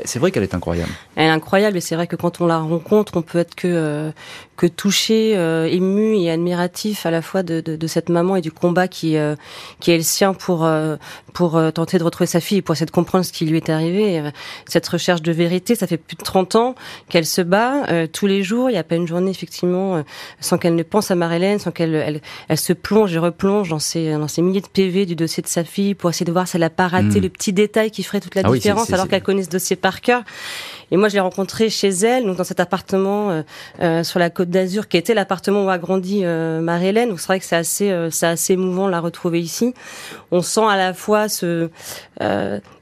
c'est 0.04 0.18
vrai 0.18 0.30
qu'elle 0.30 0.42
est 0.42 0.54
incroyable. 0.54 0.90
Elle 1.16 1.26
est 1.26 1.30
incroyable 1.30 1.78
et 1.78 1.80
c'est 1.80 1.96
vrai 1.96 2.06
que 2.06 2.14
quand 2.14 2.42
on 2.42 2.46
la 2.46 2.58
rencontre, 2.58 3.16
on 3.16 3.22
peut 3.22 3.38
être 3.38 3.54
que 3.54 4.12
que 4.56 4.66
touché, 4.66 5.36
euh, 5.36 5.68
ému 5.70 6.16
et 6.16 6.30
admiratif 6.30 7.06
à 7.06 7.10
la 7.10 7.22
fois 7.22 7.42
de, 7.42 7.60
de, 7.60 7.76
de, 7.76 7.86
cette 7.86 8.08
maman 8.08 8.36
et 8.36 8.40
du 8.40 8.50
combat 8.50 8.88
qui 8.88 9.16
euh, 9.16 9.36
qui 9.80 9.90
est 9.90 9.96
le 9.96 10.02
sien 10.02 10.34
pour 10.34 10.64
euh, 10.64 10.96
pour 11.32 11.60
tenter 11.74 11.98
de 11.98 12.04
retrouver 12.04 12.26
sa 12.26 12.40
fille 12.40 12.62
pour 12.62 12.74
essayer 12.74 12.86
de 12.86 12.90
comprendre 12.90 13.22
ce 13.24 13.32
qui 13.32 13.44
lui 13.44 13.58
est 13.58 13.68
arrivé. 13.68 14.30
Cette 14.66 14.88
recherche 14.88 15.20
de 15.20 15.32
vérité, 15.32 15.74
ça 15.74 15.86
fait 15.86 15.98
plus 15.98 16.16
de 16.16 16.22
30 16.22 16.56
ans 16.56 16.74
qu'elle 17.10 17.26
se 17.26 17.42
bat 17.42 18.06
tous 18.08 18.26
les 18.26 18.42
jours. 18.42 18.70
Il 18.70 18.72
n'y 18.72 18.78
a 18.78 18.84
pas 18.84 18.94
une 18.94 19.06
journée 19.06 19.30
effectivement 19.30 20.02
sans 20.40 20.56
qu'elle 20.56 20.74
ne 20.74 20.82
pense 20.82 21.10
à 21.10 21.14
Marie-Hélène, 21.14 21.58
sans 21.58 21.72
qu'elle 21.72 21.94
elle, 21.94 22.22
elle, 22.48 22.56
se 22.56 22.72
plonge 22.72 23.14
et 23.14 23.18
replonge 23.18 23.68
dans 23.68 23.78
ces 23.78 24.12
dans 24.12 24.28
ces 24.28 24.40
milliers 24.40 24.62
de 24.62 24.66
PV 24.66 25.04
du 25.04 25.14
dossier 25.14 25.42
de 25.42 25.48
sa 25.48 25.62
fille 25.62 25.94
pour 25.94 26.08
essayer 26.08 26.24
de 26.24 26.32
voir 26.32 26.48
si 26.48 26.56
elle 26.56 26.62
a 26.62 26.70
pas 26.70 26.88
raté 26.88 27.20
mmh. 27.20 27.22
le 27.22 27.28
petit 27.28 27.52
détail 27.52 27.90
qui 27.90 28.02
ferait 28.02 28.20
toute 28.20 28.34
la 28.34 28.42
ah 28.42 28.50
différence 28.50 28.90
alors 28.90 29.06
qu'elle 29.06 29.22
connaît 29.22 29.44
ce 29.44 29.50
dossier 29.50 29.76
par 29.76 30.00
cœur. 30.00 30.22
Et 30.90 30.96
moi, 30.96 31.08
je 31.08 31.14
l'ai 31.14 31.20
rencontrée 31.20 31.68
chez 31.68 31.88
elle, 31.88 32.24
donc 32.24 32.36
dans 32.36 32.44
cet 32.44 32.60
appartement 32.60 33.30
euh, 33.30 33.42
euh, 33.82 34.04
sur 34.04 34.18
la 34.18 34.30
Côte 34.30 34.45
d'Azur, 34.50 34.88
qui 34.88 34.96
était 34.96 35.14
l'appartement 35.14 35.64
où 35.64 35.70
a 35.70 35.78
grandi 35.78 36.22
euh, 36.24 36.60
Marie-Hélène. 36.60 37.08
Donc 37.08 37.20
c'est 37.20 37.26
vrai 37.26 37.40
que 37.40 37.46
c'est 37.46 37.56
assez, 37.56 37.90
euh, 37.90 38.10
c'est 38.10 38.26
assez 38.26 38.54
émouvant 38.54 38.86
de 38.86 38.92
la 38.92 39.00
retrouver 39.00 39.40
ici. 39.40 39.74
On 40.30 40.42
sent 40.42 40.64
à 40.68 40.76
la 40.76 40.94
fois 40.94 41.28
ce 41.28 41.68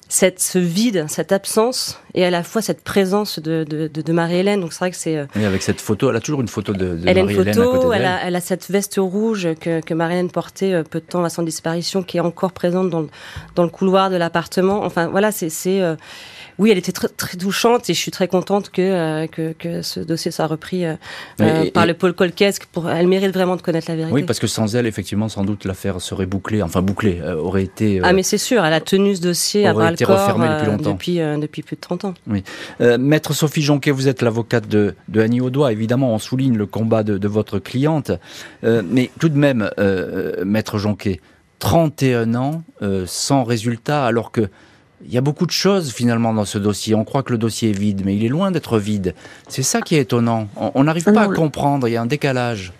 cette, 0.06 0.38
ce 0.38 0.58
vide, 0.58 1.06
cette 1.08 1.32
absence, 1.32 1.98
et 2.14 2.24
à 2.24 2.30
la 2.30 2.44
fois 2.44 2.62
cette 2.62 2.84
présence 2.84 3.40
de, 3.40 3.64
de, 3.64 3.88
de, 3.88 4.02
de 4.02 4.12
Marie-Hélène. 4.12 4.60
Donc 4.60 4.72
c'est 4.72 4.78
vrai 4.78 4.90
que 4.90 4.96
c'est. 4.96 5.26
Oui, 5.34 5.44
avec 5.44 5.62
cette 5.62 5.80
photo, 5.80 6.10
elle 6.10 6.16
a 6.16 6.20
toujours 6.20 6.40
une 6.40 6.46
photo 6.46 6.72
de, 6.72 6.78
de 6.78 6.84
Marie-Hélène. 6.84 7.30
Elle 7.30 7.48
a 7.48 7.52
une 7.52 7.54
photo, 7.54 7.92
elle, 7.92 8.04
a, 8.04 8.20
elle 8.24 8.36
a 8.36 8.40
cette 8.40 8.70
veste 8.70 8.96
rouge 8.98 9.48
que, 9.58 9.80
que 9.80 9.94
Marie-Hélène 9.94 10.30
portait 10.30 10.84
peu 10.84 11.00
de 11.00 11.04
temps 11.04 11.24
à 11.24 11.30
son 11.30 11.42
disparition, 11.42 12.02
qui 12.04 12.18
est 12.18 12.20
encore 12.20 12.52
présente 12.52 12.90
dans, 12.90 13.06
dans 13.56 13.64
le 13.64 13.70
couloir 13.70 14.10
de 14.10 14.16
l'appartement. 14.16 14.84
Enfin 14.84 15.08
voilà, 15.08 15.32
c'est 15.32 15.48
oui, 16.58 16.70
elle 16.70 16.78
était 16.78 16.92
très, 16.92 17.08
très 17.08 17.36
touchante 17.36 17.90
et 17.90 17.94
je 17.94 17.98
suis 17.98 18.10
très 18.10 18.28
contente 18.28 18.70
que, 18.70 18.82
euh, 18.82 19.26
que, 19.26 19.52
que, 19.52 19.82
ce 19.82 20.00
dossier 20.00 20.30
soit 20.30 20.46
repris 20.46 20.84
euh, 20.84 20.94
euh, 21.40 21.70
par 21.72 21.86
le 21.86 21.94
pôle 21.94 22.12
Colquesque. 22.12 22.66
Pour, 22.66 22.88
elle 22.88 23.08
mérite 23.08 23.32
vraiment 23.32 23.56
de 23.56 23.62
connaître 23.62 23.90
la 23.90 23.96
vérité. 23.96 24.14
Oui, 24.14 24.22
parce 24.22 24.38
que 24.38 24.46
sans 24.46 24.76
elle, 24.76 24.86
effectivement, 24.86 25.28
sans 25.28 25.44
doute 25.44 25.64
l'affaire 25.64 26.00
serait 26.00 26.26
bouclée, 26.26 26.62
enfin 26.62 26.80
bouclée, 26.80 27.20
aurait 27.22 27.64
été. 27.64 28.00
ah, 28.02 28.12
mais 28.12 28.22
c'est 28.22 28.38
sûr, 28.38 28.64
elle 28.64 28.72
a 28.72 28.80
tenu 28.80 29.16
ce 29.16 29.20
dossier 29.20 29.66
à 29.66 29.72
bras 29.72 29.90
le 29.90 29.96
corps 29.96 30.38
depuis, 30.78 31.16
depuis, 31.16 31.40
depuis, 31.40 31.62
plus 31.62 31.76
de 31.76 31.80
30 31.80 32.04
ans. 32.04 32.14
Oui. 32.28 32.44
Maître 32.98 33.32
Sophie 33.32 33.62
Jonquet, 33.62 33.90
vous 33.90 34.08
êtes 34.08 34.22
l'avocate 34.22 34.68
de, 34.68 34.94
de 35.08 35.20
Annie 35.20 35.40
Audois. 35.40 35.72
Évidemment, 35.72 36.14
on 36.14 36.18
souligne 36.18 36.56
le 36.56 36.66
combat 36.66 37.02
de, 37.02 37.18
de 37.18 37.28
votre 37.28 37.58
cliente. 37.58 38.12
mais 38.62 39.10
tout 39.18 39.28
de 39.28 39.38
même, 39.38 39.70
Maître 40.44 40.78
Jonquet, 40.78 41.20
31 41.58 42.34
ans 42.34 42.62
sans 43.06 43.44
résultat, 43.44 44.04
alors 44.04 44.30
que 44.30 44.48
il 45.06 45.12
y 45.12 45.18
a 45.18 45.20
beaucoup 45.20 45.46
de 45.46 45.50
choses 45.50 45.92
finalement 45.92 46.32
dans 46.32 46.44
ce 46.44 46.58
dossier. 46.58 46.94
On 46.94 47.04
croit 47.04 47.22
que 47.22 47.32
le 47.32 47.38
dossier 47.38 47.70
est 47.70 47.78
vide, 47.78 48.02
mais 48.04 48.16
il 48.16 48.24
est 48.24 48.28
loin 48.28 48.50
d'être 48.50 48.78
vide. 48.78 49.14
C'est 49.48 49.62
ça 49.62 49.80
qui 49.80 49.96
est 49.96 50.00
étonnant. 50.00 50.48
On 50.56 50.84
n'arrive 50.84 51.04
pas 51.04 51.22
à 51.22 51.28
comprendre, 51.28 51.88
il 51.88 51.92
y 51.92 51.96
a 51.96 52.02
un 52.02 52.06
décalage 52.06 52.72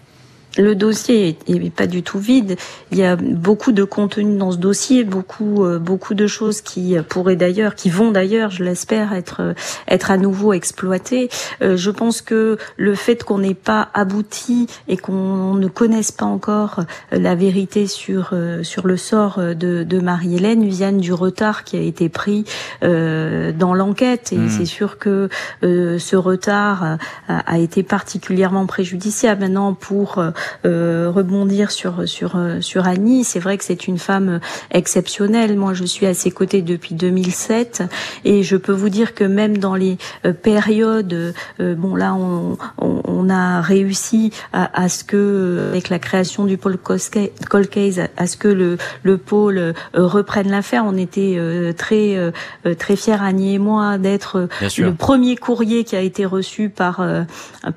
le 0.57 0.75
dossier 0.75 1.37
est, 1.49 1.71
pas 1.71 1.87
du 1.87 2.03
tout 2.03 2.19
vide. 2.19 2.57
Il 2.93 2.99
y 2.99 3.05
a 3.05 3.17
beaucoup 3.17 3.73
de 3.73 3.85
contenu 3.85 4.37
dans 4.37 4.53
ce 4.53 4.57
dossier, 4.57 5.05
beaucoup 5.05 5.65
euh, 5.65 5.79
beaucoup 5.79 6.15
de 6.15 6.27
choses 6.27 6.61
qui 6.61 6.97
pourraient 7.09 7.37
d'ailleurs, 7.37 7.75
qui 7.75 7.91
vont 7.91 8.11
d'ailleurs, 8.11 8.51
je 8.51 8.63
l'espère, 8.63 9.13
être 9.13 9.55
être 9.89 10.11
à 10.11 10.17
nouveau 10.17 10.53
exploitées. 10.53 11.29
Euh, 11.63 11.77
je 11.77 11.91
pense 11.91 12.23
que 12.23 12.59
le 12.77 12.95
fait 12.95 13.25
qu'on 13.25 13.39
n'ait 13.39 13.55
pas 13.55 13.89
abouti 13.95 14.69
et 14.89 14.97
qu'on 14.97 15.55
ne 15.55 15.67
connaisse 15.67 16.13
pas 16.13 16.27
encore 16.27 16.81
la 17.11 17.35
vérité 17.35 17.87
sur 17.87 18.31
euh, 18.33 18.63
sur 18.63 18.87
le 18.87 18.97
sort 18.97 19.39
de, 19.39 19.83
de 19.83 20.01
Marie-Hélène 20.01 20.67
vient 20.69 20.93
du 20.93 21.13
retard 21.13 21.65
qui 21.65 21.77
a 21.77 21.81
été 21.81 22.09
pris 22.09 22.45
dans 22.83 23.75
l'enquête. 23.75 24.33
Et 24.33 24.39
hmm. 24.39 24.49
c'est 24.49 24.65
sûr 24.65 24.99
que 24.99 25.29
ce 25.63 26.17
retard 26.17 26.99
a, 27.29 27.39
a, 27.39 27.59
été 27.59 27.83
particulièrement 27.83 28.67
préjudiciable 28.67 29.43
maintenant 29.43 29.75
pour 29.75 30.23
euh, 30.65 31.11
rebondir 31.15 31.71
sur 31.71 32.09
sur 32.09 32.37
euh, 32.37 32.61
sur 32.61 32.87
Annie. 32.87 33.25
C'est 33.25 33.39
vrai 33.39 33.59
que 33.59 33.65
c'est 33.65 33.87
une 33.87 33.99
femme 33.99 34.41
exceptionnelle. 34.71 35.57
Moi, 35.57 35.75
je 35.75 35.85
suis 35.85 36.07
à 36.07 36.15
ses 36.15 36.31
côtés 36.31 36.63
depuis 36.63 36.95
2007 36.95 37.83
et 38.25 38.43
je 38.43 38.57
peux 38.57 38.73
vous 38.73 38.89
dire 38.89 39.15
que 39.15 39.25
même 39.25 39.59
dans 39.59 39.75
les 39.75 39.99
euh, 40.25 40.33
périodes, 40.33 41.35
bon 41.59 41.97
là, 41.97 42.15
on, 42.15 42.57
on, 42.79 43.03
on 43.05 43.31
a 43.31 43.61
réussi 43.61 44.33
à, 44.53 44.83
à, 44.83 44.89
ce 44.89 45.05
que 45.05 45.69
avec 45.71 45.89
la 45.89 45.99
création 45.99 46.45
du 46.45 46.57
pôle 46.57 46.79
Colcase, 46.79 48.01
à 48.17 48.27
ce 48.27 48.37
que 48.37 48.49
le 48.49 48.79
le 49.03 49.19
pôle 49.19 49.75
reprenne 49.95 50.51
l'affaire. 50.51 50.85
On 50.87 50.97
était 50.97 51.39
très 51.77 52.33
très 52.79 52.97
fiers 52.97 53.21
Annie 53.21 53.55
et 53.55 53.59
moi 53.59 53.99
d'être 53.99 54.49
le 54.79 54.95
premier 54.95 55.37
courrier 55.37 55.85
qui 55.85 55.97
a 55.97 56.01
été 56.01 56.25
reçu 56.27 56.69
par 56.69 57.05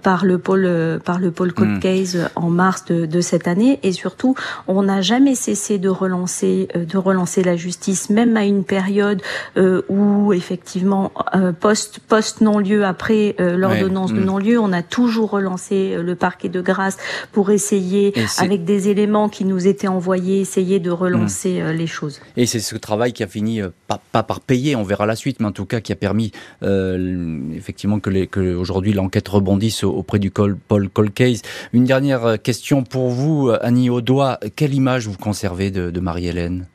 par 0.02 0.26
le 0.26 0.38
pôle 0.38 1.00
par 1.04 1.20
le 1.20 1.32
pôle 1.32 1.54
Colcase 1.54 2.16
hmm. 2.16 2.28
en 2.36 2.50
mars 2.58 2.86
de, 2.86 3.22
cette 3.22 3.48
année 3.48 3.80
et 3.84 3.92
surtout 3.92 4.36
on 4.68 4.84
n'a 4.84 5.02
jamais 5.02 5.36
cessé 5.36 5.78
de 5.78 5.90
relancer 5.90 6.68
euh, 6.76 6.86
de 6.86 6.98
relancer 6.98 7.44
la 7.44 7.56
justice 7.56 8.10
même 8.10 8.36
à 8.36 8.46
une 8.46 8.64
période 8.64 9.22
euh, 9.58 9.84
où 9.90 10.34
effectivement 10.34 11.12
euh, 11.36 11.52
post 11.52 12.00
post 12.00 12.42
non 12.42 12.58
lieu 12.58 12.84
après 12.84 13.36
l'ordonnance 13.38 14.12
de 14.12 14.20
mm. 14.20 14.26
non 14.26 14.38
lieu 14.40 14.60
on 14.60 14.74
a 14.74 14.82
toujours 14.82 15.30
relancé 15.30 15.98
le 16.02 16.16
parquet 16.16 16.50
de 16.50 16.62
grâce 16.62 16.98
pour 17.32 17.52
essayer 17.52 18.14
avec 18.40 18.66
des 18.66 18.90
éléments 18.90 19.30
qui 19.30 19.46
nous 19.46 19.68
étaient 19.68 19.88
envoyés 19.88 20.42
essayer 20.42 20.80
de 20.80 20.90
relancer 20.90 21.62
mm. 21.62 21.70
les 21.72 21.88
choses 21.88 22.20
et 22.36 22.48
c'est 22.48 22.60
ce 22.60 22.76
travail 22.76 23.14
qui 23.14 23.24
a 23.24 23.28
fini 23.28 23.62
pas, 23.88 24.02
pas, 24.12 24.24
par 24.24 24.40
payer 24.40 24.76
on 24.76 24.84
verra 24.84 25.06
la 25.06 25.16
suite 25.16 25.40
mais 25.40 25.48
en 25.48 25.52
tout 25.52 25.66
cas 25.66 25.80
qui 25.80 25.92
a 25.92 25.96
permis 25.96 26.32
effectivement 26.64 28.00
que, 28.00 28.10
les, 28.10 28.26
que 28.26 28.56
aujourd'hui 28.56 28.94
l'enquête 28.94 29.28
rebondisse 29.28 29.84
auprès 29.84 30.20
du 30.20 30.32
Paul 30.32 30.90
Colcase 30.90 31.42
une 31.74 31.84
dernière 31.84 32.38
question 32.48 32.84
pour 32.84 33.10
vous, 33.10 33.52
Annie 33.62 33.90
Audois. 33.90 34.38
Quelle 34.56 34.74
image 34.74 35.06
vous 35.06 35.18
conservez 35.18 35.70
de, 35.70 36.00
Marie-Hélène? 36.00 36.66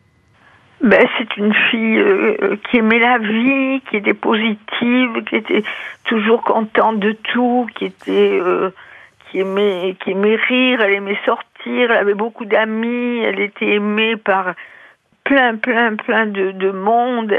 Ben, 0.83 1.03
c'est 1.17 1.35
une 1.39 1.55
fille 1.71 1.99
euh, 1.99 2.57
qui 2.69 2.77
aimait 2.77 2.99
la 2.99 3.17
vie, 3.17 3.81
qui 3.89 3.97
était 3.97 4.13
positive, 4.13 5.25
qui 5.27 5.37
était 5.37 5.65
toujours 6.05 6.43
contente 6.43 6.99
de 6.99 7.13
tout, 7.13 7.67
qui 7.75 7.87
était 7.87 8.39
euh, 8.39 8.69
qui 9.31 9.39
aimait 9.41 9.97
qui 10.05 10.11
aimait 10.11 10.37
rire, 10.37 10.83
elle 10.83 10.93
aimait 10.93 11.19
sortir, 11.25 11.91
elle 11.91 12.03
avait 12.07 12.21
beaucoup 12.25 12.45
d'amis, 12.45 13.21
elle 13.21 13.41
était 13.41 13.71
aimée 13.77 14.17
par 14.17 14.53
plein 15.25 15.57
plein 15.57 15.97
plein 15.97 16.27
de, 16.27 16.51
de 16.51 16.71
monde. 16.71 17.33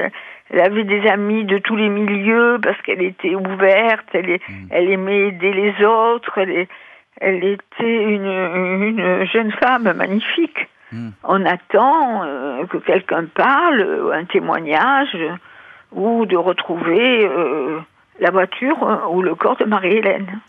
Elle 0.50 0.60
avait 0.60 0.86
des 0.86 1.06
amis 1.08 1.46
de 1.46 1.60
tous 1.60 1.76
les 1.76 1.90
milieux 1.90 2.58
parce 2.64 2.82
qu'elle 2.82 3.04
était 3.04 3.36
ouverte, 3.36 4.08
elle, 4.14 4.40
mm. 4.40 4.68
elle 4.72 4.90
aimait 4.90 5.28
aider 5.28 5.54
les 5.54 5.86
autres, 5.86 6.40
elle, 6.40 6.68
elle 7.24 7.44
était 7.44 8.04
une, 8.04 8.26
une 8.26 9.26
jeune 9.32 9.52
femme 9.54 9.92
magnifique. 9.94 10.68
Hmm. 10.92 11.10
On 11.24 11.46
attend 11.46 12.24
euh, 12.24 12.66
que 12.66 12.78
quelqu'un 12.78 13.26
parle, 13.34 14.12
un 14.14 14.26
témoignage, 14.26 15.18
ou 15.92 16.26
de 16.26 16.36
retrouver 16.36 17.26
euh, 17.26 17.80
la 18.20 18.32
voiture 18.32 19.08
ou 19.12 19.22
le 19.22 19.36
corps 19.36 19.58
de 19.58 19.66
Marie-Hélène. 19.66 20.40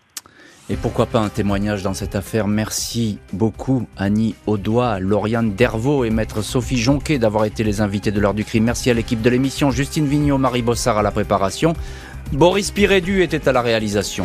Et 0.71 0.77
pourquoi 0.77 1.05
pas 1.05 1.19
un 1.19 1.29
témoignage 1.29 1.83
dans 1.83 1.93
cette 1.93 2.17
affaire? 2.17 2.49
Merci 2.49 3.19
beaucoup 3.35 3.87
Annie 3.99 4.35
Audois, 4.47 4.99
Lauriane 4.99 5.55
Dervaux 5.55 6.05
et 6.05 6.11
maître 6.11 6.41
Sophie 6.41 6.79
Jonquet 6.79 7.19
d'avoir 7.19 7.45
été 7.45 7.63
les 7.65 7.83
invités 7.83 8.11
de 8.11 8.21
l'heure 8.21 8.33
du 8.33 8.47
crime. 8.47 8.65
Merci 8.65 8.91
à 8.91 8.95
l'équipe 8.95 9.21
de 9.21 9.29
l'émission, 9.29 9.71
Justine 9.71 10.07
Vignot, 10.07 10.39
Marie 10.39 10.63
Bossard 10.63 10.97
à 10.97 11.03
la 11.03 11.11
préparation. 11.11 11.75
Boris 12.33 12.71
Pirédu 12.71 13.23
était 13.23 13.47
à 13.47 13.53
la 13.53 13.61
réalisation. 13.61 14.25